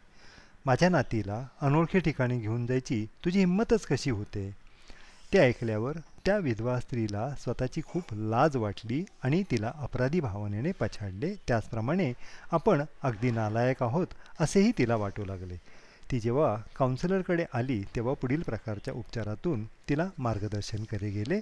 माझ्या 0.66 0.88
नातीला 0.88 1.43
अनोळखी 1.61 1.99
ठिकाणी 1.99 2.38
घेऊन 2.38 2.66
जायची 2.66 3.05
तुझी 3.24 3.38
हिंमतच 3.38 3.86
कशी 3.86 4.11
होते? 4.11 4.51
ते 5.33 5.39
ऐकल्यावर 5.39 5.97
त्या 6.26 6.37
विधवा 6.37 6.78
स्त्रीला 6.81 7.28
स्वतःची 7.41 7.81
खूप 7.87 8.05
लाज 8.12 8.57
वाटली 8.57 9.05
आणि 9.22 9.43
तिला 9.51 9.72
अपराधी 9.76 10.20
भावनेने 10.20 10.72
पछाडले. 10.72 11.35
त्याचप्रमाणे 11.49 12.12
आपण 12.53 12.83
अगदी 13.03 13.31
नालायक 13.31 13.83
आहोत 13.83 14.07
असेही 14.41 14.72
तिला 14.78 14.97
वाटू 14.97 15.24
लागले. 15.24 15.57
ती 16.11 16.20
जेव्हा 16.20 16.57
काउन्सिलरकडे 16.76 17.45
आली 17.55 17.83
तेव्हा 17.97 18.14
पुढील 18.14 18.43
प्रकारच्या 18.43 18.95
उपचारातून 18.95 19.64
तिला 19.64 20.09
मार्गदर्शन 20.18 20.85
करे 20.85 21.11
गेले. 21.11 21.41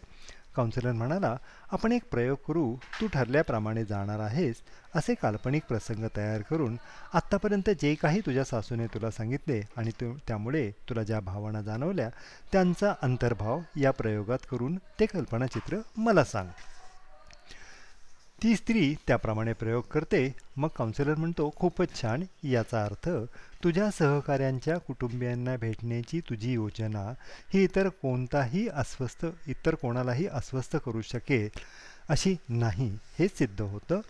काउन्सिलर 0.59 0.93
म्हणाला 0.93 1.35
आपण 1.73 1.93
एक 1.93 2.09
प्रयोग 2.11 2.37
करू 2.49 2.65
तू 3.01 3.07
ठरल्याप्रमाणे 3.07 3.85
जाणार 3.85 4.21
आहेस 4.21 4.63
असे 4.95 5.15
काल्पनिक 5.15 5.63
प्रसंग 5.69 6.07
तयार 6.17 6.43
करून 6.43 6.77
आत्तापर्यंत 7.15 7.71
जे 7.83 7.95
काही 7.95 8.21
तुझ्या 8.21 8.45
सासूने 8.45 8.87
तुला 8.87 9.11
सांगितले 9.11 9.61
आणि 9.77 9.91
तू 9.91 10.13
त्यामुळे 10.29 10.71
तुला 10.89 11.03
ज्या 11.03 11.21
भावना 11.21 11.63
जाणवल्या 11.63 12.09
त्यांचा 12.53 12.95
अंतर्भाव 13.03 13.61
या 13.77 13.91
प्रयोगात 13.91 14.51
करून 14.51 14.77
ते 15.01 15.07
कल्पनाचित्र 15.07 15.79
मला 15.97 16.25
सांग. 16.25 16.49
ती 18.43 18.57
स्त्री 18.57 18.95
त्याप्रमाणे 19.07 19.53
प्रयोग 19.53 19.83
करते. 19.83 20.35
मग 20.57 20.69
काउन्सिलर 20.69 21.15
म्हणतो 21.15 21.51
खूपच 21.57 21.95
छान. 22.03 22.25
याचा 22.45 22.85
अर्थ 22.85 23.09
तुझ्या 23.65 23.91
सहकाऱ्यांच्या 23.91 24.79
कुटुंबियांना 24.79 25.57
भेटण्याची 25.57 26.21
तुझी 26.21 26.53
योजना 26.53 27.03
ही 27.55 27.65
इतर 27.65 27.89
कोणताही 27.89 28.69
अस्वस्थ 28.69 29.27
इतर 29.47 29.75
कोणालाही 29.75 30.27
अस्वस्थ 30.27 30.77
करू 30.77 31.01
शकेल 31.03 31.49
अशी 32.09 32.37
नाही. 32.49 32.89
हेच 33.19 33.39
सिद्ध 33.39 33.61
होतं. 33.61 34.01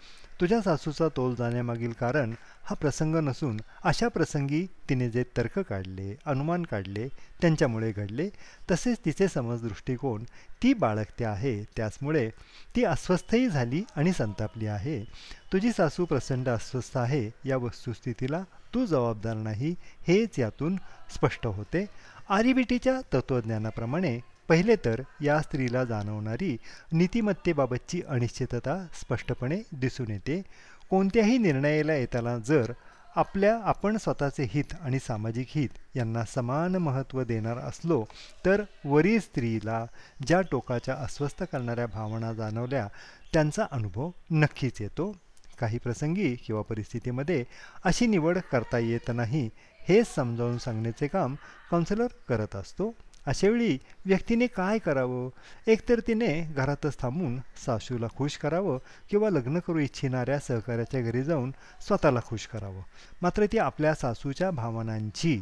तुझ्या 0.41 0.61
सासूचा 0.62 1.09
तोल 1.16 1.34
जाण्यामागील 1.34 1.93
कारण 1.93 2.34
हा 2.62 2.74
प्रसंग 2.74 3.16
नसून 3.16 3.57
अशा 3.84 4.09
प्रसंगी 4.09 4.66
तिने 4.89 5.09
जे 5.11 5.24
तर्क 5.36 5.59
काढले 5.59 6.14
अनुमान 6.26 6.62
काढले 6.62 7.09
त्यांच्यामुळे 7.41 7.91
घडले 7.93 8.28
तसेच 8.70 8.99
तिचे 9.05 9.28
समज 9.28 9.62
दृष्टिकोन 9.62 10.24
ती 10.62 10.72
बाळगते 10.74 11.24
आहे 11.24 11.62
त्याचमुळे 11.76 12.28
ती 12.76 12.84
अस्वस्थही 12.84 13.49
झाली 13.49 13.82
आणि 13.97 14.12
संतापली 14.12 14.66
आहे. 14.66 15.05
तुझी 15.53 15.72
सासू 15.72 16.05
प्रचंड 16.05 16.49
अस्वस्थ 16.49 16.97
आहे 16.99 17.30
या 17.45 17.57
वस्तुस्थितीला 17.57 18.43
तू 18.74 18.84
जबाबदार 18.86 19.36
नाही 19.36 19.74
हेच 20.09 20.39
यातून 20.39 20.76
स्पष्ट 21.14 21.47
होते. 21.47 21.86
आरिबीटीच्या 22.28 23.01
तत्त्वज्ञानाप्रमाणे 23.14 24.18
पहिले 24.49 24.76
तर 24.76 25.01
या 25.20 25.40
स्त्रीला 25.40 25.84
जाणवणारी 25.84 26.57
नीतिमत्तेबाबतची 26.92 28.03
अनिश्चितता 28.09 28.76
स्पष्टपणे 28.94 29.61
दिसून 29.72 30.11
येते. 30.11 30.42
कोणत्याही 30.90 31.38
निर्णयाला 31.38 31.94
येताना 31.94 32.38
जर 32.38 32.72
आपल्या 33.16 33.59
आपण 33.64 33.96
स्वतःचे 33.96 34.49
हित 34.51 34.74
आणि 34.80 34.99
सामाजिक 34.99 35.46
हित 35.51 35.68
यांना 35.96 36.24
समान 36.24 36.76
महत्त्व 36.76 37.22
देणार 37.22 37.59
असलो 37.59 38.05
तर 38.44 38.62
वरील 38.84 39.20
स्त्रीला 39.20 39.84
ज्या 40.26 40.40
टोकाच्या 40.40 40.94
अस्वस्थ 40.94 41.42
करणाऱ्या 41.42 41.86
भावना 41.86 42.32
जाणवल्या 42.32 42.86
त्यांचा 43.32 43.66
अनुभव 43.70 44.11
नक्कीच 44.30 44.80
येतो. 44.80 45.16
काही 45.59 45.78
प्रसंगी 45.78 46.34
किंवा 46.34 46.62
परिस्थितीमध्ये 46.62 47.44
अशी 47.84 48.07
निवड 48.07 48.38
करता 48.53 48.78
येत 48.78 49.11
नाही 49.14 49.51
हे 49.88 50.03
समजावून 50.16 50.59
सांगण्याचे 50.59 51.07
काम 51.07 51.34
काउन्सिलर 51.70 52.07
करत 52.28 52.57
असतो. 52.57 52.94
अशावेळी 53.26 53.78
व्यक्तीने 54.06 54.46
काय 54.46 54.78
करावं? 54.78 55.28
एकतर 55.66 56.00
तिने 56.06 56.40
घरातच 56.56 56.98
थांबून 56.98 57.38
सासूला 57.66 58.06
खुश 58.16 58.36
करावं 58.36 58.78
किंवा 59.10 59.30
लग्न 59.30 59.58
करू 59.58 59.78
इच्छिणाऱ्या 59.78 60.38
सहकाऱ्याच्या 60.38 61.00
घरी 61.00 61.22
जाऊन 61.22 61.50
स्वतःला 61.86 62.20
खुश 62.26 62.46
करावं. 62.46 62.82
मात्र 63.22 63.46
ती 63.52 63.58
आपल्या 63.58 63.94
सासूच्या 63.94 64.50
भावनांची 64.50 65.40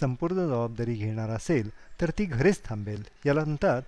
संपूर्ण 0.00 0.46
जबाबदारी 0.46 0.94
घेणार 0.94 1.30
असेल 1.30 1.70
तर 2.00 2.10
ती 2.10 2.24
घरीच 2.24 2.60
थांबेल. 2.64 3.04
याला 3.26 3.44
म्हणतात 3.44 3.82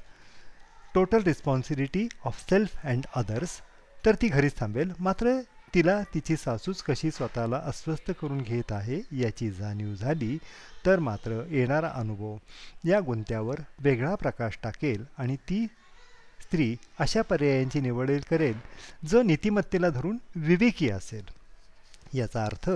total 0.94 1.22
responsibility 1.22 2.08
of 2.24 2.40
self 2.50 2.76
and 2.84 3.06
others 3.16 3.60
तर 4.06 4.14
ती 4.14 4.28
घरीच 4.28 4.58
थांबेल. 4.58 4.92
मात्र 5.00 5.40
तिला 5.74 6.02
तिची 6.14 6.36
सासूच 6.36 6.82
कशी 6.82 7.10
स्वतःला 7.10 7.60
अस्वस्थ 7.64 8.10
करून 8.10 8.38
घेत 8.38 8.72
आहे 8.72 9.00
याची 9.20 9.50
जाणीव 9.50 9.94
झाली 9.94 10.38
तर 10.86 10.98
मात्र 10.98 11.42
येणारा 11.50 11.88
अनुभव. 11.88 12.36
या 12.84 13.00
गुंत्यावर 13.00 13.60
वेगळा 13.80 14.14
प्रकाश 14.14 14.58
टाकेल 14.62 15.04
आणि 15.18 15.36
ती 15.36 15.66
स्त्री 16.42 16.76
अशा 16.98 17.22
पर्यायांची 17.22 17.80
निवड 17.80 18.10
करेल 18.30 18.58
जो 19.08 19.22
नीतिमत्तेला 19.22 19.88
धरून 19.88 20.16
विवेकी 20.36 20.90
असेल. 20.90 21.24
याचा 22.14 22.44
अर्थ 22.44 22.70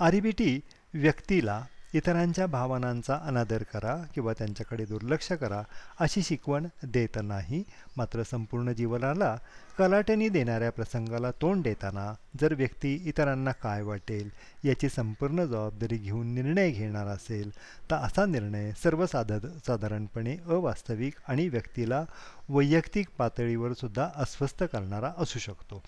आरिबीटी 0.00 0.60
व्यक्तीला 0.94 1.64
इतरांच्या 1.94 2.46
भावनांचा 2.46 3.18
अनादर 3.24 3.62
करा 3.62 3.96
किंवा 4.14 4.32
त्यांच्याकडे 4.32 4.84
दुर्लक्ष 4.84 5.32
करा 5.32 5.62
अशी 6.00 6.22
शिकवण 6.22 6.66
देत 6.82 7.18
नाही. 7.22 7.62
मात्र 7.96 8.22
संपूर्ण 8.22 8.72
जीवनाला 8.72 9.36
कलाटणी 9.78 10.28
देणाऱ्या 10.28 10.70
प्रसंगाला 10.72 11.30
तोंड 11.30 11.62
देताना 11.62 12.12
जर 12.40 12.54
व्यक्ती 12.54 12.94
इतरांना 13.04 13.52
काय 13.52 13.82
वाटेल 13.82 14.30
याची 14.64 14.88
संपूर्ण 14.88 15.44
जबाबदारी 15.44 15.96
घेऊन 15.96 16.34
निर्णय 16.34 16.70
घेणार 16.70 17.06
असेल 17.06 17.50
तर 17.90 17.96
असा 17.96 18.26
निर्णय 18.26 18.72
सर्वसाध 18.82 19.32
साधारणपणे 19.66 20.36
अवास्तविक 20.46 21.14
आणि 21.28 21.48
व्यक्तीला 21.48 22.04
वैयक्तिक 22.48 23.08
पातळीवर 23.18 23.72
सुद्धा 23.72 24.08
अस्वस्थ 24.16 24.64
करणारा 24.64 25.12
असू 25.18 25.38
शकतो. 25.38 25.82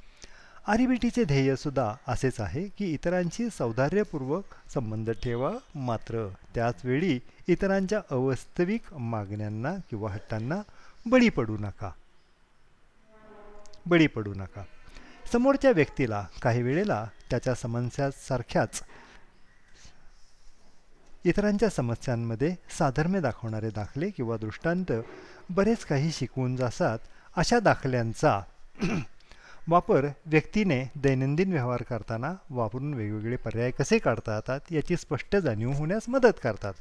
आरिबिटीचे 0.66 1.24
ध्येयसुद्धा 1.24 1.94
असेच 2.08 2.40
आहे 2.40 2.68
की 2.68 2.92
इतरांशी 2.92 3.48
सौदार्यपूर्वक 3.50 4.44
संबंध 4.74 5.10
ठेवा 5.10 5.50
मात्र 5.74 6.28
त्याचवेळी 6.54 7.18
इतरांच्या 7.48 8.00
अवास्तविक 8.10 8.94
मागण्यांना 8.94 9.74
किंवा 9.90 10.10
हट्टांना 10.10 10.60
बळी 11.06 11.28
पडू 11.28 11.56
नका. 11.60 11.90
बळी 13.86 14.06
पडू 14.06 14.34
नका. 14.34 14.62
समोरच्या 15.32 15.70
व्यक्तीला 15.70 16.26
काही 16.42 16.62
वेळेला 16.62 17.06
त्याच्या 17.30 17.54
समस्यांसारख्याच 17.54 18.82
इतरांच्या 21.24 21.68
समस्यांमध्ये 21.70 22.54
साधर्म्य 22.78 23.20
दाखवणारे 23.20 23.70
दाखले 23.70 24.10
किंवा 24.10 24.36
दृष्टांत 24.36 24.92
बरेच 25.50 25.84
काही 25.84 26.12
शिकवून 26.12 26.56
जातात 26.56 26.98
अशा 27.36 27.58
दाखल्यांचा 27.58 28.40
वापर 29.68 30.06
व्यक्तीने 30.26 30.84
दैनंदिन 30.96 31.52
व्यवहार 31.52 31.82
करताना 31.82 32.32
वापरून 32.50 32.92
वेगवेगळे 32.94 33.36
पर्याय 33.36 33.70
कसे 33.70 33.98
काढता 33.98 34.34
येतात 34.34 34.72
याची 34.72 34.96
स्पष्ट 34.96 35.36
जाणीव 35.36 35.72
होण्यास 35.72 36.08
मदत 36.08 36.40
करतात. 36.42 36.72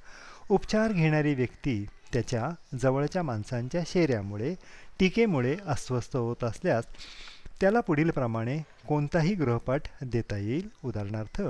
उपचार 0.49 0.91
घेणारी 0.91 1.33
व्यक्ती 1.33 1.85
त्याच्या 2.13 2.49
जवळच्या 2.81 3.23
माणसांच्या 3.23 3.81
शेऱ्यामुळे 3.87 4.53
टीकेमुळे 4.99 5.55
अस्वस्थ 5.65 6.15
होत 6.15 6.43
असल्यास 6.43 6.83
त्याला 7.61 7.79
पुढीलप्रमाणे 7.79 8.57
कोणताही 8.87 9.35
गृहपाठ 9.35 9.81
देता 10.01 10.37
येईल. 10.37 10.67
उदाहरणार्थ 10.85 11.41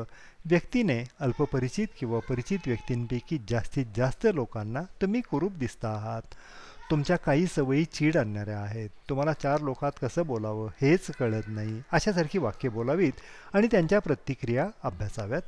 व्यक्तीने 0.46 1.04
अल्पपरिचित 1.20 1.88
किंवा 2.00 2.20
परिचित 2.20 2.60
व्यक्तींपैकी 2.68 3.38
जास्तीत 3.50 3.86
जास्त 3.98 4.28
लोकांना 4.34 4.82
तुम्ही 5.02 5.22
कुरूप 5.22 5.58
दिसता 5.58 5.90
आहात. 5.90 6.36
तुमच्या 6.92 7.16
काही 7.16 7.48
सवयी 7.48 7.86
चीड 7.86 8.18
आणणाऱ्या 8.18 8.60
आहेत. 8.60 8.90
तुम्हाला 9.10 9.34
चार 9.34 9.62
लोकात 9.62 9.92
कसं 10.02 10.26
बोलावं 10.26 10.70
हेच 10.82 11.08
कळत 11.20 11.44
नाही. 11.48 11.82
अशासारखी 11.92 12.38
वाक्य 12.38 12.70
बोलावीत 12.70 13.14
आणि 13.54 13.68
त्यांच्या 13.72 14.00
प्रतिक्रिया 14.00 14.68
अभ्यासाव्यात. 14.84 15.42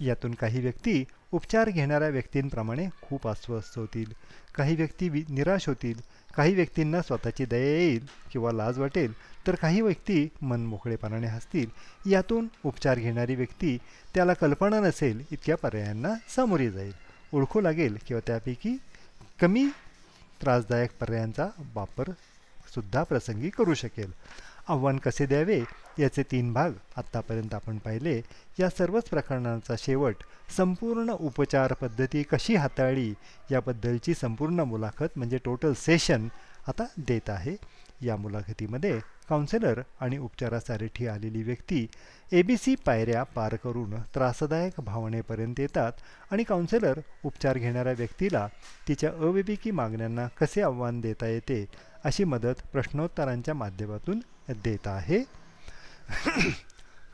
यातून 0.00 0.34
काही 0.34 0.60
व्यक्ती 0.60 1.04
उपचार 1.32 1.70
घेणाऱ्या 1.70 2.08
व्यक्तींप्रमाणे 2.08 2.88
खूप 3.02 3.28
अस्वस्थ 3.28 3.78
होतील. 3.78 4.12
काही 4.54 4.76
व्यक्ती 4.76 5.08
वि 5.08 5.22
निराश 5.28 5.68
होतील. 5.68 6.00
काही 6.36 6.54
व्यक्तींना 6.54 7.02
स्वतःची 7.02 7.44
दया 7.44 7.76
येईल 7.76 8.06
किंवा 8.32 8.52
लाज 8.52 8.78
वाटेल 8.78 9.12
तर 9.46 9.54
काही 9.54 9.80
व्यक्ती 9.80 10.28
मनमोकळेपणाने 10.42 11.26
हसतील. 11.26 11.70
यातून 12.10 12.48
उपचार 12.64 12.98
घेणारी 12.98 13.34
व्यक्ती 13.34 13.78
त्याला 14.14 14.32
कल्पना 14.32 14.80
नसेल 14.80 15.22
इतक्या 15.32 15.56
पर्यायांना 15.56 16.14
सामोरी 16.36 16.70
जाईल. 16.70 16.92
ओळखू 17.32 17.60
लागेल 17.60 17.98
किंवा 18.06 18.20
त्यापैकी 18.26 18.76
कमी 19.40 19.68
त्रासदायक 20.42 20.90
पर्यायांचा 21.00 21.48
वापर 21.74 22.10
सुद्धा 22.74 23.02
प्रसंगी 23.02 23.48
करू 23.48 23.74
शकेल. 23.74 24.10
आव्हान 24.68 24.96
कसे 24.98 25.26
द्यावे 25.26 25.62
याचे 25.98 26.22
तीन 26.22 26.52
भाग 26.52 26.72
आत्तापर्यंत 26.96 27.54
आपण 27.54 27.78
पाहिले. 27.78 28.20
या 28.58 28.68
सर्वच 28.68 29.08
प्रकरणांचा 29.08 29.74
शेवट 29.78 30.16
संपूर्ण 30.56 31.10
उपचार 31.10 31.72
पद्धती 31.72 32.22
कशी 32.22 32.54
हाताळली 32.54 33.12
याबद्दलची 33.50 34.14
संपूर्ण 34.14 34.60
मुलाखत 34.60 35.16
म्हणजे 35.16 35.38
टोटल 35.44 35.72
सेशन 35.72 36.28
आता 36.68 36.84
देत 36.96 37.30
आहे. 37.30 37.56
या 38.02 38.16
मुलाखतीमध्ये 38.16 38.98
काउन्सिलर 39.28 39.80
आणि 40.00 40.18
उपचारासाठी 40.18 41.06
आलेली 41.06 41.42
व्यक्ती 41.42 41.86
ए 42.32 42.42
बी 42.42 42.56
सी 42.56 42.74
पायऱ्या 42.74 43.22
पार 43.22 43.54
करून 43.56 43.94
त्रासदायक 44.14 44.80
भावनेपर्यंत 44.80 45.60
येतात 45.60 45.92
आणि 46.30 46.42
काउन्सिलर 46.42 47.00
उपचार 47.24 47.58
घेणाऱ्या 47.58 47.92
व्यक्तीला 47.92 48.46
तिच्या 48.88 49.10
अविवेकी 49.10 49.70
मागण्यांना 49.70 50.26
कसे 50.40 50.62
आव्हान 50.62 51.00
देता 51.00 51.26
येते 51.26 51.64
अशी 52.04 52.24
मदत 52.24 52.62
प्रश्नोत्तरांच्या 52.72 53.54
माध्यमातून 53.54 54.20
देत 54.64 54.86
आहे. 54.86 55.22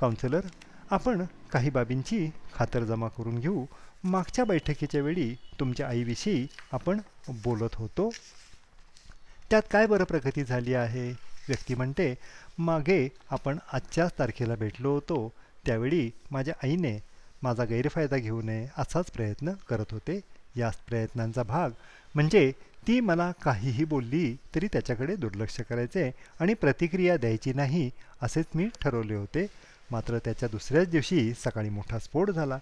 काउन्सिलर 0.01 0.47
आपण 0.91 1.25
काही 1.53 1.71
बाबींची 1.71 2.29
खातरजमा 2.55 3.09
करून 3.09 3.39
घेऊ. 3.39 3.65
मागच्या 4.05 4.45
बैठकीच्या 4.45 5.01
वेळी 5.01 5.35
तुमच्या 5.61 5.89
आईविषयी 5.89 6.47
आपण 6.73 7.01
बोलत 7.45 7.75
होतो. 7.75 8.11
त्यात 9.51 9.63
काय 9.71 9.87
बरं 9.87 10.05
प्रगती 10.05 10.45
झाली 10.45 10.75
आहे? 10.75 11.32
व्यक्ती 11.49 11.75
म्हणते 11.75 12.15
मागे 12.59 13.09
आपण 13.31 13.59
आजच्याच 13.73 14.13
तारखेला 14.19 14.55
भेटलो 14.55 14.93
होतो. 14.95 15.33
त्यावेळी 15.67 16.11
माझ्या 16.31 16.55
आईने 16.63 16.99
माझा 17.43 17.65
गैरफायदा 17.65 18.17
घेऊ 18.17 18.41
नये 18.43 18.67
असाच 18.79 19.11
प्रयत्न 19.11 19.53
करत 19.69 19.93
होते. 19.93 20.21
याच 20.57 20.77
प्रयत्नांचा 20.89 21.43
भाग 21.43 21.71
म्हणजे 22.15 22.51
ती 22.87 23.01
मला 23.01 23.31
काहीही 23.45 23.85
बोलली 23.85 24.35
तरी 24.55 24.67
त्याच्याकडे 24.67 25.17
दुर्लक्ष 25.17 25.61
करायचे 25.61 26.11
आणि 26.41 26.55
प्रतिक्रिया 26.55 27.17
द्यायची 27.17 27.53
नाही 27.53 27.91
असेच 28.23 28.47
मी 28.55 28.69
ठरवले 28.81 29.15
होते. 29.15 29.47
मात्र 29.91 30.19
त्याच्या 30.19 30.49
दुसऱ्याच 30.53 30.89
दिवशी 30.89 31.33
सकाळी 31.35 31.69
मोठा 31.69 31.99
स्फोट 31.99 32.31
झाला. 32.31 32.59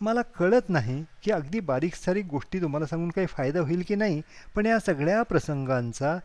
मला 0.00 0.22
कळत 0.22 0.68
नाही 0.68 1.04
की 1.22 1.30
अगदी 1.30 1.60
बारीक 1.60 1.94
सारीक 1.94 2.26
गोष्टी 2.26 2.60
तुम्हाला 2.60 2.86
सांगून 2.86 3.08
काही 3.10 3.26
फायदा 3.26 3.60
होईल 3.60 3.82
की 3.88 3.94
नाही 3.94 4.20
पण 4.54 4.66
या 4.66 4.78
सगळ्या 4.78 5.22
प्रसंगांचा 5.22 6.16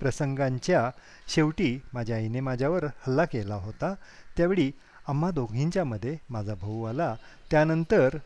प्रसंगांच्या 0.00 0.90
शेवटी 1.28 1.78
माझ्या 1.92 2.16
आईने 2.16 2.40
माझ्यावर 2.40 2.84
हल्ला 2.84 3.24
केला 3.24 3.54
होता. 3.54 3.94
त्यावेळी 4.36 4.70
आम्हा 5.08 5.30
दोघींच्यामध्ये 5.30 6.16
माझा 6.30 6.54
भाऊ 6.54 6.82
आला. 6.84 7.14
त्यानंतर 7.50 8.16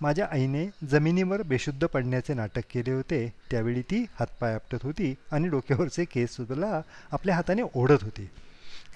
माझ्या 0.00 0.26
आईने 0.32 0.66
जमिनीवर 0.90 1.42
बेशुद्ध 1.42 1.86
पडण्याचे 1.86 2.34
नाटक 2.34 2.62
केले 2.70 2.92
होते. 2.92 3.32
त्यावेळी 3.50 3.82
ती 3.82 4.04
हातपाय 4.14 4.54
आपटत 4.54 4.82
होती 4.82 5.14
आणि 5.32 5.48
डोक्यावरचे 5.48 6.04
केससुद्धा 6.04 6.80
आपल्या 7.12 7.34
हाताने 7.34 7.62
ओढत 7.74 8.02
होती. 8.02 8.30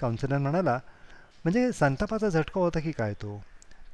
काउन्सिलर 0.01 0.37
म्हणाला 0.37 0.79
म्हणजे 1.43 1.71
संतापाचा 1.71 2.29
झटका 2.29 2.61
होता 2.61 2.79
की 2.79 2.91
काय 2.91 3.13
तो? 3.13 3.41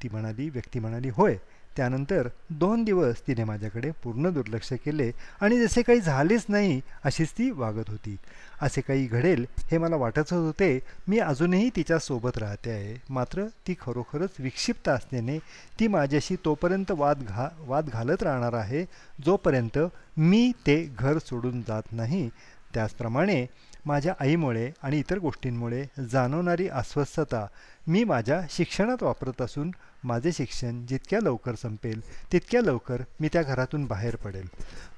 ती 0.02 0.08
म्हणाली 0.12 0.48
व्यक्ती 0.48 0.78
म्हणाली 0.78 1.08
होय. 1.08 1.36
त्यानंतर 1.76 2.28
दोन 2.50 2.82
दिवस 2.84 3.20
तिने 3.26 3.44
माझ्याकडे 3.44 3.90
पूर्ण 4.04 4.30
दुर्लक्ष 4.30 4.72
केले 4.84 5.10
आणि 5.40 5.58
जसे 5.60 5.82
काही 5.82 6.00
झालेच 6.00 6.44
नाही 6.48 6.80
अशीच 7.04 7.32
ती 7.32 7.50
वागत 7.50 7.90
होती. 7.90 8.16
असे 8.62 8.80
काही 8.80 9.06
घडेल 9.06 9.44
हे 9.70 9.78
मला 9.78 9.96
वाटतच 9.96 10.32
होते. 10.32 10.78
मी 11.08 11.18
अजूनही 11.18 11.70
तिच्यासोबत 11.76 12.38
राहते 12.38 12.70
आहे. 12.70 12.96
मात्र 13.10 13.46
ती 13.66 13.74
खरोखरच 13.80 14.30
विक्षिप्त 14.38 14.88
असल्याने 14.88 15.38
ती 15.80 15.88
माझ्याशी 15.88 16.36
तोपर्यंत 16.44 16.90
वाद 16.90 17.22
घा 17.22 17.48
वाद 17.66 17.88
घालत 17.88 18.22
राहणार 18.22 18.54
आहे 18.54 18.84
जोपर्यंत 19.26 19.78
मी 20.16 20.52
ते 20.66 20.84
घर 20.98 21.18
सोडून 21.18 21.60
जात 21.60 21.92
नाही. 21.92 22.28
त्याचप्रमाणे 22.74 23.46
माझ्या 23.86 24.14
आईमुळे 24.20 24.70
आणि 24.82 24.98
इतर 24.98 25.18
गोष्टींमुळे 25.18 25.84
जाणवणारी 26.12 26.68
अस्वस्थता 26.68 27.46
मी 27.86 28.04
माझ्या 28.04 28.40
शिक्षणात 28.50 29.02
वापरत 29.02 29.42
असून 29.42 29.70
माझे 30.04 30.32
शिक्षण 30.32 30.86
जितक्या 30.86 31.18
लवकर 31.22 31.54
संपेल 31.54 32.00
तितक्या 32.32 32.60
लवकर 32.60 33.02
मी 33.20 33.28
त्या 33.32 33.42
घरातून 33.42 33.84
बाहेर 33.84 34.16
पडेल. 34.16 34.48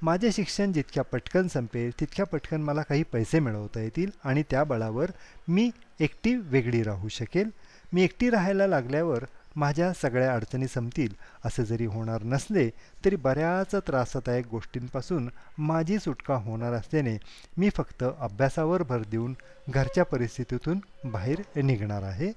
माझे 0.02 0.32
शिक्षण 0.32 0.72
जितक्या 0.72 1.04
पटकन 1.04 1.48
संपेल 1.48 1.90
तितक्या 2.00 2.26
पटकन 2.26 2.60
मला 2.60 2.82
काही 2.82 3.02
पैसे 3.02 3.40
मिळवता 3.40 3.80
येतील 3.80 4.10
आणि 4.24 4.42
त्या 4.50 4.64
बळावर 4.64 5.10
मी 5.48 5.70
एकटी 6.00 6.34
वेगळी 6.34 6.82
राहू 6.82 7.08
शकेल. 7.08 7.50
मी 7.92 8.02
एकटी 8.02 8.30
राहायला 8.30 8.66
लागल्यावर 8.66 9.24
माझ्या 9.56 9.92
सगळ्या 9.92 10.34
अडचणी 10.34 10.66
संपतील. 10.68 11.14
असे 11.44 11.64
जरी 11.64 11.86
होणार 11.86 12.22
नसले 12.22 12.68
तरी 13.04 13.16
बऱ्याच 13.16 13.74
त्रासदायक 13.74 14.46
गोष्टींपासून 14.46 15.28
माझी 15.58 15.98
सुटका 15.98 16.34
होणार 16.34 16.72
असल्याने 16.72 17.16
मी 17.58 17.70
फक्त 17.70 18.04
अभ्यासावर 18.18 18.82
भर 18.82 19.02
देऊन 19.10 19.34
घरच्या 19.68 20.04
परिस्थितीतून 20.04 20.78
बाहेर 21.04 21.62
निघणार 21.62 22.02
आहे. 22.02 22.32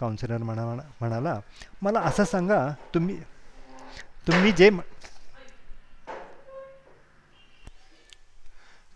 काउन्सिलर 0.00 0.36
म्हणा 0.38 0.64
म्हणाला 1.00 1.38
मला 1.82 2.00
असं 2.00 2.24
सांगा 2.24 2.66
तुम्ही 2.94 3.16
तुम्ही 4.26 4.52
जे 4.52 4.70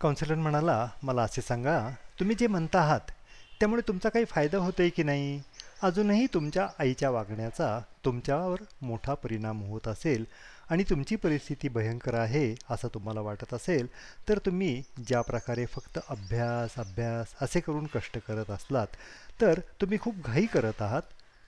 काउन्सिलर 0.01 0.35
म्हणाला 0.35 0.87
मला 1.03 1.23
असे 1.23 1.41
सांगा 1.41 1.79
तुम्ही 2.19 2.35
जे 2.35 2.47
म्हणता 2.47 2.79
आहात 2.79 3.11
त्यामुळे 3.59 3.81
तुमचा 3.87 4.09
काही 4.09 4.25
फायदा 4.25 4.57
होतोय 4.57 4.89
की 4.89 5.03
नाही? 5.03 5.41
अजूनही 5.81 6.25
तुमच्या 6.33 6.67
आईच्या 6.79 7.09
वागण्याचा 7.09 7.79
तुमच्यावर 8.05 8.61
मोठा 8.81 9.13
परिणाम 9.13 9.61
होत 9.63 9.87
असेल 9.87 10.25
आणि 10.69 10.83
तुमची 10.89 11.15
परिस्थिती 11.15 11.69
भयंकर 11.69 12.13
आहे 12.13 12.43
असं 12.69 12.87
तुम्हाला 12.93 13.21
वाटत 13.21 13.53
असेल 13.53 13.87
तर 14.29 14.37
तुम्ही 14.37 14.81
ज्या 15.07 15.21
प्रकारे 15.21 15.65
फक्त 15.65 15.99
अभ्यास 16.09 16.77
अभ्यास 16.77 17.33
असे 17.41 17.59
करून 17.59 17.87
कष्ट 17.93 18.17
करत 18.27 18.49
असलात 18.49 18.95
तर 19.41 19.59
तुम्ही 19.81 19.97
खूप 19.97 20.15
घाई 20.25 20.45
करत 20.45 20.81
आहात. 20.81 21.01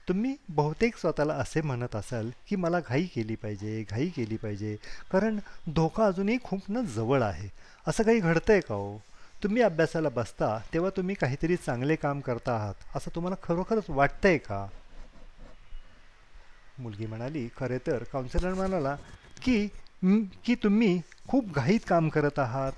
तुम्ही 0.08 0.34
बहुतेक 0.48 0.96
स्वतःला 0.96 1.34
असे 1.34 1.60
म्हणत 1.60 1.96
असाल 1.96 2.30
की 2.48 2.56
मला 2.56 2.80
घाई 2.80 3.06
केली 3.06 3.34
पाहिजे 3.34 3.82
घाई 3.90 4.08
केली 4.08 4.36
पाहिजे. 4.36 4.76
कारण 5.10 5.38
धोका 5.74 6.06
अजूनही 6.06 6.38
खूप 6.44 6.60
न 6.68 6.84
जवळ 6.86 7.22
आहे. 7.22 7.48
असं 7.86 8.02
काही 8.04 8.20
घडतं 8.20 8.52
आहे 8.52 8.60
का 8.60 8.74
हो? 8.74 8.98
तुम्ही 9.42 9.62
अभ्यासाला 9.62 10.08
बसता 10.08 10.58
तेव्हा 10.74 10.90
तुम्ही 10.96 11.14
काहीतरी 11.14 11.56
चांगले 11.56 11.96
काम 11.96 12.20
करता 12.20 12.52
आहात. 12.52 12.74
असं 12.94 13.14
तुम्हाला 13.14 13.36
खरोखरच 13.42 13.84
वाटतंय 13.88 14.38
का? 14.38 14.66
मुलगी 16.78 17.06
म्हणाली 17.06 17.48
खरे 17.56 17.78
तर. 17.78 18.02
काउन्सिलर 18.12 18.54
म्हणाला 18.54 18.96
की 19.42 19.66
की 20.44 20.54
तुम्ही 20.54 21.00
खूप 21.28 21.52
घाईत 21.52 21.80
काम 21.88 22.08
करत 22.08 22.38
आहात. 22.38 22.72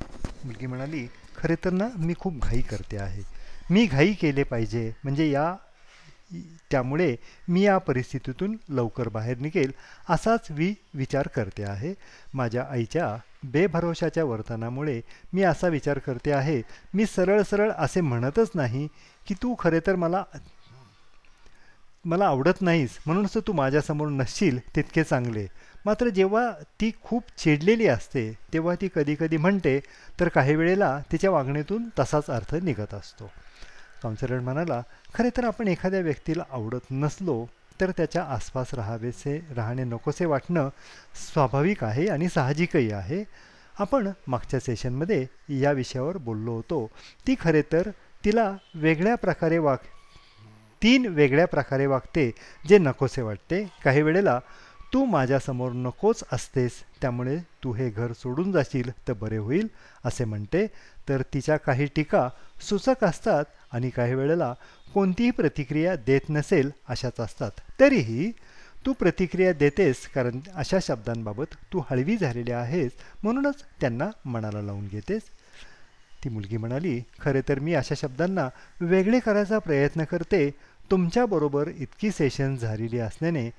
मुलगी 0.44 0.66
म्हणाली 0.66 1.06
खरे 1.36 1.54
तर 1.64 1.70
ना 1.70 1.88
मी 1.96 2.14
खूप 2.18 2.38
घाई 2.42 2.61
करते 2.61 2.96
आहे. 2.96 3.22
मी 3.70 3.84
घाई 3.86 4.12
केले 4.12 4.42
पाहिजे. 4.42 4.90
म्हणजे 5.04 5.30
या 5.30 5.54
त्यामुळे 6.70 7.14
मी 7.48 7.62
या 7.62 7.76
परिस्थितीतून 7.78 8.56
लवकर 8.68 9.08
बाहेर 9.08 9.38
निघेल 9.38 9.72
असाच 10.08 10.50
मी 10.50 10.72
विचार 10.94 11.28
करते 11.28 11.62
आहे. 11.64 11.92
माझ्या 12.34 12.64
आईच्या 12.70 13.16
बेभरोशाच्या 13.44 14.24
वर्तनामुळे 14.24 15.00
मी 15.32 15.42
असा 15.42 15.68
विचार 15.68 15.98
करते 15.98 16.32
आहे 16.32 16.60
मी 16.94 17.06
सरळ 17.06 17.42
सरळ 17.42 17.70
असे 17.70 18.00
म्हणतच 18.00 18.50
नाही 18.54 18.86
की 19.26 19.34
तू 19.42 19.54
खरे 19.58 19.80
तर 19.86 19.96
मला 19.96 20.22
मला 22.04 22.26
आवडत 22.26 22.60
नाहीस 22.60 22.98
म्हणूनच 23.06 23.36
तू 23.46 23.52
माझ्यासमोर 23.52 24.08
नसशील 24.08 24.58
तितके 24.76 25.02
चांगले. 25.04 25.46
मात्र 25.86 26.08
जेव्हा 26.08 26.50
ती 26.80 26.90
खूप 27.02 27.24
चिडलेली 27.38 27.86
असते 27.88 28.30
तेव्हा 28.52 28.74
ती 28.80 28.88
कधीकधी 28.94 29.36
म्हणते 29.36 29.78
तर 30.20 30.28
काही 30.28 30.54
वेळेला 30.56 30.98
तिच्या 31.12 31.30
वागणीतून 31.30 31.88
तसाच 31.98 32.30
अर्थ 32.30 32.54
निघत 32.54 32.94
असतो. 32.94 33.30
काउन्सिलर 34.03 34.40
म्हणाला 34.40 34.80
खरे 35.14 35.30
तर 35.36 35.44
आपण 35.44 35.68
एखाद्या 35.68 36.01
व्यक्तीला 36.01 36.42
आवडत 36.51 36.90
नसलो 36.90 37.44
तर 37.80 37.90
त्याच्या 37.90 38.22
आसपास 38.24 38.74
राहावेसे 38.74 39.38
राहणे 39.57 39.84
नकोसे 39.84 40.24
वाटणं 40.24 40.68
स्वाभाविक 41.14 41.84
आहे 41.84 42.07
आणि 42.07 42.28
साहजिकही 42.28 42.90
आहे. 42.92 43.24
आपण 43.78 44.11
मागच्या 44.26 44.61
सेशनमध्ये 44.61 45.26
या 45.49 45.72
विषयावर 45.72 46.16
बोललो 46.16 46.53
होतो. 46.53 46.86
ती 47.26 47.34
खरे 47.40 47.62
तर 47.72 47.90
तिला 48.24 48.53
वेगळ्या 48.74 49.14
प्रकारे 49.14 49.59
वाग 49.59 49.76
तीन 50.82 51.07
वेगळ्या 51.07 51.46
प्रकारे 51.46 51.86
वागते 51.86 52.30
जे 52.68 52.78
नकोसे 52.78 53.22
वाटते. 53.22 53.64
काही 53.84 54.03
वेळेला 54.03 54.38
तू 54.92 55.05
माझ्यासमोर 55.05 55.72
नकोच 55.72 56.24
असतेस 56.32 56.72
त्यामुळे 57.01 57.36
तू 57.64 57.72
हे 57.72 57.88
घर 57.90 58.12
सोडून 58.12 58.53
जाशील 58.53 58.90
तर 59.09 59.12
बरे 59.12 59.36
होईल 59.36 59.68
असे 60.05 60.24
म्हणते. 60.24 60.66
तर 61.09 61.22
तिच्या 61.34 61.57
काही 61.57 61.86
टीका 61.86 62.28
सूचक 62.61 63.05
असतात 63.05 63.44
आणि 63.72 63.90
काही 63.90 64.14
वेळेला 64.14 64.54
कोणतीही 64.94 65.30
प्रतिक्रिया 65.30 65.96
देत 65.96 66.30
नसेल 66.30 66.70
अशाच 66.88 67.20
असतात. 67.20 67.50
तरीही 67.80 68.30
तू 68.86 68.92
प्रतिक्रिया 68.92 69.52
देतेस 69.52 70.06
कारण 70.06 70.40
अशा 70.54 70.78
शब्दांबाबत 70.82 71.54
तू 71.72 71.82
हळवी 71.90 72.16
झालेली 72.16 72.52
आहेस 72.52 72.92
म्हणूनच 73.22 73.62
त्यांना 73.80 74.10
मनाला 74.24 74.62
लावून 74.62 74.86
घेतेस. 74.88 75.22
ती 76.24 76.28
मुलगी 76.28 76.56
म्हणाली 76.56 77.00
खरे 77.20 77.40
तर 77.48 77.58
मी 77.58 77.74
अशा 77.74 77.94
शब्दांना 77.94 78.48
वेगळे 78.80 79.20
करायचा 79.20 79.58
प्रयत्न 79.58 80.04
करते. 80.04 80.50
तुमच्याबरोबर 80.90 81.68
इतकी 81.68 82.10
सेशन 82.10 82.56
झालेली 82.56 82.98
असल्याने 82.98 83.50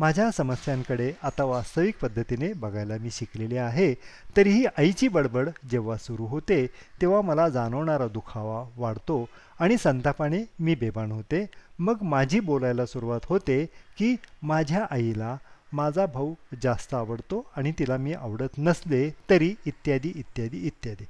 माझ्या 0.00 0.30
समस्यांकडे 0.30 1.12
आता 1.22 1.44
वास्तविक 1.44 1.98
पद्धतीने 2.02 2.52
बघायला 2.52 2.94
मी 3.00 3.08
शिकलेले 3.12 3.58
आहे. 3.58 3.94
तरीही 4.36 4.64
आईची 4.78 5.08
बडबड 5.08 5.48
जेव्हा 5.70 5.96
सुरू 5.96 6.24
होते 6.26 6.66
तेव्हा 7.00 7.20
मला 7.20 7.48
जाणवणारा 7.48 8.08
दुखावा 8.08 8.64
वाढतो 8.76 9.28
आणि 9.60 9.76
संतापाने 9.78 10.38
मी 10.58 10.74
बेभान 10.74 11.12
होते. 11.12 11.46
मग 11.78 12.02
माझी 12.02 12.40
बोलायला 12.40 12.86
सुरुवात 12.86 13.20
होते 13.24 13.64
की 13.98 14.16
माझ्या 14.42 14.86
आईला 14.90 15.36
माझा 15.72 16.06
भाऊ 16.06 16.34
जास्त 16.62 16.94
आवडतो 16.94 17.44
आणि 17.56 17.72
तिला 17.78 17.96
मी 17.96 18.12
आवडत 18.12 18.58
नसले 18.58 19.10
तरी 19.30 19.54
इत्यादी 19.66 20.12
इत्यादी 20.16 20.58
इत्यादी. 20.58 21.04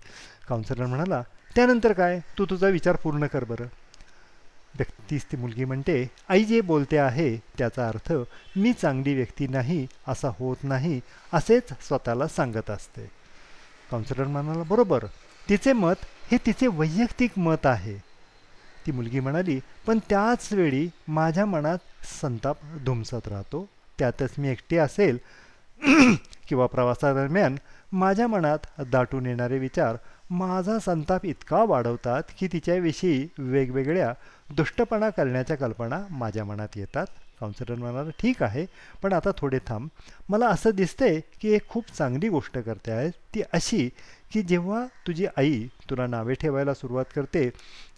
काउन्सिलर 0.48 0.86
म्हणाला 0.86 1.22
त्यानंतर 1.56 1.92
काय? 1.92 2.20
तू 2.38 2.46
तुझा 2.50 2.68
विचार 2.68 2.96
पूर्ण 2.96 3.26
कर 3.26 3.44
बरं. 3.44 3.66
व्यक्तीस 4.78 5.24
ती 5.32 5.36
मुलगी 5.36 5.64
म्हणते 5.64 6.06
आई 6.28 6.44
जे 6.44 6.60
बोलते 6.60 6.98
आहे 6.98 7.36
त्याचा 7.58 7.88
अर्थ 7.88 8.12
मी 8.56 8.72
चांगली 8.72 9.14
व्यक्ती 9.14 9.46
नाही 9.46 9.86
असा 10.08 10.30
होत 10.38 10.56
नाही 10.62 11.00
असेच 11.32 11.72
स्वतःला 11.88 12.28
सांगत 12.28 12.70
असते. 12.70 13.10
काउन्सिलर 13.90 14.24
म्हणाला 14.24 14.62
बरोबर 14.62 15.04
तिचे 15.48 15.72
मत 15.72 16.04
हे 16.30 16.36
तिचे 16.46 16.66
वैयक्तिक 16.66 17.38
मत 17.38 17.66
आहे. 17.66 17.96
ती 18.86 18.92
मुलगी 18.92 19.20
म्हणाली 19.20 19.60
पण 19.86 19.98
त्याच 19.98 20.52
वेळी 20.52 20.88
माझ्या 21.08 21.46
मनात 21.46 21.78
संताप 22.20 22.56
धुमसत 22.84 23.28
राहतो. 23.28 23.68
त्यातच 23.98 24.30
मी 24.38 24.48
एकटी 24.48 24.76
असेल 24.76 25.18
किंवा 26.48 26.66
प्रवासादरम्यान 26.66 27.56
माझ्या 27.92 28.26
मनात 28.26 28.58
दाटून 28.80 29.26
येणारे 29.26 29.58
विचार 29.58 29.96
माझा 30.30 30.78
संताप 30.78 31.24
इतका 31.26 31.62
वाढवतात 31.64 32.22
की 32.38 32.46
तिच्याविषयी 32.52 33.26
वेगवेगळ्या 33.38 34.12
दुष्टपणा 34.56 35.10
करण्याच्या 35.10 35.56
कल्पना 35.56 36.00
माझ्या 36.10 36.44
मनात 36.44 36.76
येतात. 36.76 37.06
काउन्सिलर 37.40 37.78
म्हणाला 37.78 38.10
ठीक 38.18 38.42
आहे 38.42 38.64
पण 39.02 39.12
आता 39.12 39.30
थोडे 39.38 39.58
थांब. 39.66 39.88
मला 40.28 40.48
असं 40.48 40.70
दिसते 40.74 41.18
की 41.40 41.52
एक 41.54 41.68
खूप 41.68 41.90
चांगली 41.98 42.28
गोष्ट 42.28 42.58
करते 42.58 42.92
आहे. 42.92 43.10
ती 43.10 43.42
अशी 43.52 43.88
की 44.32 44.42
जेव्हा 44.42 44.84
तुझी 45.06 45.26
आई 45.36 45.66
तुला 45.90 46.06
नावे 46.06 46.34
ठेवायला 46.34 46.74
सुरुवात 46.74 47.04
करते 47.16 47.48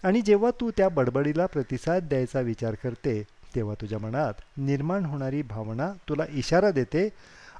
आणि 0.05 0.21
जेव्हा 0.21 0.51
तू 0.61 0.71
त्या 0.77 0.89
बडबडीला 0.89 1.47
प्रतिसाद 1.47 2.09
द्यायचा 2.09 2.41
विचार 2.41 2.75
करते 2.75 3.23
तेव्हा 3.55 3.75
तुझ्या 3.81 3.99
मनात 3.99 4.41
निर्माण 4.57 5.05
होणारी 5.05 5.43
भावना 5.43 5.93
तुला 6.09 6.25
इशारा 6.31 6.71
देते. 6.71 7.09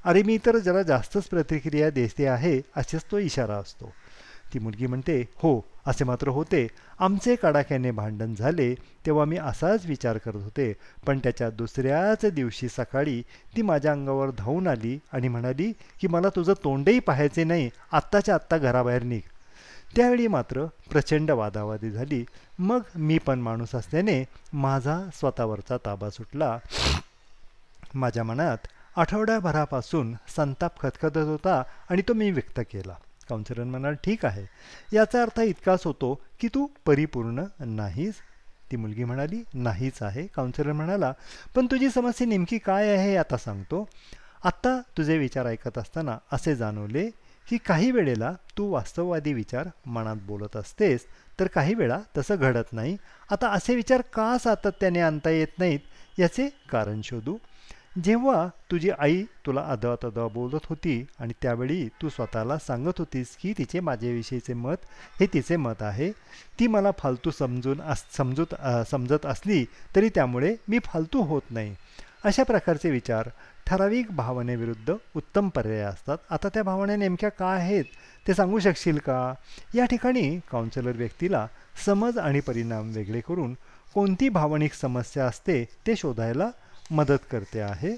अरे 0.05 0.21
मी 0.23 0.37
तर 0.45 0.57
जरा 0.57 0.81
जास्तच 0.81 1.23
प्रतिक्रिया 1.23 1.89
देते 1.89 2.27
आहे 2.27 2.61
असेच 2.75 3.05
तो 3.11 3.17
इशारा 3.19 3.55
असतो. 3.55 3.91
ती 4.53 4.59
मुलगी 4.59 4.87
म्हणते 4.87 5.21
हो 5.35 5.65
असे 5.85 6.03
मात्र 6.03 6.27
होते. 6.27 6.67
आमचे 6.99 7.35
कडाक्याने 7.35 7.91
भांडण 7.91 8.35
झाले 8.35 8.73
तेव्हा 9.05 9.25
मी 9.25 9.37
असाच 9.37 9.85
विचार 9.85 10.17
करत 10.17 10.35
होते. 10.35 10.73
पण 11.05 11.19
त्याच्या 11.19 11.49
दुसऱ्याच 11.49 12.25
दिवशी 12.25 12.67
सकाळी 12.69 13.21
ती 13.55 13.61
माझ्या 13.61 13.91
अंगावर 13.91 14.29
धावून 14.37 14.67
आली 14.67 14.99
आणि 15.13 15.27
म्हणाली 15.27 15.71
की 15.99 16.07
मला 16.07 16.29
तुझं 16.35 16.53
तोंडही 16.63 16.99
पाहायचे 16.99 17.43
नाही. 17.43 17.69
आत्ताच्या 17.91 18.35
आत्ता 18.35 18.57
घराबाहेर 18.57 19.03
निघ. 19.03 19.21
त्यावेळी 19.95 20.27
मात्र 20.27 20.65
प्रचंड 20.91 21.31
वादावादी 21.31 21.91
झाली. 21.91 22.25
मग 22.59 22.79
मी 22.95 23.17
पण 23.17 23.39
माणूस 23.39 23.75
असल्याने 23.75 24.23
माझा 24.53 24.99
स्वतःवरचा 25.13 25.77
ताबा 25.85 26.09
सुटला. 26.09 26.57
माझ्या 27.95 28.23
मनात 28.23 28.67
आठवड्याभरापासून 28.97 30.13
संताप 30.35 30.79
खतखतत 30.79 31.17
होता 31.17 31.63
आणि 31.89 32.01
तो 32.01 32.13
मी 32.13 32.31
व्यक्त 32.31 32.59
केला. 32.59 32.93
काउन्सिलर 33.29 33.63
म्हणाल 33.63 33.93
ठीक 34.03 34.25
आहे. 34.25 34.45
याचा 34.93 35.21
अर्थ 35.21 35.39
इतकाच 35.39 35.85
होतो 35.85 36.13
की 36.39 36.47
तू 36.47 36.67
परिपूर्ण 36.85 37.43
नाहीस. 37.59 38.15
ती 38.71 38.77
मुलगी 38.77 39.03
म्हणाली 39.03 39.41
नाहीच 39.53 40.01
आहे. 40.01 40.27
काउन्सिलर 40.27 40.71
म्हणाला 40.71 41.13
पण 41.55 41.65
तुझी 41.65 41.89
समस्या 41.89 42.27
नेमकी 42.27 42.57
काय 42.57 42.89
आहे 42.97 43.15
आता 43.17 43.37
सांगतो. 43.37 43.87
आत्ता 44.43 44.79
तुझे 44.97 45.17
विचार 45.17 45.45
ऐकत 45.45 45.77
असताना 45.77 46.17
असे 46.31 46.55
जाणवले 46.55 47.09
की 47.47 47.57
काही 47.57 47.91
वेळेला 47.91 48.31
तू 48.57 48.69
वास्तववादी 48.71 49.33
विचार 49.33 49.67
मनात 49.85 50.15
बोलत 50.21 50.55
असतेस 50.55 51.05
तर 51.39 51.47
काही 51.47 51.73
वेळा 51.73 51.99
तसं 52.17 52.35
घडत 52.35 52.73
नाही. 52.73 52.97
आता 53.31 53.49
असे 53.49 53.75
विचार 53.75 54.01
का 54.13 54.37
सातत्याने 54.37 55.01
आणता 55.01 55.29
येत 55.29 55.59
नाहीत 55.59 56.19
याचे 56.19 56.49
कारण 56.69 57.01
शोधू. 57.03 57.37
जेव्हा 58.03 58.47
तुझी 58.71 58.89
आई 58.89 59.23
तुला 59.45 59.61
अदवा 59.69 59.95
तदवा 60.03 60.27
बोलत 60.33 60.65
होती 60.69 60.95
आणि 61.19 61.33
त्यावेळी 61.41 61.87
तू 62.01 62.09
स्वतःला 62.09 62.57
सांगत 62.57 62.99
होतीस 62.99 63.35
की 63.41 63.53
तिचे 63.57 63.79
माझ्याविषयीचे 63.79 64.53
मत 64.53 64.85
हे 65.19 65.25
तिचे 65.33 65.55
मत 65.57 65.81
आहे 65.83 66.11
ती 66.59 66.67
मला 66.67 66.91
फालतू 66.99 67.31
समजून 67.31 67.81
अस 67.81 68.03
समजूत 68.17 68.53
समजत 68.91 69.25
असली 69.25 69.63
तरी 69.95 70.09
त्यामुळे 70.15 70.55
मी 70.69 70.79
फालतू 70.85 71.21
होत 71.21 71.51
नाही. 71.51 71.73
अशा 72.25 72.43
प्रकारचे 72.43 72.89
विचार 72.91 73.29
ठराविक 73.67 74.11
भावनेविरुद्ध 74.15 74.93
उत्तम 75.15 75.49
पर्याय 75.49 75.81
असतात. 75.81 76.17
आता 76.29 76.49
त्या 76.53 76.63
भावना 76.63 76.95
नेमक्या 76.95 77.29
काय 77.29 77.59
आहेत 77.59 77.85
ते 78.27 78.33
सांगू 78.33 78.59
शकशील 78.59 78.97
का? 78.97 79.33
या 79.75 79.85
ठिकाणी 79.85 80.39
काउन्सिलर 80.51 80.97
व्यक्तीला 80.97 81.45
समज 81.85 82.17
आणि 82.17 82.39
परिणाम 82.39 82.91
वेगळे 82.93 83.21
करून 83.27 83.53
कोणती 83.93 84.29
भावनिक 84.29 84.73
समस्या 84.73 85.25
असते 85.25 85.63
ते 85.87 85.95
शोधायला 85.95 86.49
मदत 86.91 87.25
करते 87.31 87.59
आहे. 87.59 87.95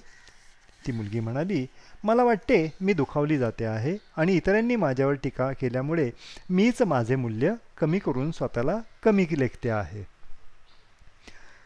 ती 0.88 0.92
मुलगी 0.92 1.20
म्हणाली 1.20 1.66
मला 2.04 2.24
वाटते 2.24 2.74
मी 2.82 2.94
दुखावली 2.94 3.38
जाते 3.38 3.66
आहे 3.66 3.98
आणि 4.18 4.34
इतरांनी 4.34 4.76
माझ्यावर 4.76 5.14
टीका 5.14 5.52
केल्यामुळे 5.52 6.12
मीच 6.50 6.82
माझे 6.82 7.16
मूल्य 7.16 7.54
कमी 7.78 8.00
करून 8.00 8.32
स्वतःला 8.32 8.80
कमी 9.04 9.26
लेखते 9.32 9.70
आहे. 9.70 10.19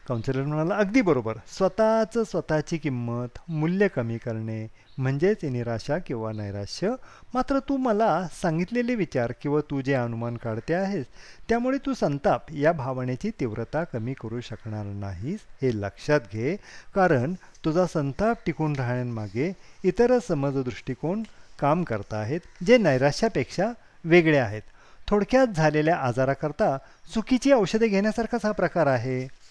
काउन्सिलर 0.08 0.44
म्हणाला 0.44 0.76
अगदी 0.76 1.02
बरोबर. 1.02 1.38
स्वतःचं 1.48 2.24
स्वतःची 2.24 2.78
किंमत 2.78 3.38
मूल्य 3.50 3.88
कमी 3.88 4.18
करणे 4.18 4.68
म्हणजेच 4.98 5.44
निराशा 5.44 5.98
किंवा 5.98 6.32
नैराश्य. 6.32 6.90
मात्र 7.34 7.60
तू 7.60 7.78
मला 7.78 8.28
सांगितलेले 8.42 8.96
विचार 8.96 9.32
किंवा 9.42 9.62
तू 9.70 9.82
जे 9.82 9.94
अनुमान 9.94 10.38
काढते 10.38 10.74
आहेस 10.74 11.06
त्यामुळे 11.50 11.78
तू 11.78 11.94
संताप 11.94 12.52
या 12.52 12.72
भावनेची 12.72 13.32
तीव्रता 13.40 13.84
कमी 13.84 14.14
करू 14.14 14.40
शकणार 14.42 14.86
नाहीस 14.86 15.40
हे 15.62 15.72
लक्षात 15.76 16.22
घे. 16.34 16.56
कारण 16.96 17.34
तुझा 17.66 17.86
संताप 17.86 18.38
टिकून 18.46 18.76
राहण्यामागे 18.76 19.52
इतर 19.84 20.18
समज 20.20 20.58
दृष्टिकोन 20.64 21.24
काम 21.60 21.84
करत 21.84 22.14
आहेत 22.14 22.64
जे 22.64 22.78
नैराश्यापेक्षा 22.78 23.72
वेगळे 24.06 24.38
आहेत. 24.38 24.62
थोडक्यात 25.08 25.48
झालेल्या 25.48 25.96
आजाराकरता 25.98 26.78
चुकीची 27.14 27.52
औषधे 27.52 27.88
घेण्यासारखाच 27.88 28.46
हा 28.46 28.52
प्रकार 28.52 28.88
आहे. 28.88 29.43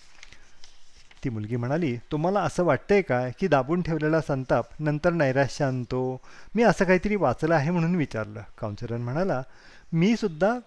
ती 1.24 1.30
मुलगी 1.30 1.56
म्हणाली 1.56 1.96
तुम्हाला 1.96 2.40
असं 2.40 2.64
वाटतंय 2.64 3.02
काय 3.02 3.32
की 3.38 3.48
दाबून 3.48 3.82
ठेवलेला 3.82 4.20
संताप 4.20 4.64
नंतर 4.78 5.10
नैराश्य 5.10 5.64
आणतो? 5.64 6.20
मी 6.54 6.62
असं 6.62 6.84
काहीतरी 6.84 7.16
वाचलं 7.16 7.54
आहे 7.54 7.70
म्हणून 7.70 7.94
विचारलं. 7.94 8.40
काउन्सिलर 8.58 8.96
म्हणाला 8.96 9.42
मी 9.92 10.16
सुद्धा 10.16 10.58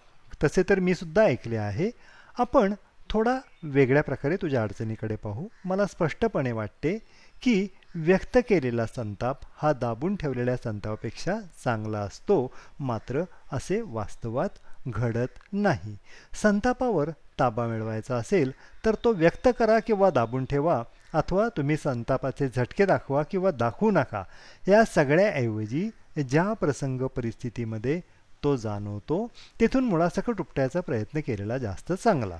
तसे 0.44 0.62
तर 0.68 0.78
मी 0.80 0.94
सुद्धा 0.94 1.22
ऐकले 1.22 1.56
आहे. 1.56 1.90
आपण 2.38 2.74
थोडा 3.10 3.38
वेगळ्या 3.62 4.02
प्रकारे 4.02 4.36
तुझ्या 4.36 4.62
अडचणीकडे 4.62 5.16
पाहू. 5.16 5.48
मला 5.64 5.86
स्पष्टपणे 5.86 6.52
वाटते 6.52 6.98
की 7.42 7.68
व्यक्त 7.94 8.38
केलेला 8.48 8.86
संताप 8.86 9.38
हा 9.56 9.72
दाबून 9.72 10.16
ठेवलेल्या 10.16 10.56
संतापापेक्षा 10.56 11.38
चांगला 11.64 11.98
असतो. 11.98 12.54
मात्र 12.80 13.22
असे 13.52 13.80
वास्तवात 13.80 14.48
घडत 14.86 15.38
नाही. 15.52 15.96
संतापावर 16.42 17.10
ताबा 17.40 17.66
मिळवायचा 17.66 18.16
असेल 18.16 18.52
तर 18.84 18.94
तो 19.04 19.12
व्यक्त 19.12 19.48
करा 19.58 19.78
किंवा 19.78 20.10
दाबून 20.10 20.44
ठेवा 20.44 20.82
अथवा 21.14 21.48
तुम्ही 21.56 21.76
संतापाचे 21.76 22.48
झटके 22.48 22.86
दाखवा 22.86 23.22
किंवा 23.22 23.50
दाखवू 23.50 23.90
नका. 23.90 24.22
या 24.68 24.84
सगळ्याऐवजी 24.84 25.88
ज्या 26.28 26.52
प्रसंग 26.52 27.00
परिस्थितीमध्ये 27.16 28.00
तो 28.44 28.56
जाणवतो 28.56 29.26
तिथून 29.60 29.84
मुळासकट 29.84 30.40
उपटायचा 30.40 30.80
प्रयत्न 30.80 31.20
केलेला 31.20 31.58
जास्त 31.58 31.92
चांगला. 31.92 32.38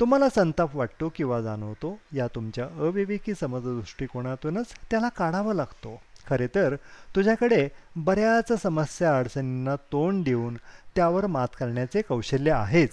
तुम्हाला 0.00 0.28
संताप 0.28 0.76
वाटतो 0.76 1.12
किंवा 1.16 1.40
जाणवतो 1.40 1.96
या 2.12 2.26
तुमच्या 2.34 2.64
अविवेकी 2.64 3.34
समज 3.34 3.62
दृष्टिकोनातूनच 3.62 4.66
त्याला 4.90 5.08
काढावा 5.08 5.54
लागतो. 5.54 6.00
खरे 6.28 6.46
तर 6.54 6.74
तुझ्याकडे 7.16 7.68
बऱ्याच 7.96 8.52
समस्या 8.62 9.16
अडचणींना 9.18 9.76
तोंड 9.92 10.24
देऊन 10.24 10.56
त्यावर 10.96 11.26
मात 11.26 11.48
करण्याचे 11.60 12.02
कौशल्य 12.02 12.50
आहेच. 12.50 12.90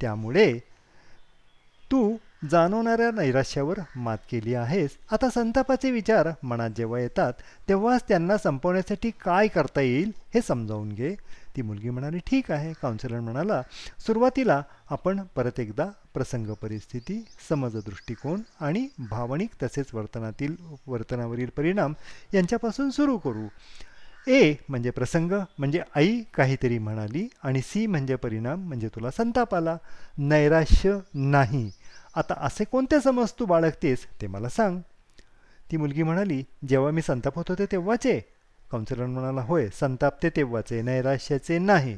त्यामुळे 0.00 0.58
तू 1.92 2.16
जाणवणाऱ्या 2.50 3.10
नैराश्यावर 3.10 3.78
मात 3.96 4.18
केली 4.30 4.54
आहेस. 4.54 4.90
आता 5.12 5.30
संतापाचे 5.30 5.90
विचार 5.90 6.28
मनात 6.42 6.70
जेव्हा 6.76 7.00
येतात 7.00 7.32
तेव्हाच 7.68 8.02
त्यांना 8.08 8.36
संपवण्यासाठी 8.38 9.10
काय 9.10 9.48
करता 9.48 9.80
येईल 9.80 10.12
हे 10.34 10.40
समजावून 10.40 10.88
घे. 10.88 11.14
ती 11.56 11.62
मुलगी 11.62 11.90
म्हणाली 11.90 12.18
ठीक 12.18 12.50
आहे. 12.50 12.72
काउन्सिलर 12.82 13.20
म्हणाला 13.20 13.62
सुरुवातीला 13.98 14.62
आपण 14.90 15.20
परत 15.36 15.60
एकदा 15.60 15.86
प्रसंग 16.14 16.46
परिस्थिती 16.46 17.24
समज 17.48 17.76
दृष्टिकोन 17.76 18.40
आणि 18.60 18.86
भावनिक 18.98 19.50
तसेच 19.62 19.94
वर्तनातील 19.94 20.56
वर्तनावरील 20.86 21.48
परिणाम 21.56 21.94
यांच्यापासून 22.34 22.90
सुरू 22.90 23.18
करू. 23.18 23.46
ए 24.28 24.54
म्हणजे 24.68 24.90
प्रसंग 24.90 25.32
म्हणजे 25.58 25.80
आई 25.94 26.22
काहीतरी 26.34 26.78
म्हणाली 26.78 27.28
आणि 27.42 27.60
सी 27.60 27.86
म्हणजे 27.86 28.16
परिणाम 28.16 28.66
म्हणजे 28.68 28.88
तुला 28.88 29.10
संताप 29.10 29.54
आला. 29.54 29.76
नैराश्य 30.18 30.98
नाही. 31.14 31.70
आता 32.14 32.34
असे 32.38 32.64
कोणते 32.64 33.00
समज 33.00 33.32
तू 33.38 33.44
बाळगतेस 33.44 34.06
ते 34.20 34.26
मला 34.26 34.48
सांग. 34.48 34.80
ती 35.70 35.76
मुलगी 35.76 36.02
म्हणाली 36.02 36.42
जेव्हा 36.68 36.90
मी 36.90 37.02
संताप 37.02 37.36
होत 37.36 37.44
होते 37.48 37.66
तेव्हाचे. 37.66 38.20
काउन्सिलर 38.70 39.06
म्हणाला 39.06 39.40
होय 39.40 39.68
संतापते 39.80 40.30
तेव्हाचे 40.30 40.82
नैराश्याचे 40.82 41.58
नाही. 41.58 41.96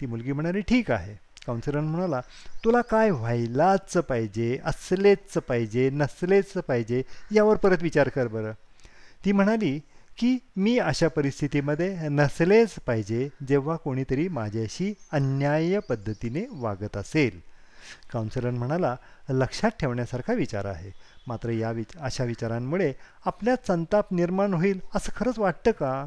ती 0.00 0.06
मुलगी 0.06 0.32
म्हणाली 0.32 0.60
ठीक 0.60 0.90
आहे. 0.90 1.14
काउन्सिलर 1.46 1.80
म्हणाला 1.80 2.20
तुला 2.64 2.80
काय 2.80 3.10
व्हायलाच 3.10 3.92
पाहिजे 3.92 4.58
असलेच 4.64 5.32
पाहिजे 5.32 5.90
नसलेच 5.90 6.52
पाहिजे 6.52 7.02
यावर 7.32 7.56
परत 7.56 7.82
विचार 7.82 8.08
कर 8.08 8.28
बरं. 8.28 8.52
ती 9.24 9.32
म्हणाली 9.32 9.80
की 10.18 10.38
मी 10.56 10.78
अशा 10.78 11.08
परिस्थितीमध्ये 11.08 12.08
नसलेच 12.08 12.74
पाहिजे 12.86 13.28
जेव्हा 13.48 13.76
कोणीतरी 13.76 14.28
माझ्याशी 14.28 14.94
अन्याय 15.12 15.78
पद्धतीने 15.78 16.46
वागत 16.50 16.96
असेल. 16.96 17.40
काउन्सिलर 18.12 18.50
म्हणाला 18.50 18.96
लक्षात 19.30 19.70
ठेवण्यासारखा 19.70 20.32
विचार 20.32 20.64
आहे. 20.64 20.90
मात्र 21.26 21.50
या 21.50 21.70
विच 21.70 21.96
अशा 22.00 22.24
विचारांमुळे 22.24 22.92
आपल्यात 23.26 23.66
संताप 23.66 24.12
निर्माण 24.12 24.54
होईल 24.54 24.80
असं 24.94 25.12
खरंच 25.16 25.38
वाटतं 25.38 25.70
का? 25.70 26.06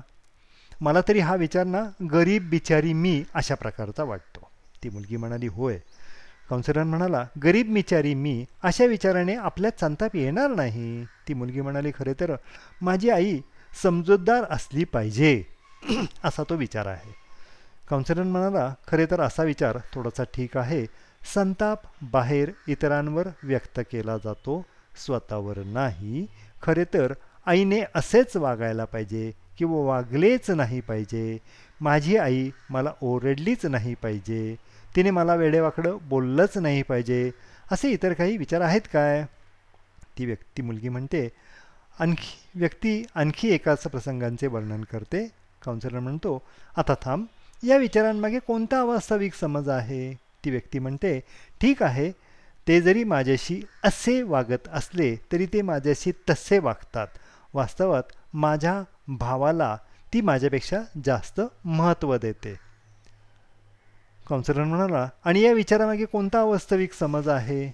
मला 0.81 1.01
तरी 1.07 1.19
हा 1.19 1.35
विचार 1.35 1.63
ना 1.63 2.05
गरीब 2.11 2.49
बिचारी 2.49 2.93
मी 2.93 3.23
अशा 3.33 3.55
प्रकारचा 3.55 4.03
वाटतो. 4.03 4.47
ती 4.83 4.89
मुलगी 4.89 5.17
म्हणाली 5.17 5.47
होय. 5.47 5.77
काउन्सिलर 6.49 6.83
म्हणाला 6.83 7.27
गरीब 7.43 7.73
बिचारी 7.73 8.13
मी 8.13 8.45
अशा 8.63 8.85
विचाराने 8.85 9.35
आपल्यात 9.35 9.79
संताप 9.79 10.15
येणार 10.15 10.49
नाही. 10.49 11.05
ती 11.27 11.33
मुलगी 11.33 11.61
म्हणाली 11.61 11.91
खरे 11.99 12.13
तर 12.13 12.35
माझी 12.81 13.09
आई 13.09 13.39
समजूतदार 13.73 14.43
असली 14.49 14.83
पाहिजे 14.83 15.43
असा 16.23 16.43
तो 16.49 16.55
विचार 16.55 16.85
आहे. 16.85 17.11
काउन्सिलर 17.89 18.23
म्हणाला 18.23 18.73
खरे 18.87 19.05
तर 19.05 19.21
असा 19.21 19.43
विचार 19.43 19.77
थोडासा 19.93 20.23
ठीक 20.23 20.57
आहे. 20.57 20.85
संताप 21.33 21.79
बाहेर 22.01 22.51
इतरांवर 22.67 23.27
व्यक्त 23.43 23.79
केला 23.79 24.17
जातो 24.17 24.65
स्वतःवर 25.05 25.57
नाही. 25.57 26.25
खरे 26.61 26.83
तर 26.83 27.13
आईने 27.45 27.81
असेच 27.95 28.37
वागायला 28.37 28.85
पाहिजे 28.85 29.31
किंवा 29.57 29.81
वागलेच 29.85 30.51
नाही 30.51 30.81
पाहिजे. 30.81 31.37
माझी 31.81 32.17
आई 32.17 32.49
मला 32.69 32.91
ओरडलीच 33.01 33.65
नाही 33.65 33.93
पाहिजे. 33.93 34.55
तिने 34.95 35.11
मला 35.11 35.35
वेडेवाकडं 35.35 35.97
बोललंच 36.01 36.57
नाही 36.57 36.81
पाहिजे. 36.81 37.31
असे 37.71 37.89
इतर 37.89 38.13
काही 38.13 38.37
विचार 38.37 38.61
आहेत 38.61 38.81
काय? 38.93 39.25
ती 40.17 40.25
व्यक्ती 40.25 40.61
मुलगी 40.61 40.89
म्हणते 40.89 41.29
आणखी 41.99 42.35
व्यक्ती 42.55 43.05
आणखी 43.15 43.49
एकाच 43.49 43.83
प्रसंगांचे 43.83 44.47
वर्णन 44.47 44.83
करते. 44.83 45.27
काउन्सिलर 45.61 45.99
म्हणतो 45.99 46.41
आता 46.77 46.93
थांब. 47.01 47.25
या 47.63 47.77
विचारांमागे 47.77 48.39
कोणता 48.39 48.83
वास्तविक 48.83 49.33
समज 49.33 49.69
आहे? 49.69 50.13
ती 50.13 50.49
व्यक्ती 50.49 50.79
म्हणते 50.79 51.19
ठीक 51.61 51.83
आहे. 51.83 52.11
ते 52.67 52.81
जरी 52.81 53.03
माझ्याशी 53.03 53.61
असे 53.83 54.21
वागत 54.21 54.67
असले 54.73 55.15
तरी 55.31 55.45
ते 55.45 55.61
माझ्याशी 55.61 56.11
तसे 56.29 56.59
वागतात. 56.59 57.07
वास्तवात 57.53 58.03
माझ्या 58.33 58.83
भावाला 59.07 59.77
ती 60.13 60.21
माझ्यापेक्षा 60.21 60.77
जास्त 61.05 61.41
महत्त्व 61.65 62.17
देते. 62.17 62.55
काउन्सिलर 64.29 64.63
म्हणाला 64.63 65.09
आणि 65.25 65.41
या 65.41 65.53
विचारामागे 65.53 66.05
कोणता 66.05 66.43
वास्तविक 66.43 66.93
समज 66.93 67.29
आहे? 67.29 67.73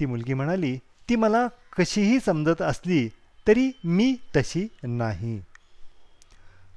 ती 0.00 0.06
मुलगी 0.06 0.34
म्हणाली 0.34 0.78
ती 1.08 1.16
मला 1.16 1.46
कशीही 1.78 2.20
समजत 2.20 2.62
असली 2.62 3.08
तरी 3.46 3.70
मी 3.84 4.16
तशी 4.36 4.68
नाही. 4.82 5.42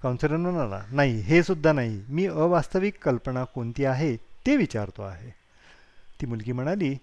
काउन्सिलर 0.04 0.38
म्हणाला 0.38 0.82
नाही 0.92 1.20
हे 1.20 1.44
सुद्धा 1.44 1.72
नाही. 1.72 2.04
मी 2.10 2.26
अवास्तविक 2.26 3.04
कल्पना 3.04 3.44
कोणती 3.44 3.86
आहे 3.86 4.16
ते 4.16 4.56
विचारतो 4.58 5.02
आहे. 5.02 5.30
ती 6.22 6.26
मुलगी 6.26 6.52
म्हणाली 6.52 6.96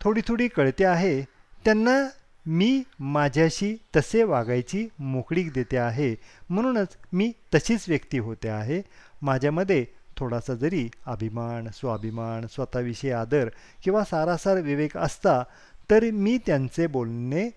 थोडी 0.00 0.20
थोडी 0.28 0.48
कळते 0.48 0.84
आहे. 0.84 1.22
त्यांना 1.64 2.08
मी 2.46 2.82
माझ्याशी 3.00 3.76
तसे 3.96 4.22
वागायची 4.22 4.88
मोकळीक 4.98 5.52
देते 5.52 5.76
आहे. 5.76 6.14
म्हणूनच 6.50 6.88
मी 7.12 7.32
तशीच 7.54 7.84
व्यक्ती 7.88 8.18
होते 8.18 8.48
आहे. 8.48 8.82
माझ्यामध्ये 9.22 9.86
थोडासा 10.16 10.54
जरी 10.54 10.90
अभिमान 11.06 11.68
स्वाभिमान 11.68 12.46
स्वतःविषयी 12.46 13.10
आदर 13.10 13.48
किंवा 13.82 14.04
सारासार 14.04 14.60
विवेक 14.60 14.96
असता 14.96 15.42
तर 15.90 16.10
मी 16.10 16.38
त्यांचे 16.38 16.86
बोलणे 16.86 17.50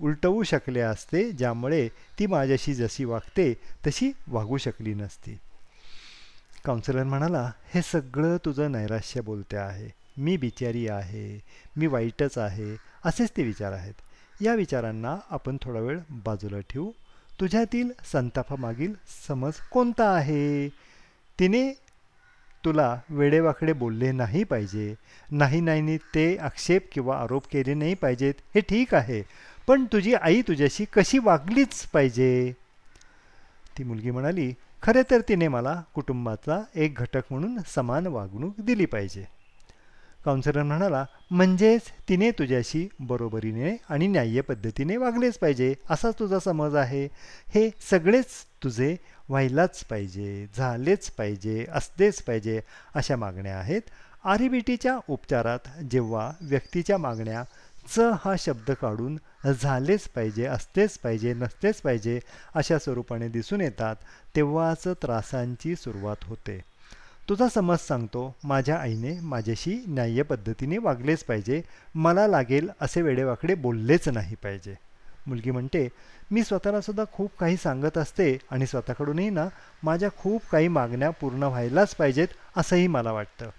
उलटवू 0.00 0.42
शकले 0.42 0.80
असते 0.80 1.32
ज्यामुळे 1.32 1.88
ती 1.88 2.26
माझ्याशी 2.26 2.74
जशी 2.74 3.04
वागते 3.04 3.54
तशी 3.86 4.12
वागू 4.28 4.56
शकली 4.56 4.94
नसती. 4.94 5.38
काउन्सिलर 6.64 7.02
म्हणाला 7.02 7.52
हे 7.74 7.82
सगळं 7.82 8.36
तुझं 8.36 8.72
नैराश्य 8.72 9.20
बोलते 9.20 9.56
आहे. 9.56 9.90
मी 10.16 10.36
बिचारी 10.36 10.88
आहे. 10.88 11.40
मी 11.76 11.86
वाईटच 11.86 12.38
आहे. 12.38 12.76
असेच 13.04 13.30
ते 13.36 13.42
विचार 13.42 13.72
आहेत. 13.72 13.94
या 14.40 14.54
विचारांना 14.54 15.16
आपण 15.30 15.56
थोडा 15.62 15.80
वेळ 15.80 15.98
बाजूला 16.10 16.60
ठेवू. 16.60 16.92
तुझ्यातील 17.40 17.90
संतापामागील 18.12 18.92
समज 19.28 19.52
कोणता 19.70 20.10
आहे? 20.10 20.68
तिने 21.38 21.72
तुला 22.64 23.00
वेडेवाकडे 23.10 23.72
बोलले 23.72 24.12
नाही 24.12 24.44
पाहिजे. 24.44 24.94
नाही 25.30 25.60
नाही 25.60 25.96
ते 25.96 26.36
आक्षेप 26.36 26.88
किंवा 26.92 27.16
आरोप 27.16 27.46
केले 27.52 27.74
नाही 27.74 27.94
पाहिजेत. 27.94 28.34
हे 28.54 28.60
ठीक 28.60 28.94
आहे. 28.94 29.22
पण 29.68 29.84
तुझी 29.84 30.14
आई 30.14 30.42
तुझ्याशी 30.42 30.84
कशी 30.92 31.18
वागलीच 31.18 31.86
पाहिजे? 31.86 32.52
ती 33.78 33.84
मुलगी 33.84 34.10
म्हणाली 34.10 34.54
खरे 34.82 35.02
तर 35.10 35.20
तिने 35.20 35.48
मला 35.48 35.82
कुटुंबाचा 35.94 36.62
एक 36.74 36.94
घटक 36.94 37.22
म्हणून 37.30 37.58
समान 37.66 38.06
वागणूक 38.06 38.60
दिली 38.60 38.86
पाहिजे. 38.86 39.24
काउन्सिलर 40.24 40.62
म्हणाला 40.62 41.04
म्हणजेच 41.30 41.80
तिने 42.08 42.30
तुझ्याशी 42.30 42.88
बरोबरीने 43.00 43.76
आणि 43.88 44.06
न्याय्य 44.06 44.40
पद्धतीने 44.40 44.96
वागलेच 44.96 45.38
पाहिजे. 45.38 45.74
असा 45.90 46.10
तुझा 46.10 46.38
समज 46.38 46.74
आहे. 46.74 47.04
हे 47.54 47.70
सगळेच 47.90 48.26
तुझे 48.62 48.96
व्हायलाच 49.30 49.84
पाहिजे 49.84 50.46
झालेच 50.56 51.10
पाहिजे 51.10 51.64
असलेच 51.72 52.22
पाहिजे 52.22 52.60
अशा 52.94 53.16
मागण्या 53.16 53.58
आहेत. 53.58 53.82
आरबीटीच्या 54.24 54.98
उपचारात 55.08 55.68
जेव्हा 55.90 56.30
व्यक्तीच्या 56.40 56.98
मागण्या 56.98 57.42
च 57.88 58.10
हा 58.24 58.34
शब्द 58.38 58.70
काढून 58.70 59.16
झालेच 59.52 60.08
पाहिजे 60.08 60.46
असतेच 60.46 60.98
पाहिजे 60.98 61.32
नसतेच 61.34 61.80
पाहिजे 61.80 62.18
अशा 62.54 62.78
स्वरूपाने 62.78 63.28
दिसून 63.28 63.60
येतात 63.60 63.96
तेव्हाच 64.36 64.86
त्रासांची 65.02 65.74
सुरुवात 65.76 66.24
होते. 66.24 66.60
तुझा 67.28 67.48
समज 67.48 67.78
सांगतो 67.78 68.34
माझ्या 68.44 68.76
आईने 68.76 69.18
माझ्याशी 69.22 69.76
न्याय्य 69.88 70.22
पद्धतीने 70.22 70.78
वागलेच 70.78 71.24
पाहिजे. 71.24 71.62
मला 71.94 72.26
लागेल 72.26 72.68
असे 72.80 73.02
वेडेवाकडे 73.02 73.54
बोललेच 73.54 74.08
नाही 74.08 74.34
पाहिजे. 74.34 74.74
मुलगी 75.30 75.50
म्हणते 75.50 75.88
मी 76.30 76.42
स्वतःलासुद्धा 76.44 77.04
खूप 77.12 77.30
काही 77.38 77.56
सांगत 77.56 77.98
असते 77.98 78.36
आणि 78.50 78.66
स्वतःकडूनही 78.66 79.28
ना 79.30 79.46
माझ्या 79.82 80.08
खूप 80.18 80.42
काही 80.52 80.68
मागण्या 80.68 81.10
पूर्ण 81.10 81.42
व्हायलाच 81.42 81.94
पाहिजेत 81.94 82.28
असंही 82.56 82.86
मला 82.86 83.12
वाटतं. 83.12 83.50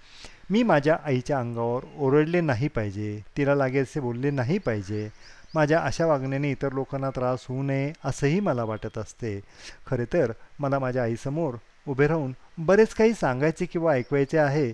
मी 0.49 0.63
माझ्या 0.63 0.97
आईच्या 1.05 1.39
अंगावर 1.39 1.83
ओरडले 1.97 2.41
नाही 2.41 2.67
पाहिजे 2.67 3.19
तिला 3.37 3.55
लागेल 3.55 3.83
असे 3.83 3.99
बोलले 3.99 4.31
नाही 4.31 4.57
पाहिजे. 4.57 5.09
माझ्या 5.55 5.79
अशा 5.79 6.05
वागण्याने 6.05 6.51
इतर 6.51 6.73
लोकांना 6.73 7.09
त्रास 7.09 7.45
होऊ 7.49 7.63
नये 7.63 7.91
असंही 8.05 8.39
मला 8.39 8.63
वाटत 8.63 8.97
असते. 8.97 9.39
खरे 9.87 10.05
तर 10.13 10.31
मला 10.59 10.79
माझ्या 10.79 11.03
आईसमोर 11.03 11.55
उभे 11.87 12.07
राहून 12.07 12.33
बरेच 12.57 12.93
काही 12.93 13.13
सांगायचे 13.13 13.65
किंवा 13.65 13.93
ऐकवायचे 13.93 14.37
आहे. 14.37 14.71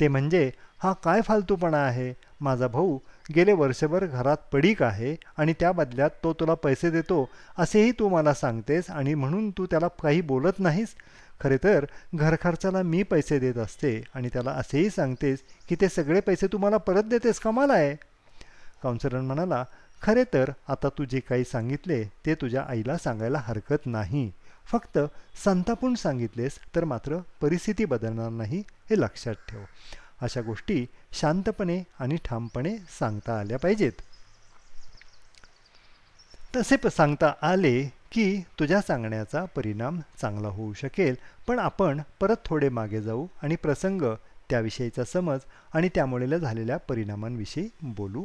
ते 0.00 0.08
म्हणजे 0.08 0.50
हा 0.82 0.92
काय 1.04 1.20
फालतूपणा 1.20 1.78
आहे? 1.78 2.12
माझा 2.40 2.66
भाऊ 2.68 2.98
गेले 3.34 3.52
वर्षभर 3.52 4.04
घरात 4.06 4.36
पडीक 4.52 4.82
आहे 4.82 5.14
आणि 5.36 5.52
त्या 5.60 5.70
बदल्यात 5.72 6.10
तो 6.24 6.32
तुला 6.32 6.54
पैसे 6.54 6.90
देतो 6.90 7.28
असेही 7.58 7.92
तू 7.92 8.08
मला 8.08 8.34
सांगतेस 8.34 8.90
आणि 8.90 9.14
म्हणून 9.14 9.50
तू 9.50 9.66
त्याला 9.66 9.88
काही 10.02 10.20
बोलत 10.20 10.58
नाहीस. 10.58 10.94
खरे 11.40 11.56
तर 11.64 11.84
घरखर्चाला 12.14 12.82
मी 12.82 13.02
पैसे 13.02 13.38
देत 13.38 13.56
असते 13.58 14.00
आणि 14.14 14.28
त्याला 14.32 14.50
असेही 14.50 14.90
सांगतेस 14.90 15.42
की 15.68 15.76
ते 15.80 15.88
सगळे 15.88 16.20
पैसे 16.20 16.46
तू 16.46 16.58
मला 16.58 16.76
परत 16.76 17.04
देतेस 17.04 17.38
कमाल 17.38 17.70
आहे 17.70 17.94
काउन्सिलर 18.82 19.20
म्हणाला 19.20 19.62
खरे 20.02 20.24
तर 20.32 20.50
आता 20.68 20.88
तू 20.88 21.04
जे 21.04 21.20
काही 21.20 21.44
सांगितले 21.44 22.02
ते 22.26 22.34
तुझ्या 22.34 22.62
आईला 22.68 22.96
सांगायला 22.98 23.38
हरकत 23.38 23.86
नाही. 23.86 24.30
फक्त 24.72 24.98
संतापून 25.44 25.94
सांगितलेस 25.94 26.58
तर 26.74 26.84
मात्र 26.84 27.18
परिस्थिती 27.40 27.84
बदलणार 27.84 28.30
नाही 28.30 28.62
हे 28.90 29.00
लक्षात 29.00 29.34
ठेव. 29.48 29.60
अशा 30.22 30.40
गोष्टी 30.40 30.86
शांतपणे 31.12 31.82
आणि 31.98 32.16
ठामपणे 32.24 32.76
सांगता 32.76 33.38
आल्या 33.38 33.58
पाहिजेत. 33.58 33.92
तसे 36.56 36.90
सांगता 36.90 37.32
आले 37.42 37.82
की 38.12 38.40
तुझ्या 38.58 38.80
सांगण्याचा 38.80 39.44
परिणाम 39.44 40.00
चांगला 40.20 40.48
होऊ 40.48 40.72
शकेल 40.72 41.14
पण 41.46 41.58
आपण 41.58 42.00
परत 42.20 42.36
थोडे 42.44 42.68
मागे 42.68 43.02
जाऊ 43.02 43.26
आणि 43.42 43.56
प्रसंग 43.56 44.02
त्याविषयीचा 44.50 45.04
समज 45.04 45.38
आणि 45.74 45.88
त्यामुळे 45.94 46.38
झालेल्या 46.38 46.76
परिणामांविषयी 46.76 47.68
बोलू. 47.82 48.24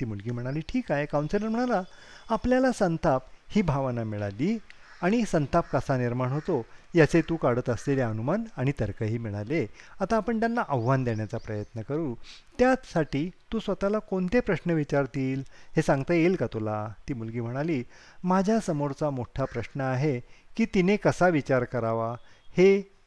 ती 0.00 0.04
मुलगी 0.04 0.30
म्हणाली 0.30 0.60
ठीक 0.60 0.92
आहे. 0.92 1.06
काउन्सिलर 1.06 1.48
म्हणाला 1.48 1.82
आपल्याला 2.30 2.72
संताप 2.72 3.22
ही 3.48 3.62
भावना 3.62 4.04
मिळाली 4.04 4.58
आणि 5.02 5.24
संताप 5.24 5.64
कसा 5.72 5.96
निर्माण 5.96 6.28
होतो? 6.28 6.64
याचे 6.94 7.20
तू 7.20 7.36
काढत 7.36 7.70
असलेले 7.70 8.00
अनुमान 8.00 8.44
आणि 8.56 8.72
तर्कही 8.80 9.18
मिळाले. 9.18 9.66
आता 10.00 10.16
आपण 10.16 10.40
त्यांना 10.40 10.62
आव्हान 10.68 11.04
देण्याचा 11.04 11.38
प्रयत्न 11.38 11.82
करू. 11.82 12.14
त्यासाठी 12.58 13.30
तू 13.52 13.58
स्वतःला 13.58 13.98
कोणते 13.98 14.40
प्रश्न 14.40 14.70
विचारतील? 14.70 15.42
हे 15.76 15.82
सांगता 15.82 16.14
येईल 16.14 16.34
का 16.34 16.46
तुला? 16.46 16.88
ती 17.08 17.14
मुलगी 17.14 17.40
म्हणाली 17.40 17.84
माझ्या 18.24 18.60
समोरचा 18.60 19.10
मोठा 19.10 19.44
प्रश्न 19.44 19.80
आहे 19.80 20.20
की 20.56 20.66
तिने 20.74 20.96
कसा 20.96 21.28
विचार 21.28 21.64
करावा? 21.64 22.14
हे 22.56 22.98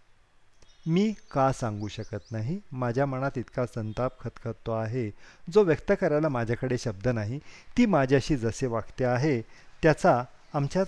मी 0.87 1.13
का 1.31 1.51
सांगू 1.51 1.87
शकत 1.87 2.31
नाही? 2.31 2.59
माझ्या 2.71 3.05
मनात 3.05 3.37
इतका 3.37 3.65
संताप 3.65 4.19
खतखतो 4.19 4.71
आहे. 4.71 5.09
जो 5.53 5.63
व्यक्त 5.63 5.91
करायला 6.01 6.29
माझ्याकडे 6.29 6.77
शब्द 6.77 7.07
नाही 7.07 7.39
ती 7.77 7.85
माझ्याशी 7.85 8.37
जसे 8.37 8.67
वागते 8.67 9.05
आहे 9.05 9.41
त्याचा 9.83 10.23
आमच्या 10.53 10.83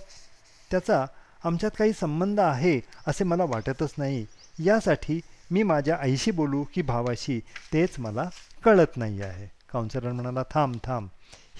त्याचा 0.70 1.06
आमच्यात 1.44 1.70
काही 1.78 1.92
संबंध 1.92 2.40
आहे 2.40 2.80
असे 3.06 3.24
मला 3.24 3.44
वाटतच 3.44 3.94
नाही. 3.98 4.26
यासाठी 4.58 5.20
मी 5.50 5.62
माझ्या 5.62 5.96
आईशी 5.96 6.30
बोलू 6.30 6.64
की 6.74 6.82
भावाशी 6.82 7.40
तेच 7.72 7.98
मला 7.98 8.30
कळत 8.64 8.96
नाही 8.96 9.22
आहे. 9.22 9.50
काउन्सिलर 9.72 10.12
म्हणाला 10.12 10.42
थांब 10.50 10.76
थांब. 10.84 11.08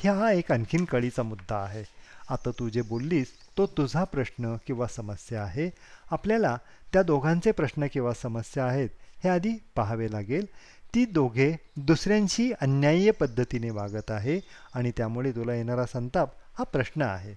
हा 0.05 0.33
एक 0.33 0.53
आणखीन 0.53 0.85
कळीचा 0.85 1.23
मुद्दा 1.23 1.57
आहे. 1.57 1.85
आता 2.31 2.51
तू 2.51 2.69
जे 2.69 2.83
बोललीस 2.83 3.27
तो 3.59 3.67
तुझा 3.67 4.05
प्रश्न 4.05 4.57
किंवा 4.67 4.87
समस्या 4.87 5.43
आहे. 5.43 5.71
आपल्याला 6.11 6.59
त्या 6.93 7.03
दोघांचे 7.03 7.53
प्रश्न 7.53 7.87
किंवा 7.93 8.13
समस्या 8.13 8.65
आहेत 8.65 8.89
हे 9.25 9.29
आधी 9.31 9.53
पाहावे 9.77 10.13
लागेल. 10.13 10.47
ती 10.95 11.05
दोघे 11.05 11.57
दुसऱ्यांशी 11.77 12.53
अन्याय्य 12.61 13.11
पद्धतीने 13.11 13.71
वागत 13.71 14.11
आहे 14.11 14.41
आणि 14.75 14.93
त्यामुळे 14.97 15.31
तुला 15.31 15.55
येणारा 15.55 15.87
संताप 15.87 16.31
हा 16.59 16.65
प्रश्न 16.65 17.03
आहे. 17.03 17.35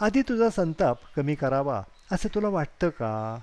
आधी 0.00 0.22
तुझा 0.22 0.50
संताप 0.50 0.98
कमी 1.16 1.34
करावा 1.34 1.82
असे 2.12 2.28
तुला 2.34 2.48
वाटतं 2.48 2.88
का? 2.88 3.38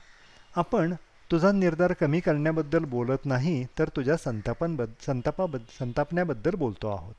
आपण 0.56 0.94
तुझा 1.32 1.52
निर्धार 1.52 1.94
कमी 1.94 2.20
करण्याबद्दल 2.20 2.86
बोलत 2.86 3.26
नाही 3.26 3.66
तर 3.80 3.90
तुझ्या 3.96 4.18
संतापांबद्द 4.18 4.94
संतापाबद्द 5.06 5.66
संतापण्याबद्दल 5.80 6.56
बोलतो 6.56 6.90
आहोत. 6.90 7.16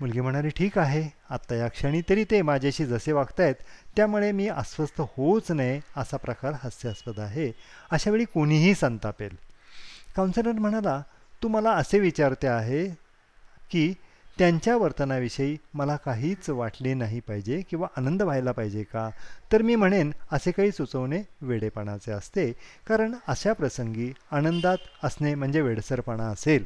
मुलगी 0.00 0.20
म्हणाली 0.20 0.48
ठीक 0.48 0.78
आहे. 0.78 1.08
आत्ता 1.30 1.54
या 1.54 1.68
क्षणी 1.68 2.00
तरी 2.08 2.24
ते 2.24 2.42
माझ्याशी 2.42 2.86
जसे 2.86 3.12
वागतायत 3.12 3.54
त्यामुळे 3.96 4.32
मी 4.32 4.48
अस्वस्थ 4.48 5.00
होऊच 5.00 5.50
नये 5.50 5.80
असा 5.96 6.16
प्रकार 6.16 6.52
हास्यास्पद 6.52 7.20
आहे. 7.20 7.52
अशावेळी 7.90 8.24
कोणीही 8.24 8.74
संतापेल. 8.74 9.36
काउन्सिलर 10.16 10.52
म्हणाला 10.52 11.02
तू 11.42 11.48
मला 11.48 11.70
असे 11.70 11.98
विचारते 11.98 12.46
आहे 12.46 12.86
की 13.70 13.94
त्यांच्या 14.38 14.76
वर्तनाविषयी 14.76 15.56
मला 15.74 15.96
काहीच 15.96 16.50
वाटले 16.50 16.94
नाही 16.94 17.20
पाहिजे 17.20 17.62
किंवा 17.70 17.88
आनंद 17.96 18.22
व्हायला 18.22 18.52
पाहिजे 18.52 18.82
का? 18.82 19.10
तर 19.52 19.62
मी 19.62 19.74
म्हणेन 19.74 20.12
असे 20.32 20.50
काही 20.50 20.72
सुचवणे 20.72 21.22
वेडेपणाचे 21.42 22.12
असते. 22.12 22.52
कारण 22.86 23.14
अशा 23.28 23.52
प्रसंगी 23.52 24.12
आनंदात 24.30 24.76
असणे 25.02 25.34
म्हणजे 25.34 25.60
वेडसरपणा 25.60 26.24
असेल. 26.24 26.64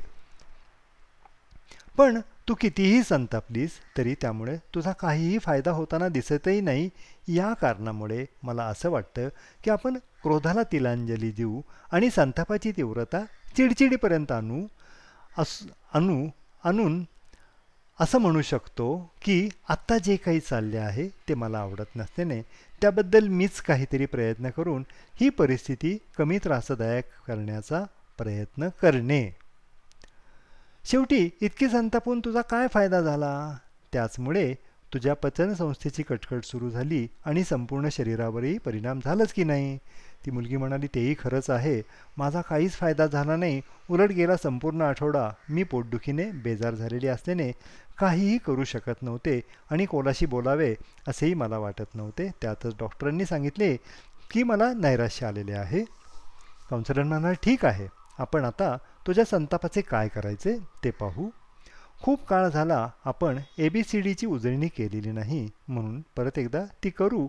पण 1.97 2.21
तू 2.49 2.55
कितीही 2.61 3.03
संतापलीस 3.03 3.71
तरी 3.99 4.15
त्यामुळे 4.21 4.57
तुझा 4.75 4.93
काहीही 4.93 5.39
फायदा 5.39 5.71
होताना 5.71 6.09
दिसतही 6.09 6.61
नाही. 6.61 6.91
या 7.29 7.55
कारणामुळे 7.55 8.25
मला 8.43 8.65
असं 8.65 8.91
वाटतं 8.91 9.29
की 9.65 9.71
आपण 9.71 9.97
क्रोधाला 10.23 10.63
तिलांजली 10.73 11.31
देऊ 11.31 11.61
आणि 11.93 12.11
संतापाची 12.11 12.73
तीव्रता 12.73 13.25
चिडचिडीपर्यंत 13.57 14.33
आणू 14.33 14.67
अस 15.39 15.63
आणू 15.95 16.29
आणून 16.65 17.05
असं 18.01 18.19
म्हणू 18.19 18.43
शकतो 18.43 19.13
की 19.23 19.49
आत्ता 19.69 19.99
जे 19.99 20.17
काही 20.17 20.41
चालले 20.41 20.77
आहे 20.77 21.09
ते 21.09 21.35
मला 21.35 21.59
आवडत 21.59 21.97
नसल्याने 21.97 22.43
त्याबद्दल 22.81 23.29
मीच 23.29 23.61
काहीतरी 23.61 24.07
प्रयत्न 24.07 24.51
करून 24.51 24.85
ही 25.21 25.29
परिस्थिती 25.29 25.99
कमी 26.19 26.39
त्रासदायक 26.39 27.05
करण्याचा 27.27 27.85
प्रयत्न 28.19 28.69
करणे. 28.69 29.37
शेवटी 30.85 31.31
इतकी 31.41 31.69
संतापून 31.69 32.21
तुझा 32.21 32.41
काय 32.41 32.67
फायदा 32.75 33.01
झाला? 33.01 33.57
त्याचमुळे 33.93 34.55
तुझ्या 34.95 35.15
पचनसंस्थेची 35.15 36.03
कटकट 36.03 36.45
सुरू 36.45 36.71
झाली 36.71 37.09
आणि 37.25 37.45
संपूर्ण 37.45 37.89
शरीरावरही 37.93 38.59
परिणाम 38.59 39.01
झालाच 39.05 39.33
की 39.33 39.45
नाही? 39.45 39.79
ती 40.27 40.31
मुलगी 40.31 40.57
म्हणाली 40.57 40.87
तेही 40.87 41.15
खरंच 41.19 41.51
आहे. 41.51 41.83
माझा 42.17 42.41
काहीच 42.41 42.73
फायदा 42.73 43.07
झाला 43.07 43.37
नाही. 43.37 43.61
उलट 43.91 44.09
गेला 44.09 44.37
संपूर्ण 44.37 44.83
आठवडा 44.83 45.31
मी 45.49 45.63
पोटदुखीने 45.63 46.31
बेजार 46.31 46.75
झालेली 46.75 47.07
असल्याने 47.07 47.53
काहीही 47.99 48.39
करू 48.39 48.65
शकत 48.65 49.03
नव्हते 49.03 49.41
आणि 49.71 49.87
कोणाशी 49.87 50.27
बोलावे 50.27 50.75
असेही 51.09 51.35
मला 51.35 51.59
वाटत 51.59 51.95
नव्हते. 51.95 52.31
त्यातच 52.43 52.75
डॉक्टरांनी 52.79 53.25
सांगितले 53.25 53.77
की 54.31 54.43
मला 54.43 54.73
नैराश्य 54.73 55.27
आलेले 55.27 55.53
आहे. 55.53 55.85
काउन्सिलर 56.71 57.03
म्हणाला 57.03 57.33
ठीक 57.33 57.65
आहे. 57.65 57.87
आपण 58.19 58.45
आता 58.45 58.77
तुझ्या 59.07 59.25
संतापाचे 59.25 59.81
काय 59.81 60.09
करायचे 60.09 60.57
ते 60.85 60.91
पाहू. 60.91 61.29
खूप 62.03 62.27
काळ 62.27 62.49
झाला 62.49 62.89
आपण 63.05 63.39
ए 63.59 63.69
बी 63.69 63.83
सी 63.83 64.01
डीची 64.01 64.27
उजळणी 64.27 64.69
केलेली 64.69 65.11
नाही. 65.13 65.49
म्हणून 65.69 66.01
परत 66.17 66.39
एकदा 66.39 66.65
ती 66.85 66.91
करू. 66.91 67.27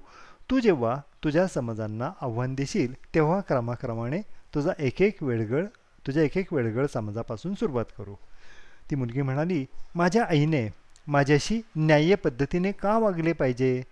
तू 0.49 0.59
जेव्हा 0.59 0.95
तुझ्या 1.23 1.47
समजांना 1.47 2.11
आव्हान 2.21 2.55
देशील 2.55 2.93
तेव्हा 3.15 3.39
क्रमाक्रमाने 3.41 4.21
तुझा 4.55 4.71
एक 4.79 5.01
एक 5.01 5.23
वेळगळ 5.23 5.65
तुझ्या 6.07 6.23
एक 6.23 6.37
एक 6.37 6.53
वेळगळ 6.53 6.85
समाजापासून 6.85 7.53
सुरुवात 7.53 7.85
करू. 7.97 8.15
ती 8.93 8.97
मुलगी 8.97 9.21
म्हणाली 9.21 9.65
माझ्या 9.95 10.23
आईने 10.23 10.69
माझ्याशी 11.07 11.61
न्याय्य 11.75 12.15
पद्धतीने 12.15 12.71
का 12.71 12.97
वागले 12.97 13.33
पाहिजे? 13.33 13.83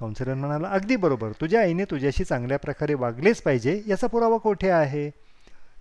काउन्सिलर 0.00 0.34
म्हणाला 0.34 0.68
अगदी 0.68 0.96
बरोबर. 0.96 1.32
तुझ्या 1.40 1.60
आईने 1.60 1.84
तुझ्याशी 1.84 2.24
चांगल्या 2.24 2.58
प्रकारे 2.58 2.94
वागलेच 2.94 3.42
पाहिजे 3.42 3.82
याचा 3.86 4.06
पुरावा 4.06 4.36
कोठे 4.36 4.70
आहे? 4.70 5.10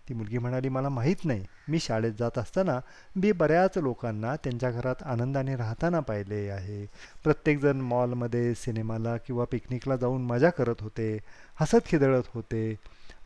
ती 0.10 0.14
मुलगी 0.14 0.38
म्हणाली 0.38 0.70
मला 0.70 0.90
माहीत 0.90 1.26
नाही. 1.26 1.46
मी 1.68 1.80
शाळेत 1.80 2.12
जात 2.20 2.38
असताना 2.38 2.80
मी 3.16 3.32
बऱ्याच 3.32 3.78
लोकांना 3.78 4.36
त्यांच्या 4.36 4.72
घरात 4.72 5.04
आनंदाने 5.06 5.56
राहताना 5.56 6.00
पाहिले 6.00 6.50
आहे. 6.50 6.86
प्रत्येकजण 7.24 7.82
मॉलमध्ये 7.82 8.54
सिनेमाला 8.54 9.18
किंवा 9.18 9.46
पिकनिकला 9.46 9.96
जाऊन 9.96 10.22
मजा 10.22 10.50
करत 10.50 10.82
होते 10.82 11.18
हसत 11.56 11.86
खिदळत 11.86 12.24
होते. 12.34 12.76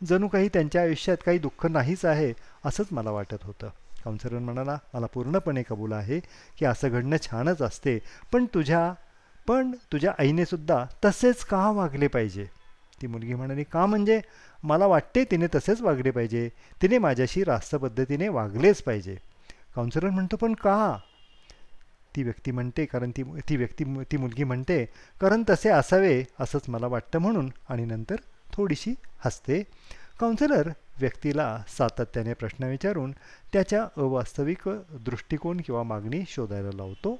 जणू 0.06 0.28
काही 0.28 0.48
त्यांच्या 0.48 0.82
आयुष्यात 0.82 1.16
काही 1.26 1.38
दुःख 1.38 1.66
नाहीच 1.66 2.04
आहे 2.04 2.32
असंच 2.64 2.86
मला 2.92 3.10
वाटत 3.10 3.42
होतं. 3.42 3.68
काउन्सिलर 4.04 4.38
म्हणाला 4.38 4.78
मला 4.94 5.06
पूर्णपणे 5.06 5.62
कबूल 5.62 5.92
आहे 5.92 6.20
की 6.58 6.64
असं 6.64 6.88
घडणं 6.88 7.16
छानच 7.22 7.62
असते 7.62 7.98
पण 8.32 8.46
तुझ्या 8.54 8.92
पण 9.48 9.70
तुझ्या 9.92 10.12
आईनेसुद्धा 10.18 10.84
तसेच 11.04 11.44
का 11.44 11.70
वागले 11.70 12.06
पाहिजे? 12.06 12.46
ती 13.02 13.06
मुलगी 13.06 13.34
म्हणाली 13.34 13.64
का 13.64 13.86
म्हणजे? 13.86 14.20
मला 14.62 14.86
वाटते 14.86 15.24
तिने 15.24 15.46
तसेच 15.54 15.80
वागले 15.80 16.10
पाहिजे. 16.10 16.48
तिने 16.82 16.98
माझ्याशी 16.98 17.44
रास्त 17.44 17.74
पद्धतीने 17.74 18.28
वागलेच 18.28 18.82
पाहिजे. 18.82 19.16
काउन्सिलर 19.74 20.10
म्हणतो 20.10 20.36
पण 20.36 20.54
का? 20.54 20.98
ती 22.16 22.22
व्यक्ती 22.22 22.50
म्हणते 22.50 22.84
कारण 22.84 23.10
ती 23.10 23.22
ती 23.48 23.56
व्यक्ती 23.56 23.84
ती 24.12 24.16
मुलगी 24.16 24.44
म्हणते 24.44 24.84
कारण 25.20 25.42
तसे 25.50 25.68
असावे 25.68 26.24
असंच 26.40 26.68
मला 26.68 26.86
वाटतं 26.86 27.18
म्हणून 27.18 27.50
आणि 27.68 27.84
नंतर 27.84 28.16
थोडीशी 28.52 28.94
हसते. 29.24 29.62
काउन्सिलर 30.20 30.68
व्यक्तीला 31.00 31.62
सातत्याने 31.68 32.32
प्रश्न 32.32 32.64
विचारून 32.64 33.12
त्याच्या 33.52 33.82
अवास्तविक 33.96 34.68
दृष्टिकोन 34.92 35.60
किंवा 35.60 35.82
मागणी 35.82 36.22
शोधायला 36.28 36.70
लावतो 36.74 37.18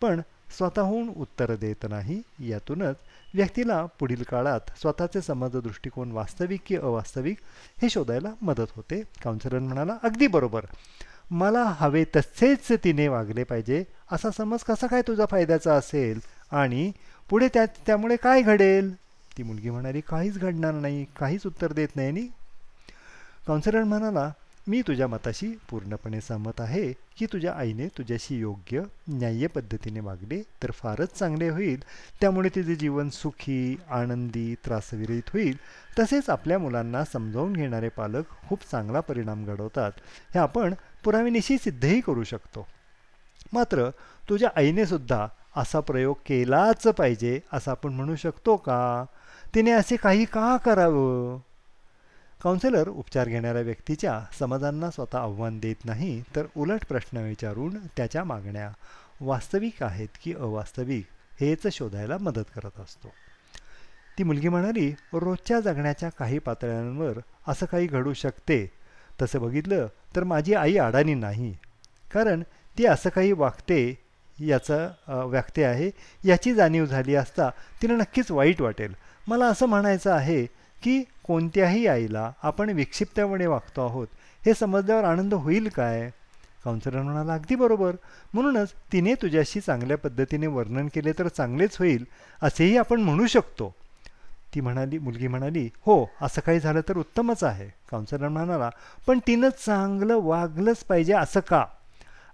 पण 0.00 0.20
स्वतःहून 0.58 1.08
उत्तर 1.16 1.54
देत 1.56 1.86
नाही. 1.90 2.22
यातूनच 2.38 2.96
व्यक्तीला 3.34 3.86
पुढील 3.86 4.22
काळात 4.22 4.60
स्वतःचे 4.80 5.20
समज 5.20 5.56
दृष्टिकोन 5.56 6.12
वास्तविक 6.12 6.60
की 6.66 6.76
अवास्तविक 6.76 7.36
हे 7.82 7.88
शोधायला 7.88 8.32
मदत 8.42 8.66
होते. 8.76 9.02
काउन्सिलर 9.24 9.58
म्हणाला 9.58 9.96
अगदी 10.02 10.26
बरोबर. 10.26 10.64
मला 11.30 11.64
हवे 11.64 12.04
तसेच 12.16 12.72
तिने 12.72 13.08
वागले 13.08 13.44
पाहिजे. 13.44 13.84
असा 14.12 14.30
समज 14.30 14.58
कसा 14.58 14.86
काय 14.86 15.02
तुझा 15.02 15.26
फायद्याचा 15.30 15.74
असेल? 15.74 16.20
आणि 16.52 16.92
पुढे 17.30 17.48
त्या 17.48 17.66
त्यामुळे 17.66 18.16
काय 18.16 18.42
घडेल? 18.42 18.94
ती 19.38 19.42
मुलगी 19.42 19.70
म्हणाली 19.70 20.00
काहीच 20.00 20.38
घडणार 20.38 20.74
नाही. 20.74 21.04
काहीच 21.18 21.46
उत्तर 21.46 21.72
देत 21.72 21.88
नाही. 21.96 22.08
आणि 22.08 22.28
काउन्सिलर 23.46 23.84
म्हणाला 23.84 24.32
मी 24.68 24.82
तुझ्या 24.82 25.06
मताशी 25.08 25.58
पूर्णपणे 25.70 26.20
सहमत 26.20 26.60
आहे 26.60 26.92
की 26.92 27.26
तुझ्या 27.26 27.52
आईने 27.52 27.86
तुझ्याशी 27.86 28.38
योग्य 28.38 28.82
न्याय्य 29.08 29.46
पद्धतीने 29.46 30.00
वागले 30.00 30.42
तर 30.62 30.70
फारच 30.70 31.18
चांगले 31.18 31.48
होईल. 31.48 31.82
त्यामुळे 32.20 32.48
तिचे 32.48 32.74
जीवन 32.74 33.08
सुखी 33.08 33.80
आनंदी 33.90 34.54
त्रासविरहित 34.54 35.22
होईल. 35.32 35.56
तसेच 35.98 36.30
आपल्या 36.30 36.58
मुलांना 36.58 37.04
समजावून 37.04 37.52
घेणारे 37.52 37.88
पालक 37.88 38.24
खूप 38.48 38.70
चांगला 38.70 39.00
परिणाम 39.00 39.44
घडवतात. 39.44 39.92
हे 40.34 40.38
आपण 40.38 40.74
पुराव्यानिशी 41.04 41.58
सिद्धही 41.58 42.00
करू 42.00 42.24
शकतो. 42.24 42.66
मात्र 43.52 43.90
तुझ्या 44.28 44.50
आईने 44.56 44.86
सुद्धा 44.86 45.26
असा 45.56 45.80
प्रयोग 45.80 46.16
केलाच 46.26 46.82
पाहिजे 46.82 47.40
असं 47.52 47.70
आपण 47.70 47.92
म्हणू 47.92 48.16
शकतो 48.16 48.56
का? 48.56 49.04
तिने 49.54 49.70
असे 49.70 49.96
काही 49.96 50.24
का 50.24 50.56
करावं? 50.56 51.49
काउन्सिलर 52.42 52.88
उपचार 52.88 53.28
घेणाऱ्या 53.28 53.62
व्यक्तीच्या 53.62 54.20
समजांना 54.38 54.90
स्वतः 54.90 55.18
आव्हान 55.18 55.58
देत 55.58 55.84
नाही 55.84 56.22
तर 56.36 56.46
उलट 56.56 56.84
प्रश्न 56.88 57.16
विचारून 57.18 57.76
त्याच्या 57.96 58.24
मागण्या 58.24 58.70
वास्तविक 59.20 59.82
आहेत 59.82 60.08
की 60.22 60.34
अवास्तविक 60.34 61.06
हेच 61.40 61.66
शोधायला 61.72 62.16
मदत 62.18 62.50
करत 62.54 62.80
असतो. 62.80 63.08
ती 64.18 64.22
मुलगी 64.24 64.48
म्हणाली 64.48 64.90
रोजच्या 65.12 65.60
जगण्याच्या 65.60 66.08
काही 66.08 66.38
पातळ्यांवर 66.38 67.18
असं 67.48 67.66
काही 67.66 67.86
घडू 67.86 68.12
शकते. 68.12 68.66
तसं 69.22 69.40
बघितलं 69.42 69.86
तर 70.16 70.24
माझी 70.24 70.54
आई 70.54 70.76
अडाणी 70.76 71.14
नाही. 71.14 71.54
कारण 72.12 72.42
ती 72.78 72.86
असं 72.86 73.10
काही 73.10 73.32
वागते 73.32 73.98
याचं 74.38 75.26
व्यक्ते 75.30 75.64
आहे 75.64 75.90
याची 76.24 76.54
जाणीव 76.54 76.86
झाली 76.86 77.14
असता 77.14 77.50
तिला 77.82 77.94
नक्कीच 77.94 78.30
वाईट 78.30 78.60
वाटेल. 78.62 78.94
मला 79.28 79.46
असं 79.46 79.66
म्हणायचं 79.66 80.12
आहे 80.12 80.44
की 80.82 81.02
कोणत्याही 81.30 81.86
आईला 81.86 82.32
आपण 82.42 82.70
विक्षिप्तपणे 82.70 83.46
वागतो 83.46 83.86
आहोत 83.86 84.06
हे 84.46 84.54
समजल्यावर 84.54 85.04
आनंद 85.04 85.34
होईल 85.34 85.68
काय? 85.68 86.10
काउन्सिलर 86.64 87.02
म्हणाला 87.02 87.34
अगदी 87.34 87.54
बरोबर. 87.54 87.96
म्हणूनच 88.34 88.72
तिने 88.92 89.14
तुझ्याशी 89.14 89.60
चांगल्या 89.60 89.98
पद्धतीने 89.98 90.46
वर्णन 90.46 90.88
केले 90.94 91.12
तर 91.12 91.28
चांगलेच 91.28 91.76
होईल 91.78 92.04
असेही 92.42 92.76
आपण 92.76 93.00
म्हणू 93.00 93.26
शकतो. 93.26 93.74
ती 94.54 94.60
म्हणाली 94.60 94.98
मुलगी 94.98 95.28
म्हणाली 95.28 95.68
हो 95.86 96.06
असं 96.22 96.40
काही 96.40 96.60
झालं 96.60 96.80
तर 96.88 96.96
उत्तमच 96.96 97.44
आहे. 97.44 97.68
काउन्सिलर 97.90 98.28
म्हणाला 98.28 98.70
पण 99.06 99.18
तिनं 99.26 99.48
चांगलं 99.66 100.20
वागलंच 100.22 100.84
पाहिजे 100.84 101.12
असं 101.12 101.40
का? 101.40 101.64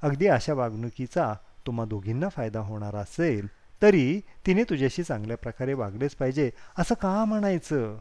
अगदी 0.03 0.27
अशा 0.27 0.55
वागणुकीचा 0.55 1.35
तुम्हा 1.67 1.85
दोघींना 1.85 2.29
फायदा 2.29 2.61
होणार 2.61 2.97
असेल 2.97 3.47
तरी 3.83 4.21
तिने 4.47 4.65
तुझ्याशी 4.65 5.03
चांगल्या 5.03 5.37
प्रकारे 5.37 5.75
वागलेच 5.75 6.15
पाहिजे 6.15 6.51
असं 6.79 6.95
का 6.95 7.25
म्हणायचं? 7.25 7.99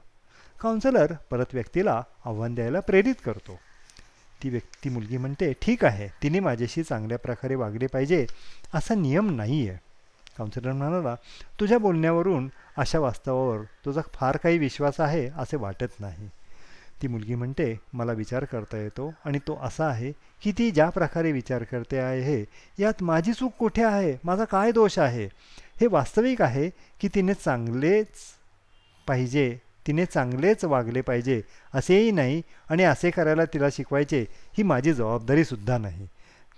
काउन्सिलर 0.61 1.13
परत 1.31 1.53
व्यक्तीला 1.53 2.01
आव्हान 2.25 2.55
द्यायला 2.55 2.79
प्रेरित 2.79 3.15
करतो. 3.25 3.59
ती 4.43 4.49
व्यक्ती 4.49 4.89
मुलगी 4.89 5.17
म्हणते 5.17 5.51
ठीक 5.61 5.83
आहे 5.85 6.07
तिने 6.23 6.39
माझ्याशी 6.39 6.83
चांगल्या 6.83 7.17
प्रकारे 7.17 7.55
वागले 7.55 7.87
पाहिजे 7.87 8.25
असा 8.73 8.95
नियम 8.95 9.29
नाही 9.35 9.67
आहे 9.69 9.77
काउन्सिलर 10.37 10.71
म्हणाला 10.71 11.15
तुझ्या 11.59 11.77
बोलण्यावरून 11.77 12.49
अशा 12.77 12.99
वास्तवावर 12.99 13.61
तुझा 13.85 14.01
फार 14.13 14.37
काही 14.37 14.57
विश्वास 14.57 14.99
आहे 14.99 15.27
असे 15.37 15.57
वाटत 15.57 15.99
नाही. 15.99 16.27
ती 17.01 17.07
मुलगी 17.07 17.35
म्हणते 17.35 17.73
मला 17.93 18.11
विचार 18.11 18.43
करता 18.45 18.77
येतो 18.77 19.13
आणि 19.25 19.39
तो 19.47 19.57
असा 19.61 19.85
आहे 19.85 20.11
की 20.43 20.51
ती 20.51 20.71
ज्या 20.71 20.89
प्रकारे 20.89 21.31
विचार 21.31 21.63
करते 21.63 21.97
आहे 21.97 22.43
यात 22.79 23.03
माझी 23.03 23.33
चूक 23.33 23.53
कुठे 23.59 23.83
आहे? 23.83 24.15
माझा 24.23 24.45
काय 24.45 24.71
दोष 24.71 24.99
आहे? 24.99 25.25
हे 25.81 25.87
वास्तविक 25.87 26.41
आहे 26.41 26.69
की 26.99 27.07
तिने 27.07 27.33
चांगलेच 27.33 28.07
पाहिजे 29.07 29.57
तिने 29.87 30.05
चांगलेच 30.05 30.63
वागले 30.65 31.01
पाहिजे 31.01 31.41
असेही 31.73 32.11
नाही 32.11 32.41
आणि 32.69 32.83
असे 32.83 33.09
करायला 33.11 33.45
तिला 33.45 33.67
शिकवायचे 33.71 34.25
ही 34.57 34.63
माझी 34.63 34.93
जबाबदारीसुद्धा 34.93 35.77
नाही. 35.77 36.07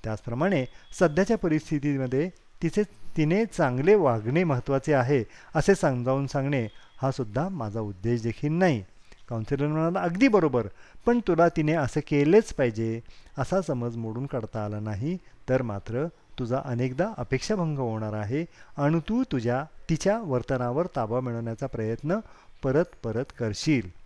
त्याचप्रमाणे 0.03 0.65
सध्याच्या 0.99 1.37
परिस्थितीमध्ये 1.37 2.29
तिचे 2.61 2.83
तिने 3.17 3.45
चांगले 3.45 3.95
वागणे 3.95 4.43
महत्त्वाचे 4.43 4.93
आहे 4.93 5.23
असे 5.55 5.75
समजावून 5.75 6.27
सांगणे 6.27 6.67
हा 7.01 7.11
सुद्धा 7.11 7.47
माझा 7.49 7.79
उद्देश 7.79 8.21
देखील 8.21 8.51
नाही. 8.51 8.83
काउन्सिलर 9.29 9.67
म्हणाला 9.67 10.01
अगदी 10.01 10.27
बरोबर 10.27 10.67
पण 11.05 11.19
तुला 11.27 11.47
तिने 11.49 11.73
असं 11.73 11.99
केलेच 12.07 12.53
पाहिजे 12.53 12.99
असा 13.37 13.61
समज 13.61 13.95
मोडून 13.97 14.25
काढता 14.25 14.63
आला 14.65 14.79
नाही 14.79 15.17
तर 15.49 15.61
मात्र 15.61 16.05
तुझा 16.39 16.61
अनेकदा 16.65 17.07
अपेक्षाभंग 17.17 17.77
होणार 17.77 18.13
आहे 18.13 18.43
आणि 18.77 18.99
तू 19.09 19.23
तुझ्या 19.31 19.63
तिच्या 19.89 20.17
वर्तनावर 20.23 20.87
ताबा 20.95 21.19
मिळवण्याचा 21.19 21.67
प्रयत्न 21.67 22.19
परत 22.63 22.85
परत 23.03 23.25
करशील. 23.39 23.97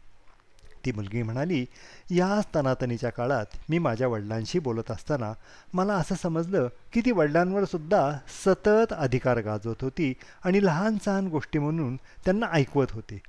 ती 0.86 0.91
मुलगी 0.91 1.24
म्हणाली 1.24 1.66
या 2.10 2.41
तनातनीच्या 2.56 3.10
काळात 3.10 3.45
मी 3.70 3.80
माझ्या 3.80 4.08
वडिलांशी 4.08 4.60
बोलत 4.60 4.91
असताना 4.91 5.34
मला 5.74 5.93
असं 5.93 6.16
समजलं 6.16 6.70
की 6.93 7.02
ती 7.02 7.12
वडिलांवर 7.12 7.66
सुद्धा 7.66 8.18
सतत 8.45 8.93
अधिकार 8.97 9.38
गाजवत 9.38 9.76
होती 9.82 10.14
आणि 10.43 10.66
लहान 10.66 10.97
सहान 11.06 11.28
गोष्टी 11.28 11.60
म्हणून 11.60 11.95
त्यांना 11.95 12.45
ऐकवत 12.52 12.91
होती. 12.91 13.20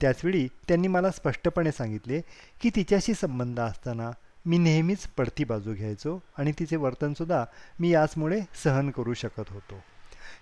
त्याचवेळी 0.00 0.48
त्यांनी 0.68 0.88
मला 0.88 1.10
स्पष्टपणे 1.10 1.72
सांगितले 1.72 2.20
की 2.62 2.70
तिच्याशी 2.76 3.14
संबंध 3.14 3.60
असताना 3.60 4.10
मी 4.46 4.58
नेहमीच 4.58 5.06
पडती 5.06 5.44
बाजू 5.44 5.74
घ्यायचो 5.74 6.22
आणि 6.38 6.52
तिचे 6.58 6.76
वर्तनसुद्धा 6.76 7.44
मी 7.80 7.90
याचमुळे 7.90 8.40
सहन 8.64 8.90
करू 8.90 9.14
शकत 9.14 9.44
होतो. 9.50 9.74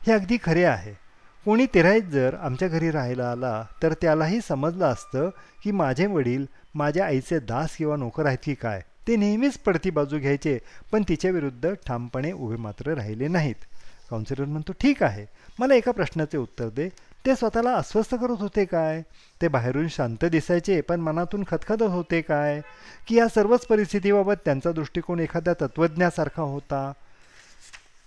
हे 0.07 0.13
अगदी 0.13 0.39
खरे 0.43 0.65
आहे. 0.65 1.08
कोणी 1.49 1.67
तिराईत 1.67 2.03
जर 2.03 2.35
आमच्या 2.35 2.67
घरी 2.69 2.91
राहायला 2.91 3.31
आला 3.31 3.65
तर 3.83 3.93
त्यालाही 3.93 4.41
समजलं 4.41 4.85
असतं 4.85 5.29
की 5.65 5.71
माझे 5.71 6.07
वडील 6.07 6.45
माझ्या 6.75 7.07
आईचे 7.07 7.39
दास 7.39 7.77
किंवा 7.77 7.97
नोकर 7.97 8.27
आहेत 8.27 8.39
की 8.45 8.55
काय. 8.55 8.81
ते 9.09 9.17
नेहमीच 9.17 9.57
पडती 9.59 9.91
बाजू 9.91 10.19
घ्यायचे 10.19 10.59
पण 10.93 11.03
तिच्याविरुद्ध 11.09 11.73
ठामपणे 11.87 12.33
उभे 12.33 12.57
मात्र 12.57 12.95
राहिले 12.95 13.29
नाहीत. 13.29 13.65
काउन्सिलर 14.11 14.45
म्हणतो 14.45 14.73
ठीक 14.73 15.03
आहे 15.03 15.27
मला 15.59 15.75
एका 15.75 15.93
प्रश्नाचे 15.93 16.39
उत्तर 16.39 16.69
दे. 16.69 16.89
ते 17.27 17.37
स्वतःला 17.37 17.73
अस्वस्थ 17.75 18.15
करत 18.15 18.41
होते 18.41 18.65
काय? 18.65 19.03
ते 19.43 19.49
बाहेरून 19.49 19.89
शांत 19.89 20.25
दिसायचे 20.25 20.81
पण 20.81 21.01
मनातून 21.01 21.45
खतखतत 21.51 21.83
होते 21.83 22.21
काय? 22.21 22.61
की 23.09 23.17
या 23.17 23.29
सर्वच 23.29 23.67
परिस्थितीबाबत 23.67 24.45
त्यांचा 24.45 24.73
दृष्टिकोन 24.73 25.21
एखाद्या 25.21 25.55
तत्त्वज्ञासारखा 25.61 26.43
होता? 26.43 26.93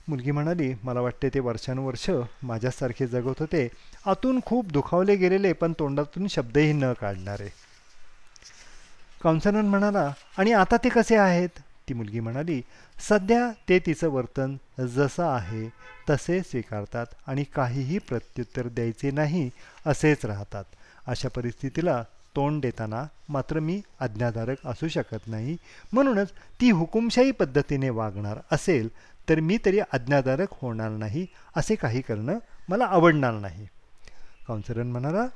मुलगी 0.07 0.31
म्हणाली 0.31 0.73
मला 0.83 1.01
वाटते 1.01 1.29
ते 1.29 1.39
वर्षानुवर्ष 1.39 2.09
माझ्यासारखे 2.43 3.07
जगत 3.07 3.39
होते. 3.39 3.67
आतून 4.05 4.39
खूप 4.45 4.71
दुखावले 4.71 5.15
गेलेले 5.15 5.53
पण 5.53 5.73
तोंडातून 5.79 6.27
शब्दही 6.27 6.73
न 6.73 6.93
काढणारे. 6.93 7.49
काउन्सलर 9.23 9.61
म्हणाला 9.61 10.11
आणि 10.37 10.51
आता 10.51 10.77
ते 10.77 10.89
कसे 10.89 11.15
आहेत? 11.15 11.49
ती 11.89 11.93
मुलगी 11.93 12.19
म्हणाली 12.19 12.61
सध्या 13.09 13.51
ते 13.69 13.79
तिचं 13.79 14.09
वर्तन 14.09 14.55
जसं 14.79 15.23
आहे 15.23 15.67
तसे 16.09 16.39
स्वीकारतात 16.41 17.05
आणि 17.27 17.43
काहीही 17.43 17.97
प्रत्युत्तर 17.97 18.67
द्यायचे 18.67 19.11
नाही 19.11 19.49
असेच 19.85 20.25
राहतात. 20.25 20.63
अशा 21.07 21.29
परिस्थितीला 21.29 22.03
तोंड 22.35 22.61
देताना 22.61 23.03
मात्र 23.29 23.59
मी 23.59 23.81
आज्ञाधारक 23.99 24.57
असू 24.65 24.87
शकत 24.87 25.27
नाही. 25.27 25.57
म्हणूनच 25.93 26.31
ती 26.61 26.69
हुकुमशाही 26.71 27.31
पद्धतीने 27.31 27.89
वागणार 27.89 28.39
असेल 28.51 28.89
तर 29.29 29.39
मी 29.39 29.57
तरी 29.65 29.79
आज्ञाधारक 29.79 30.53
होणार 30.61 30.89
नाही 30.89 31.25
असे 31.55 31.75
काही 31.75 32.01
करणं 32.01 32.37
मला 32.69 32.85
आवडणार 32.85 33.33
नाही. 33.33 33.65
काउन्सिलर 34.47 34.83
म्हणाला 34.83 35.27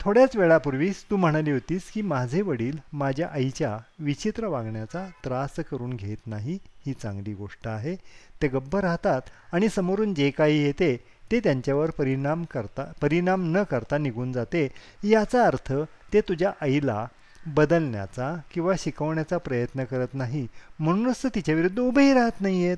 थोड्याच 0.00 0.36
वेळापूर्वीच 0.36 1.04
तू 1.10 1.16
म्हणाली 1.16 1.50
होतीस 1.50 1.90
की 1.90 2.02
माझे 2.02 2.40
वडील 2.42 2.76
माझ्या 2.92 3.28
आईच्या 3.32 3.76
विचित्र 3.98 4.46
वागण्याचा 4.46 5.06
त्रास 5.24 5.58
करून 5.70 5.94
घेत 5.96 6.26
नाही 6.26 6.58
ही 6.86 6.92
चांगली 6.92 7.34
गोष्ट 7.34 7.68
आहे. 7.68 7.94
ते 8.42 8.48
गप्प 8.48 8.76
राहतात 8.76 9.30
आणि 9.52 9.68
समोरून 9.68 10.14
जे 10.14 10.30
काही 10.30 10.62
येते 10.64 10.96
ते 11.30 11.40
त्यांच्यावर 11.40 11.90
परिणाम 11.90 12.44
करता 12.44 12.84
परिणाम 13.00 13.44
न 13.56 13.62
करता 13.62 13.98
निघून 13.98 14.32
जाते. 14.32 14.68
याचा 15.04 15.46
अर्थ 15.46 15.72
ते 16.12 16.20
तुझ्या 16.20 16.52
आईला 16.60 17.06
बदलण्याचा 17.46 18.34
किंवा 18.50 18.74
शिकवण्याचा 18.78 19.38
प्रयत्न 19.38 19.84
करत 19.84 20.14
नाही 20.14 20.46
म्हणूनच 20.78 21.22
तर 21.24 21.28
तिच्याविरुद्ध 21.34 21.78
उभेही 21.78 22.14
राहत 22.14 22.40
नाही 22.40 22.66
आहेत 22.66 22.76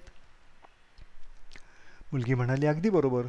मुलगी 2.12 2.34
म्हणाली 2.34 2.66
अगदी 2.66 2.90
बरोबर. 2.90 3.22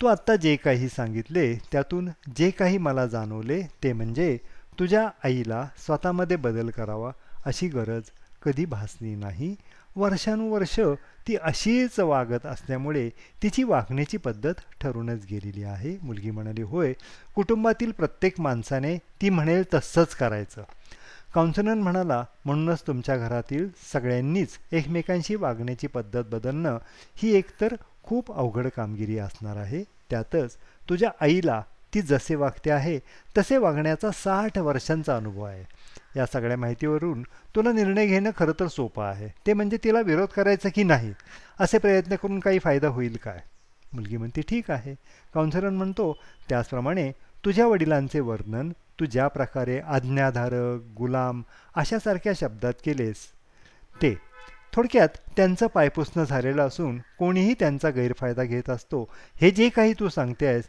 तू 0.00 0.06
आत्ता 0.06 0.36
जे 0.36 0.56
काही 0.56 0.88
सांगितले 0.88 1.54
त्यातून 1.72 2.08
जे 2.36 2.50
काही 2.50 2.78
मला 2.78 3.06
जाणवले 3.06 3.62
ते 3.82 3.92
म्हणजे 3.92 4.38
तुझ्या 4.78 5.08
आईला 5.24 5.68
स्वतःमध्ये 5.78 6.36
बदल 6.36 6.70
करावा 6.70 7.10
अशी 7.46 7.68
गरज 7.68 8.02
कधी 8.42 8.64
भासली 8.64 9.14
नाही. 9.14 9.54
वर्षानुवर्ष 9.96 10.80
ती 11.28 11.36
अशीच 11.36 12.00
वागत 12.00 12.46
असल्यामुळे 12.46 13.08
तिची 13.42 13.62
वागण्याची 13.62 14.16
पद्धत 14.16 14.54
ठरूनच 14.80 15.24
गेलेली 15.30 15.62
आहे. 15.62 15.96
मुलगी 16.02 16.30
म्हणाली 16.30 16.62
होय 16.62 16.92
कुटुंबातील 17.34 17.90
प्रत्येक 17.90 18.40
माणसाने 18.40 18.96
ती 18.96 19.30
म्हणेल 19.30 19.62
तसंच 19.74 20.14
करायचं. 20.14 20.62
काउन्सिलर 21.34 21.74
म्हणाला 21.74 22.24
म्हणूनच 22.44 22.82
तुमच्या 22.86 23.16
घरातील 23.16 23.68
सगळ्यांनीच 23.92 24.58
एकमेकांशी 24.72 25.34
वागण्याची 25.34 25.86
पद्धत 25.86 26.24
बदलणं 26.24 26.78
ही 27.16 27.34
एकतर 27.34 27.74
खूप 28.02 28.32
अवघड 28.32 28.66
कामगिरी 28.66 29.18
असणार 29.18 29.56
आहे. 29.56 29.84
त्यातच 30.10 30.56
तुझ्या 30.88 31.10
आईला 31.20 31.62
ती 31.94 32.02
जसे 32.02 32.34
वागते 32.34 32.70
आहे 32.70 32.98
तसे 33.38 33.56
वागण्याचा 33.56 34.10
साठ 34.10 34.58
वर्षांचा 34.58 35.16
अनुभव 35.16 35.42
आहे. 35.42 35.64
या 36.16 36.26
सगळ्या 36.26 36.56
माहितीवरून 36.56 37.22
तुला 37.56 37.72
निर्णय 37.72 38.06
घेणं 38.06 38.30
खरं 38.36 38.52
तर 38.60 38.66
सोपं 38.66 39.04
आहे. 39.04 39.28
ते 39.46 39.52
म्हणजे 39.52 39.76
तिला 39.84 40.00
विरोध 40.00 40.28
करायचा 40.28 40.68
की 40.68 40.82
नाही? 40.82 41.12
असे 41.60 41.78
प्रयत्न 41.78 42.14
करून 42.14 42.38
काही 42.40 42.58
फायदा 42.58 42.88
होईल 42.88 43.16
काय? 43.24 43.40
मुलगी 43.92 44.16
म्हणते 44.16 44.40
ठीक 44.40 44.70
आहे. 44.70 44.94
काउन्सिलर 45.34 45.70
म्हणतो 45.70 46.12
त्याचप्रमाणे 46.48 47.10
तुझ्या 47.44 47.66
वडिलांचे 47.66 48.20
वर्णन 48.20 48.72
तू 49.00 49.04
ज्या 49.04 49.28
प्रकारे 49.28 49.78
आज्ञाधारक 49.78 50.80
गुलाम 50.98 51.42
अशासारख्या 51.76 52.32
शब्दात 52.36 52.72
केलेस 52.84 53.26
ते 54.02 54.14
थोडक्यात 54.72 55.08
त्यांचं 55.36 55.66
पायपुसणं 55.66 56.24
झालेलं 56.24 56.62
असून 56.62 56.98
कोणीही 57.18 57.54
त्यांचा 57.54 57.90
गैरफायदा 57.90 58.44
घेत 58.44 58.70
असतो. 58.70 59.08
हे 59.40 59.50
जे 59.50 59.68
काही 59.68 59.94
तू 60.00 60.08
सांगते 60.08 60.46
आहेस 60.46 60.64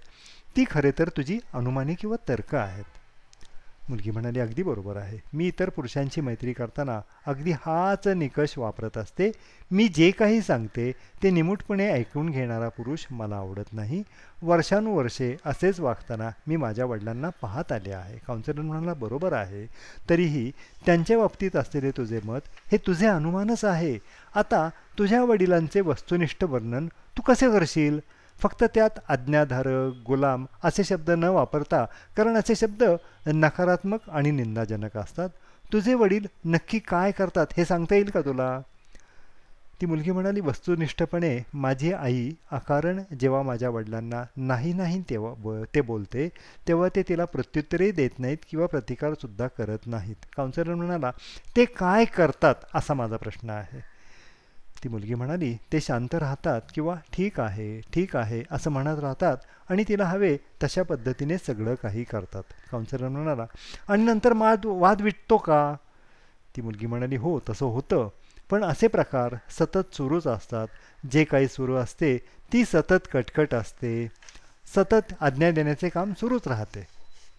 ती 0.58 0.66
खरे 0.72 0.92
तर 1.00 1.10
तुझी 1.10 1.40
अनुमानी 1.54 1.96
किंवा 1.96 2.18
तर्क 2.30 2.56
आहेत. 2.56 2.84
मुलगी 3.90 4.12
म्हणाली 4.12 4.40
अगदी 4.40 4.64
बरोबर 4.64 4.98
आहे. 4.98 5.18
मी 5.34 5.48
इतर 5.48 5.70
पुरुषांची 5.70 6.22
मैत्री 6.22 6.54
करताना 6.54 7.02
अगदी 7.28 7.52
हाच 7.52 8.08
निकष 8.08 8.58
वापरत 8.58 8.98
असते. 8.98 9.32
मी 9.72 9.88
जे 9.88 10.12
काही 10.12 10.42
सांगते 10.42 10.92
ते 11.24 11.30
निमूटपणे 11.30 11.92
ऐकून 11.92 12.30
घेणारा 12.30 12.70
पुरुष 12.70 13.06
मला 13.12 13.36
आवडत 13.36 13.74
नाही. 13.74 14.04
वर्षानुवर्षे 14.42 15.38
असेच 15.46 15.80
वागताना 15.80 16.30
मी 16.48 16.56
माझ्या 16.56 16.86
वडिलांना 16.86 17.30
पाहत 17.42 17.72
आले 17.72 17.92
आहे. 17.92 18.18
काउन्सिलर 18.28 18.62
म्हणाला 18.62 18.94
बरोबर 18.94 19.34
आहे. 19.34 19.68
तरीही 20.10 20.52
त्यांच्या 20.86 21.18
बाबतीत 21.18 21.56
असलेले 21.56 21.92
तुझे 21.92 22.20
मत 22.24 22.40
हे 22.72 22.78
तुझे 22.78 23.08
अनुमानच 23.08 23.66
आहे. 23.66 23.98
आता 24.36 24.70
तुझ्या 24.98 25.24
वडिलांचे 25.24 25.82
वस्तुनिष्ठ 25.82 26.44
वर्णन 26.44 26.88
तू 26.88 27.22
कसे 27.22 27.52
करशील? 27.52 28.00
फक्त 28.44 28.64
त्यात 28.64 29.00
आज्ञाधारक 29.10 30.04
गुलाम 30.08 30.46
असे 30.64 30.84
शब्द 30.84 31.10
न 31.12 31.24
वापरता 31.24 31.84
कारण 32.18 32.38
असे 32.38 32.56
शब्द 32.56 32.84
नकारात्मक 33.28 34.10
आणि 34.10 34.32
निंदाजनक 34.32 34.98
असतात. 34.98 35.30
तुझे 35.74 35.94
वडील 35.94 36.26
नक्की 36.46 36.80
काय 36.80 37.12
करतात 37.12 37.48
हे 37.58 37.66
सांगता 37.66 37.96
येईल 37.96 38.10
का 38.10 38.22
तुला? 38.22 38.60
ती 39.82 39.86
मुलगी 39.86 40.12
म्हणाली 40.12 40.42
वस्तुनिष्ठपणे 40.42 41.38
माझी 41.54 41.92
आई 41.94 42.30
अकारण 42.52 43.00
जेव्हा 43.20 43.42
माझ्या 43.42 43.70
वडिलांना 43.70 44.24
नाही 44.38 44.74
नाही 44.74 45.02
तेव्हा 45.10 45.34
ब 45.38 45.64
ते 45.76 45.82
बोलते 45.82 46.28
तेव्हा 46.68 46.88
ते 46.96 47.04
तिला 47.10 47.26
प्रत्युत्तरही 47.26 47.92
देत 47.92 48.20
नाहीत 48.20 48.38
किंवा 48.50 48.68
प्रतिकारसुद्धा 48.68 49.48
करत 49.48 49.88
नाहीत. 49.88 50.16
काउन्सिलर 50.38 50.74
म्हणाला 50.76 51.12
ते 51.56 51.66
काय 51.66 52.06
करतात? 52.06 52.56
असा 52.74 52.94
माझा 52.94 53.18
प्रश्न 53.18 53.50
आहे. 53.50 53.93
ती 54.84 54.90
मुलगी 54.90 55.16
म्हणाली 55.16 55.54
ते 55.72 55.80
शांत 55.82 56.16
राहतात 56.16 56.62
किंवा 56.74 56.96
ठीक 57.14 57.40
आहे 57.40 57.82
ठीक 57.94 58.16
आहे 58.16 58.44
असं 58.52 58.72
म्हणत 58.72 59.00
राहतात 59.00 59.38
आणि 59.70 59.84
तिला 59.88 60.06
हवे 60.06 60.38
तशा 60.64 60.84
पद्धतीने 60.84 61.38
सगळं 61.38 61.76
काही 61.76 62.04
करतात. 62.04 62.44
काउन्सिलर 62.72 63.08
म्हणाला 63.08 63.46
आणि 63.90 64.04
नंतर 64.04 64.34
माद 64.34 64.66
वाद 64.66 65.02
विटतो 65.02 65.38
का? 65.38 65.76
ती 66.56 66.62
मुलगी 66.62 66.86
म्हणाली 66.86 67.16
हो 67.16 67.40
तसं 67.50 67.66
होतं 67.66 68.10
पण 68.50 68.64
असे 68.64 68.88
प्रकार 68.88 69.36
सतत 69.50 69.94
सुरूच 69.94 70.28
असतात. 70.28 70.68
जे 71.12 71.24
काही 71.24 71.48
सुरू 71.48 71.76
असते 71.76 72.18
ती 72.54 72.66
सतत 72.66 73.08
कटकट 73.14 73.54
असते. 73.54 74.08
सतत 74.76 75.14
आज्ञा 75.20 75.52
देण्याचे 75.52 75.90
काम 75.90 76.14
सुरूच 76.14 76.48
राहते. 76.48 76.88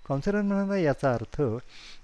काउन्सिलर 0.08 0.42
म्हणाला 0.42 0.76
याचा 0.76 1.12
अर्थ 1.14 1.40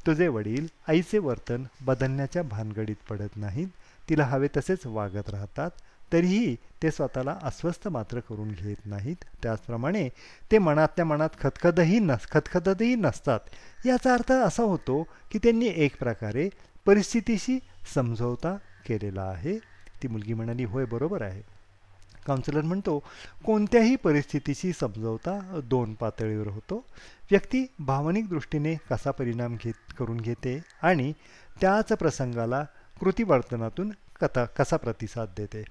तुझे 0.06 0.28
वडील 0.28 0.66
आईचे 0.88 1.18
वर्तन 1.18 1.64
बदलण्याच्या 1.80 2.42
भानगडीत 2.42 2.96
पडत 3.10 3.36
नाहीत. 3.36 3.68
तिला 4.10 4.24
हवे 4.24 4.48
तसेच 4.56 4.86
वागत 4.86 5.30
राहतात 5.30 5.70
तरीही 6.12 6.56
ते 6.82 6.90
स्वतःला 6.90 7.36
अस्वस्थ 7.42 7.88
मात्र 7.88 8.20
करून 8.20 8.48
घेत 8.48 8.86
नाहीत. 8.86 9.16
त्याचप्रमाणे 9.42 10.08
ते 10.52 10.58
मनातल्या 10.58 11.04
मनात 11.04 11.28
खतखतही 11.40 11.98
नस 11.98 12.26
खतखतही 12.30 12.94
नसतात. 12.94 13.40
याचा 13.86 14.14
अर्थ 14.14 14.32
असा 14.32 14.62
होतो 14.62 15.02
की 15.02 15.38
त्यांनी 15.38 15.66
एक 15.76 15.98
प्रकारे 15.98 16.48
परिस्थितीशी 16.86 17.58
समझोता 17.94 18.56
केलेला 18.88 19.22
आहे. 19.22 19.58
ती 20.02 20.08
मुलगी 20.08 20.34
म्हणाली 20.34 20.64
होय 20.64 20.84
बरोबर 20.84 21.22
आहे. 21.22 21.42
काउन्सिलर 22.26 22.62
म्हणतो 22.62 22.98
कोणत्याही 23.44 23.96
परिस्थितीशी 23.96 24.72
समजवता 24.72 25.60
दोन 25.64 25.94
पातळीवर 25.94 26.46
होतो. 26.46 26.84
व्यक्ती 27.30 27.66
भावनिक 27.78 28.28
दृष्टीने 28.28 28.74
कसा 28.90 29.10
परिणाम 29.10 29.56
घेत 29.64 29.94
करून 29.98 30.16
घेते 30.16 30.60
आणि 30.82 31.12
त्याच 31.60 31.88
प्रसंगाला 31.88 32.64
कृतीवर्तनातून 33.00 33.90
कथा 34.20 34.44
कसा 34.44 34.76
प्रतिसाद 34.76 35.28
देते? 35.36 35.64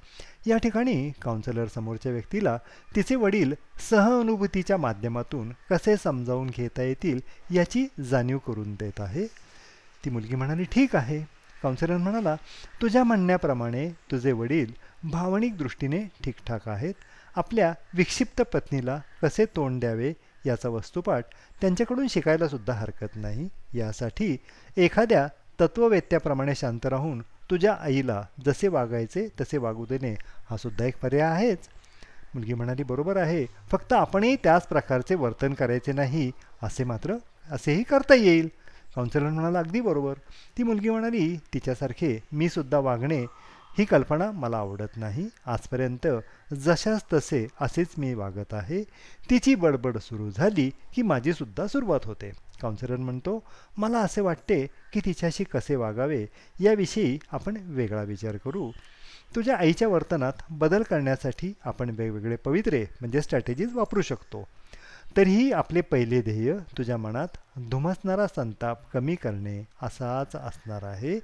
या 0.47 0.57
ठिकाणी 0.57 1.11
काउन्सिलर 1.21 1.65
समोरच्या 1.65 2.11
व्यक्तीला 2.11 2.57
तिचे 2.95 3.15
वडील 3.15 3.53
सहअनुभूतीच्या 3.89 4.77
माध्यमातून 4.77 5.49
कसे 5.69 5.97
समजावून 5.97 6.47
घेता 6.47 6.81
येतील 6.81 7.19
याची 7.51 7.87
जाणीव 8.01 8.37
करून 8.37 8.73
देत 8.73 8.99
आहे. 8.99 9.27
ती 10.05 10.09
मुलगी 10.09 10.35
म्हणाली 10.35 10.63
ठीक 10.63 10.95
आहे. 10.95 11.39
काउन्सिलर 11.63 11.97
म्हणाला 11.97 12.35
तुझ्या 12.81 13.03
म्हणण्याप्रमाणे 13.03 13.89
तुझे 13.89 14.31
वडील 14.31 14.73
भावनिक 15.03 15.57
दृष्टीने 15.57 16.03
ठीकठाक 16.23 16.69
आहेत. 16.69 16.93
आपल्या 17.35 17.73
विक्षिप्त 17.93 18.41
पत्नीला 18.41 19.01
कसे 19.21 19.45
तोंड 19.45 19.79
द्यावे 19.79 20.13
याचा 20.45 20.69
वस्तुपाठ 20.69 21.25
त्यांच्याकडून 21.61 22.07
शिकायला 22.07 22.47
सुद्धा 22.47 22.73
हरकत 22.73 23.15
नाही. 23.15 23.49
यासाठी 23.73 24.37
एखाद्या 24.77 25.27
तत्ववेत्याप्रमाणे 25.59 26.55
शांत 26.55 26.85
राहून 26.85 27.21
तुझ्या 27.51 27.73
आईला 27.73 28.23
जसे 28.45 28.67
वागायचे 28.67 29.27
तसे 29.41 29.57
वागू 29.57 29.85
देणे 29.85 30.15
हा 30.49 30.57
सुद्धा 30.57 30.85
एक 30.85 30.99
पर्याय 31.01 31.21
आहेच. 31.21 31.57
मुलगी 32.35 32.53
म्हणाली 32.53 32.83
बरोबर 32.83 33.17
आहे. 33.17 33.45
फक्त 33.71 33.93
आपणही 33.93 34.35
त्याच 34.35 34.67
प्रकारचे 34.67 35.15
वर्तन 35.15 35.53
करायचे 35.53 35.91
नाही 35.91 36.31
असे 36.63 36.83
मात्र 36.83 37.15
असेही 37.51 37.83
करता 37.83 38.15
येईल. 38.15 38.49
काउन्सिलर 38.95 39.29
म्हणाला 39.29 39.59
अगदी 39.59 39.81
बरोबर. 39.81 40.13
ती 40.57 40.63
मुलगी 40.63 40.89
म्हणाली 40.89 41.35
तिच्यासारखे 41.53 42.19
मी 42.31 42.49
सुद्धा 42.49 42.79
वागणे 42.79 43.25
ही 43.79 43.85
कल्पना 43.85 44.31
मला 44.31 44.57
आवडत 44.57 44.97
नाही. 44.97 45.29
आजपर्यंत 45.45 46.07
जशाच 46.53 47.03
तसे 47.13 47.47
असेच 47.61 47.87
मी 47.97 48.13
वागत 48.13 48.53
आहे. 48.53 48.83
तिची 49.29 49.55
बडबड 49.55 49.97
सुरू 49.97 50.29
झाली 50.29 50.71
की 50.93 51.01
माझीसुद्धा 51.01 51.67
सुरुवात 51.67 51.99
होते. 52.05 52.31
काउन्सिलर 52.61 52.95
म्हणतो 52.95 53.43
मला 53.77 53.99
असे 53.99 54.21
वाटते 54.21 54.67
की 54.93 54.99
तिच्याशी 55.05 55.43
कसे 55.43 55.75
वागावे 55.75 56.25
याविषयी 56.59 57.19
आपण 57.31 57.57
वेगळा 57.61 58.03
विचार 58.03 58.37
करू. 58.37 58.71
तुझ्या 59.35 59.55
आईच्या 59.55 59.87
वर्तनात 59.87 60.33
बदल 60.49 60.83
करण्यासाठी 60.83 61.53
आपण 61.65 61.89
वेगवेगळे 61.89 62.35
पवित्रे 62.35 62.85
म्हणजे 62.99 63.21
स्ट्रॅटेजीज 63.21 63.75
वापरू 63.75 64.01
शकतो. 64.01 64.47
तरीही 65.17 65.51
आपले 65.51 65.81
पहिले 65.81 66.21
ध्येय 66.21 66.57
तुझ्या 66.77 66.97
मनात 66.97 67.27
धुमसणारा 67.69 68.27
संताप 68.27 68.91
कमी 68.93 69.15
करणे 69.15 69.67
असाच 69.81 70.35
असणार 70.35 70.83
आहे. 70.83 71.19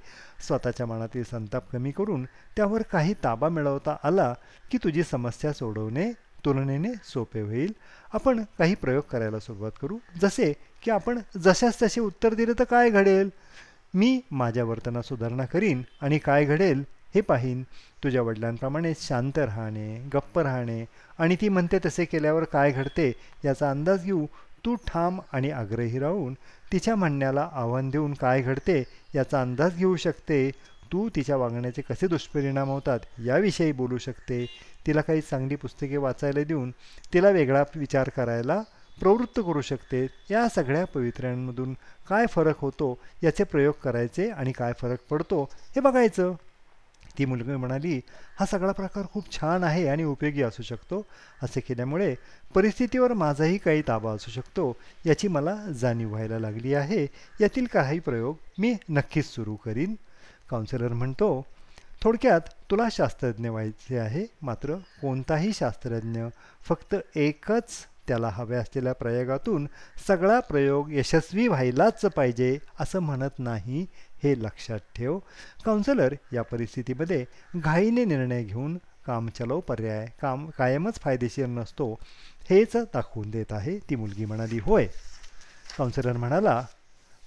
स्वतःच्या 0.46 0.86
मनातील 0.86 1.24
संताप 1.24 1.70
कमी 1.72 1.90
करून 1.90 2.24
त्यावर 2.24 2.82
काही 2.82 3.14
ताबा 3.24 3.48
मिळवता 3.48 3.96
आला 4.04 4.34
की 4.70 4.78
तुझी 4.84 5.02
समस्या 5.02 5.52
सोडवणे 5.52 6.12
तुलनेने 6.44 6.88
सोपे 7.04 7.40
होईल. 7.40 7.72
आपण 8.12 8.42
काही 8.58 8.74
प्रयोग 8.74 9.02
करायला 9.10 9.38
सुरुवात 9.38 9.72
करू. 9.82 9.98
जसे 10.20 10.52
की 10.82 10.90
आपण 10.90 11.18
जशाच 11.44 11.82
तसे 11.82 12.00
उत्तर 12.00 12.34
दिले 12.34 12.52
तर 12.52 12.64
काय 12.64 12.90
घडेल? 12.90 13.30
मी 13.94 14.20
माझ्या 14.30 14.64
वर्तनात 14.64 15.02
सुधारणा 15.02 15.44
करीन 15.44 15.82
आणि 16.00 16.18
काय 16.18 16.44
घडेल 16.44 16.82
हे 17.14 17.20
पाहीन. 17.20 17.62
तुझ्या 18.06 18.22
वडिलांप्रमाणे 18.22 18.92
शांत 19.00 19.38
राहणे 19.38 19.96
गप्प 20.14 20.38
राहणे 20.38 20.84
आणि 21.18 21.36
ती 21.40 21.48
म्हणते 21.48 21.78
तसे 21.86 22.04
केल्यावर 22.04 22.44
काय 22.44 22.70
घडते 22.70 23.10
याचा 23.44 23.70
अंदाज 23.70 24.04
घेऊ 24.04 24.26
तू 24.64 24.74
ठाम 24.86 25.18
आणि 25.32 25.50
आग्रही 25.50 25.98
राहून 25.98 26.34
तिच्या 26.72 26.94
म्हणण्याला 26.96 27.48
आव्हान 27.52 27.88
देऊन 27.90 28.14
काय 28.14 28.42
घडते 28.42 28.82
याचा 29.14 29.40
अंदाज 29.40 29.76
घेऊ 29.76 29.96
शकते. 29.96 30.50
तू 30.92 31.08
तिच्या 31.16 31.36
वागण्याचे 31.36 31.82
कसे 31.82 32.06
दुष्परिणाम 32.06 32.68
होतात 32.68 33.00
याविषयी 33.24 33.72
बोलू 33.72 33.98
शकते. 33.98 34.44
तिला 34.86 35.00
काही 35.00 35.20
चांगली 35.20 35.56
पुस्तके 35.56 35.96
वाचायला 35.96 36.44
देऊन 36.44 36.70
तिला 37.12 37.30
वेगळा 37.30 37.62
विचार 37.76 38.08
करायला 38.16 38.60
प्रवृत्त 39.00 39.40
करू 39.46 39.60
शकते. 39.60 40.06
या 40.30 40.48
सगळ्या 40.54 40.84
पवित्र्यांमधून 40.84 41.74
काय 42.08 42.26
फरक 42.26 42.60
होतो 42.60 42.96
याचे 43.22 43.44
प्रयोग 43.44 43.74
करायचे 43.84 44.30
आणि 44.30 44.52
काय 44.52 44.72
फरक 44.80 44.98
पडतो 45.10 45.48
हे 45.74 45.80
बघायचं. 45.80 46.34
ती 47.18 47.24
मुलगी 47.24 47.56
म्हणाली 47.56 48.00
हा 48.40 48.46
सगळा 48.46 48.72
प्रकार 48.72 49.04
खूप 49.12 49.32
छान 49.32 49.64
आहे 49.64 49.88
आणि 49.88 50.04
उपयोगी 50.04 50.42
असू 50.42 50.62
शकतो. 50.62 51.06
असे 51.42 51.60
केल्यामुळे 51.60 52.14
परिस्थितीवर 52.54 53.12
माझाही 53.12 53.58
काही 53.58 53.82
ताबा 53.88 54.12
असू 54.12 54.30
शकतो. 54.30 54.76
याची 55.06 55.28
मला 55.28 55.54
जाणीव 55.54 56.08
व्हायला 56.08 56.38
लागली 56.38 56.74
आहे. 56.74 57.06
यातील 57.40 57.66
काही 57.66 57.98
प्रयोग 57.98 58.36
मी 58.58 58.76
नक्कीच 58.88 59.24
सुरू 59.24 59.56
करीन. 59.56 59.94
काउन्सिलर 60.50 60.88
म्हणतो 60.88 61.46
थोडक्यात 62.02 62.40
तुला 62.70 62.88
शास्त्रज्ञ 62.92 63.48
व्हायचे 63.48 63.98
आहे. 63.98 64.26
मात्र 64.42 64.74
कोणताही 64.74 65.52
शास्त्रज्ञ 65.52 66.22
फक्त 66.68 66.96
एकच 67.16 67.70
त्याला 68.08 68.28
हव्या 68.28 68.60
असलेल्या 68.60 68.92
प्रयोगातून 68.92 69.68
सगळा 70.06 70.40
प्रयोग 70.40 70.92
यशस्वी 70.92 71.48
व्हायलाच 71.48 72.00
पाहिजे 72.00 72.58
असं 72.80 72.98
म्हणत 72.98 73.38
नाही. 73.38 73.86
हे 74.26 74.34
लक्षात 74.38 74.78
ठेव. 74.96 75.18
काउन्सलर 75.64 76.14
या 76.32 76.42
परिस्थितीमध्ये 76.42 77.24
घाईने 77.56 78.04
निर्णय 78.04 78.42
घेऊन 78.42 78.76
कामचलव 79.06 79.60
पर्याय 79.60 80.06
काम 80.22 80.48
कायमच 80.58 80.98
फायदेशीर 81.00 81.46
नसतो 81.46 81.92
हेच 82.50 82.76
दाखवून 82.94 83.30
देत 83.30 83.52
आहे 83.52 83.78
ती 83.90 83.96
मुलगी 83.96 84.24
म्हणाली 84.24 84.58
होय. 84.58 84.86
काउन्सिलर 85.78 86.16
म्हणाला 86.16 86.62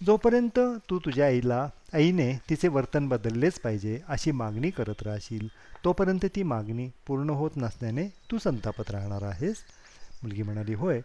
जोपर्यंत 0.06 0.60
तू 0.90 1.00
तुझ्या 1.00 1.26
आईला 1.26 1.68
आईने 1.94 2.32
तिचे 2.50 2.68
वर्तन 2.68 3.08
बदललेच 3.08 3.60
पाहिजे 3.60 4.00
अशी 4.08 4.32
मागणी 4.32 4.70
करत 4.70 5.04
राहशील 5.04 5.48
तोपर्यंत 5.86 6.26
ती 6.36 6.44
मागणी 6.44 6.90
पूर्ण 7.08 7.30
होत 7.30 7.52
नसल्याने 7.58 8.08
तू 8.32 8.38
संतापत 8.38 8.92
राहणार 8.92 9.24
आहेस. 9.24 9.56
मुलगी 10.24 10.44
म्हणाली 10.44 10.74
होय. 10.74 11.02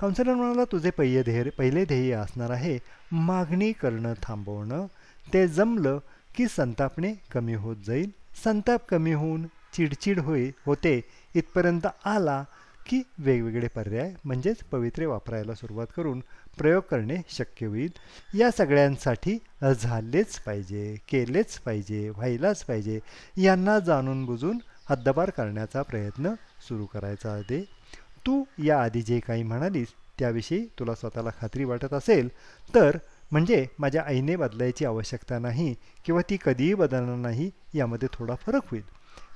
काउन्सिलर 0.00 0.34
म्हणाला 0.34 0.64
तुझे 0.64 0.90
पहिले 0.90 1.22
ध्येय 1.22 1.42
पहिले 1.42 1.84
ध्येय 1.84 2.12
असणार 2.12 2.50
आहे 2.50 2.78
मागणी 3.12 3.72
करणं 3.72 4.12
थांबवणं. 4.22 4.86
ते 5.32 5.46
जमलं 5.48 5.98
की 6.34 6.46
संतापणे 6.48 7.14
कमी 7.32 7.54
होत 7.54 7.76
जाईल. 7.86 8.10
संताप 8.44 8.86
कमी 8.88 9.12
होऊन 9.12 9.46
चिडचिड 9.72 10.18
होई 10.18 10.50
होते 10.66 11.00
इथपर्यंत 11.34 11.86
आला 12.04 12.42
की 12.86 13.00
वेगवेगळे 13.18 13.68
पर्याय 13.68 14.12
म्हणजेच 14.24 14.62
पवित्रे 14.70 15.06
वापरायला 15.06 15.54
सुरुवात 15.54 15.86
करून 15.96 16.20
प्रयोग 16.58 16.82
करणे 16.90 17.16
शक्य 17.30 17.66
होईल. 17.66 17.90
या 18.38 18.50
सगळ्यांसाठी 18.50 19.36
झालेच 19.80 20.38
पाहिजे 20.38 20.94
केलेच 21.08 21.58
पाहिजे 21.58 22.08
व्हायलाच 22.08 22.64
पाहिजे 22.64 22.98
यांना 23.36 23.78
जाणून 23.78 24.24
बुजून 24.24 24.58
हद्दपार 24.90 25.30
करण्याचा 25.30 25.82
प्रयत्न 25.82 26.34
सुरू 26.68 26.86
करायचा 26.86 27.32
आहे. 27.32 27.64
तू 28.26 28.42
याआधी 28.64 29.02
जे 29.02 29.20
काही 29.20 29.42
म्हणालीस 29.42 29.88
त्याविषयी 30.18 30.66
तुला 30.78 30.94
स्वतःला 30.94 31.30
खात्री 31.40 31.64
वाटत 31.64 31.92
असेल 31.92 32.28
तर 32.74 32.96
म्हणजे 33.32 33.66
माझ्या 33.78 34.02
आईने 34.02 34.36
बदलायची 34.36 34.84
आवश्यकता 34.84 35.38
नाही 35.38 35.74
किंवा 36.04 36.20
ती 36.30 36.36
कधीही 36.44 36.74
बदलणार 36.74 37.16
नाही 37.16 37.50
यामध्ये 37.74 38.08
थोडा 38.12 38.34
फरक 38.34 38.62
होईल. 38.70 38.82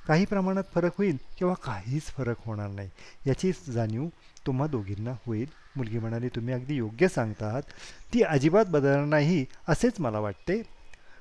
काही 0.09 0.25
प्रमाणात 0.25 0.65
फरक 0.75 0.93
होईल 0.99 1.16
किंवा 1.39 1.55
काहीच 1.55 2.03
फरक 2.03 2.37
होणार 2.47 2.69
नाही. 2.69 2.89
याची 3.27 3.53
जाणीव 3.73 4.09
तुम्हा 4.47 4.66
दोघींना 4.66 5.12
होईल. 5.27 5.47
मुलगी 5.77 5.99
म्हणाली 5.99 6.29
तुम्ही 6.29 6.55
अगदी 6.55 6.75
योग्य 6.75 7.09
सांगता 7.09 7.47
आहात 7.47 7.62
ती 8.15 8.23
अजिबात 8.23 8.65
बदलणार 8.66 9.05
नाही 9.05 9.45
असेच 9.69 10.01
मला 10.01 10.19
वाटते. 10.19 10.62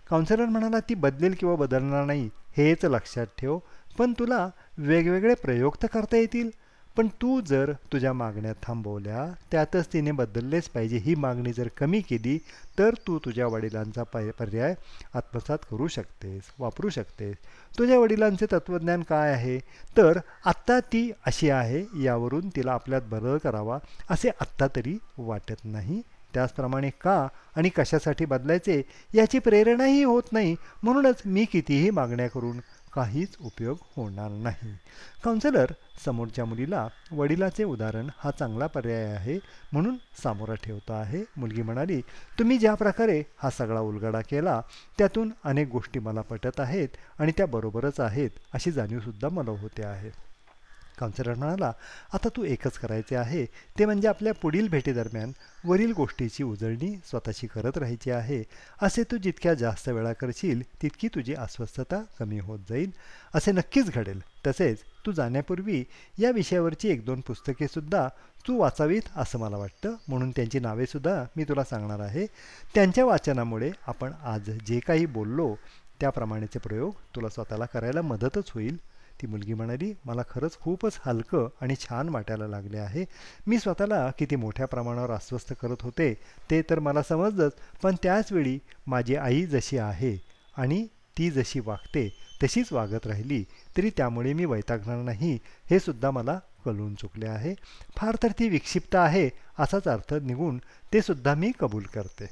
काउन्सिलर 0.09 0.45
म्हणाला 0.45 0.79
ती 0.79 0.93
बदलेल 0.95 1.35
किंवा 1.39 1.55
बदलणार 1.55 2.05
नाही 2.05 2.29
हेच 2.57 2.85
लक्षात 2.85 3.27
ठेव. 3.37 3.59
पण 3.97 4.13
तुला 4.19 4.49
वेगवेगळे 4.77 5.33
प्रयोग 5.33 5.75
तर 5.81 5.87
करता 5.87 6.17
येतील. 6.17 6.49
पण 6.97 7.07
तू 7.21 7.39
जर 7.41 7.71
तुझ्या 7.91 8.11
मागण्या 8.13 8.51
थांबवल्या 8.63 9.25
त्यातच 9.51 9.87
तिने 9.93 10.11
बदललेच 10.11 10.67
पाहिजे. 10.69 10.97
ही 10.97 11.15
मागणी 11.15 11.53
जर 11.53 11.67
कमी 11.77 12.01
केली 12.01 12.37
तर 12.79 12.93
तू 13.07 13.17
तुझ्या 13.25 13.47
वडिलांचा 13.47 14.03
पाय 14.03 14.29
पर्याय 14.39 14.73
आत्मसात 15.15 15.57
करू 15.71 15.87
शकतेस 15.87 16.51
वापरू 16.59 16.89
शकतेस. 16.89 17.35
तुझ्या 17.77 17.99
वडिलांचे 17.99 18.45
तत्त्वज्ञान 18.51 19.03
काय 19.03 19.31
आहे? 19.31 19.57
तर 19.97 20.19
आत्ता 20.45 20.79
ती 20.79 21.09
अशी 21.25 21.49
आहे 21.49 21.83
यावरून 22.03 22.49
तिला 22.49 22.73
आपल्यात 22.73 23.01
बदल 23.11 23.37
करावा 23.37 23.77
असे 24.09 24.29
आत्ता 24.41 24.67
तरी 24.75 24.97
वाटत 25.17 25.65
नाही. 25.65 26.01
त्याचप्रमाणे 26.33 26.89
का 27.01 27.27
आणि 27.55 27.69
कशासाठी 27.69 28.25
बदलायचे 28.25 28.81
याची 29.13 29.39
प्रेरणाही 29.39 30.03
होत 30.03 30.31
नाही. 30.31 30.55
म्हणूनच 30.83 31.21
मी 31.25 31.45
कितीही 31.45 31.89
मागण्या 31.89 32.27
करून 32.27 32.57
काहीच 32.95 33.35
उपयोग 33.41 33.77
होणार 33.95 34.29
नाही. 34.29 34.71
काउन्सिलर 35.23 35.71
समोरच्या 36.05 36.45
मुलीला 36.45 36.87
वडिलाचे 37.11 37.63
उदाहरण 37.63 38.09
हा 38.17 38.31
चांगला 38.31 38.67
पर्याय 38.67 39.05
आहे 39.05 39.37
म्हणून 39.73 39.95
सामोरा 40.23 40.53
ठेवता 40.53 40.93
आहे. 40.93 41.23
मुलगी 41.37 41.61
म्हणाली 41.61 42.01
तुम्ही 42.39 42.57
ज्या 42.57 42.73
प्रकारे 42.73 43.21
हा 43.37 43.49
सगळा 43.49 43.79
उलगडा 43.79 44.21
केला 44.21 44.61
त्यातून 44.97 45.31
अनेक 45.43 45.67
गोष्टी 45.67 45.99
मला 45.99 46.21
पटत 46.21 46.59
आहेत 46.59 46.97
आणि 47.19 47.31
त्या 47.37 47.45
बरोबरच 47.45 47.99
आहेत 47.99 48.29
अशी 48.53 48.71
जाणीवसुद्धा 48.71 49.29
मला 49.29 49.51
होते 49.51 49.85
आहे. 49.85 50.11
काउन्सिलर 51.03 51.33
म्हणाला 51.35 51.71
आता 52.13 52.29
तू 52.29 52.43
एकच 52.45 52.77
करायचे 52.77 53.15
आहे. 53.15 53.45
ते 53.79 53.85
म्हणजे 53.85 54.07
आपल्या 54.07 54.33
पुढील 54.33 54.67
भेटीदरम्यान 54.67 55.31
वरील 55.65 55.91
गोष्टीची 55.91 56.43
उजळणी 56.43 56.99
स्वतःशी 57.05 57.47
करत 57.47 57.77
राहायची 57.77 58.11
आहे. 58.11 58.43
असे 58.81 59.03
तू 59.03 59.17
जितक्या 59.17 59.53
जास्त 59.53 59.89
वेळा 59.89 60.13
करशील 60.13 60.61
तितकी 60.81 61.07
तुझी 61.07 61.33
अस्वस्थता 61.33 62.01
कमी 62.19 62.39
होत 62.39 62.59
जाईल. 62.69 62.91
असे 63.35 63.51
नक्कीच 63.51 63.91
घडेल. 63.91 64.21
तसेच 64.47 64.77
तू 65.05 65.11
जाण्यापूर्वी 65.11 65.83
या 66.17 66.31
विषयावरची 66.31 66.89
एक 66.89 67.05
दोन 67.05 67.21
पुस्तकेसुद्धा 67.21 68.07
तू 68.47 68.57
वाचावीत 68.57 69.01
असं 69.15 69.39
मला 69.39 69.57
वाटतं. 69.57 69.95
म्हणून 70.07 70.31
त्यांची 70.31 70.59
नावेसुद्धा 70.59 71.23
मी 71.35 71.43
तुला 71.43 71.63
सांगणार 71.63 71.99
आहे. 71.99 72.25
त्यांच्या 72.75 73.05
वाचनामुळे 73.05 73.71
आपण 73.87 74.11
आज 74.23 74.49
जे 74.65 74.79
काही 74.79 75.05
बोललो 75.05 75.55
त्याप्रमाणेचे 75.99 76.59
प्रयोग 76.59 76.93
तुला 77.15 77.29
स्वतःला 77.29 77.65
करायला 77.65 78.01
मदतच 78.01 78.51
होईल. 78.51 78.77
ती 79.21 79.27
मुलगी 79.27 79.53
म्हणाली 79.53 79.93
मला 80.05 80.21
खरंच 80.29 80.57
खूपच 80.59 80.99
हलकं 81.05 81.47
आणि 81.61 81.75
छान 81.75 82.09
वाटायला 82.09 82.47
लागले 82.47 82.77
आहे. 82.77 83.05
मी 83.47 83.59
स्वतःला 83.59 84.09
किती 84.19 84.35
मोठ्या 84.35 84.65
प्रमाणावर 84.67 85.11
अस्वस्थ 85.11 85.53
करत 85.53 85.81
होते 85.81 86.13
ते 86.49 86.61
तर 86.69 86.79
मला 86.79 87.01
समजलंच 87.03 87.53
पण 87.83 87.95
त्याचवेळी 88.03 88.57
माझी 88.87 89.15
आई 89.15 89.45
जशी 89.45 89.77
आहे 89.77 90.17
आणि 90.57 90.85
ती 91.17 91.29
जशी 91.31 91.59
वागते 91.59 92.07
तशीच 92.43 92.71
वागत 92.73 93.07
राहिली. 93.07 93.43
तरी 93.77 93.89
त्यामुळे 93.97 94.33
मी 94.33 94.45
वैतागणार 94.45 94.97
नाही 94.97 95.37
हे 95.69 95.79
सुद्धा 95.79 96.11
मला 96.11 96.39
कळून 96.65 96.93
चुकले 96.95 97.27
आहे. 97.27 97.53
फार 97.97 98.15
तर 98.23 98.31
ती 98.39 98.47
विक्षिप्त 98.49 98.95
आहे 98.95 99.29
असाच 99.59 99.87
अर्थ 99.87 100.13
निघून 100.13 100.57
ते 100.93 101.01
सुद्धा 101.01 101.33
मी 101.35 101.51
कबूल 101.59 101.83
करते. 101.93 102.25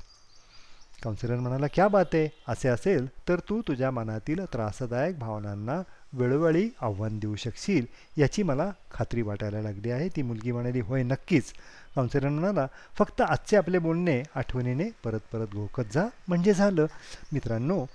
काउन्सिलर 1.04 1.36
म्हणाला 1.36 1.68
क्या 1.68 1.88
बात 1.88 2.14
आहे? 2.14 2.28
असे 2.48 2.70
असेल 2.70 3.08
तर 3.28 3.40
तू 3.50 3.62
तुझ्या 3.68 3.92
मनातील 3.92 4.44
त्रासदायक 4.54 5.18
भावनांना 5.20 5.82
वेळोवेळी 6.14 6.70
आव्हान 6.82 7.20
देऊ 7.20 7.36
शकशील 7.36 7.86
याची 8.18 8.44
मला 8.44 8.72
खात्री 8.94 9.22
वाटायला 9.22 9.62
लागली 9.62 9.92
आहे. 9.92 10.10
ती 10.10 10.22
मुलगी 10.22 10.52
म्हणाली 10.52 10.80
होय 10.80 11.04
नक्कीच. 11.04 11.54
काउन्सिलर 11.96 12.30
म्हणाला 12.30 12.68
फक्त 12.98 13.22
आजचे 13.22 13.58
आपले 13.58 13.78
बोलणे 13.78 14.24
आठवणीने 14.36 14.90
परत 15.04 15.20
परत 15.32 15.48
घोकत 15.48 15.84
जा. 15.94 16.08
म्हणजे 16.28 16.54
झालं. 16.54 16.86
मित्रांनो 17.34 17.86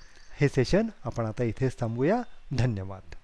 हे 0.41 0.49
सेशन 0.49 0.87
आपण 1.05 1.27
आता 1.27 1.45
इथेच 1.45 1.81
थांबूया. 1.81 2.23
धन्यवाद. 2.59 3.16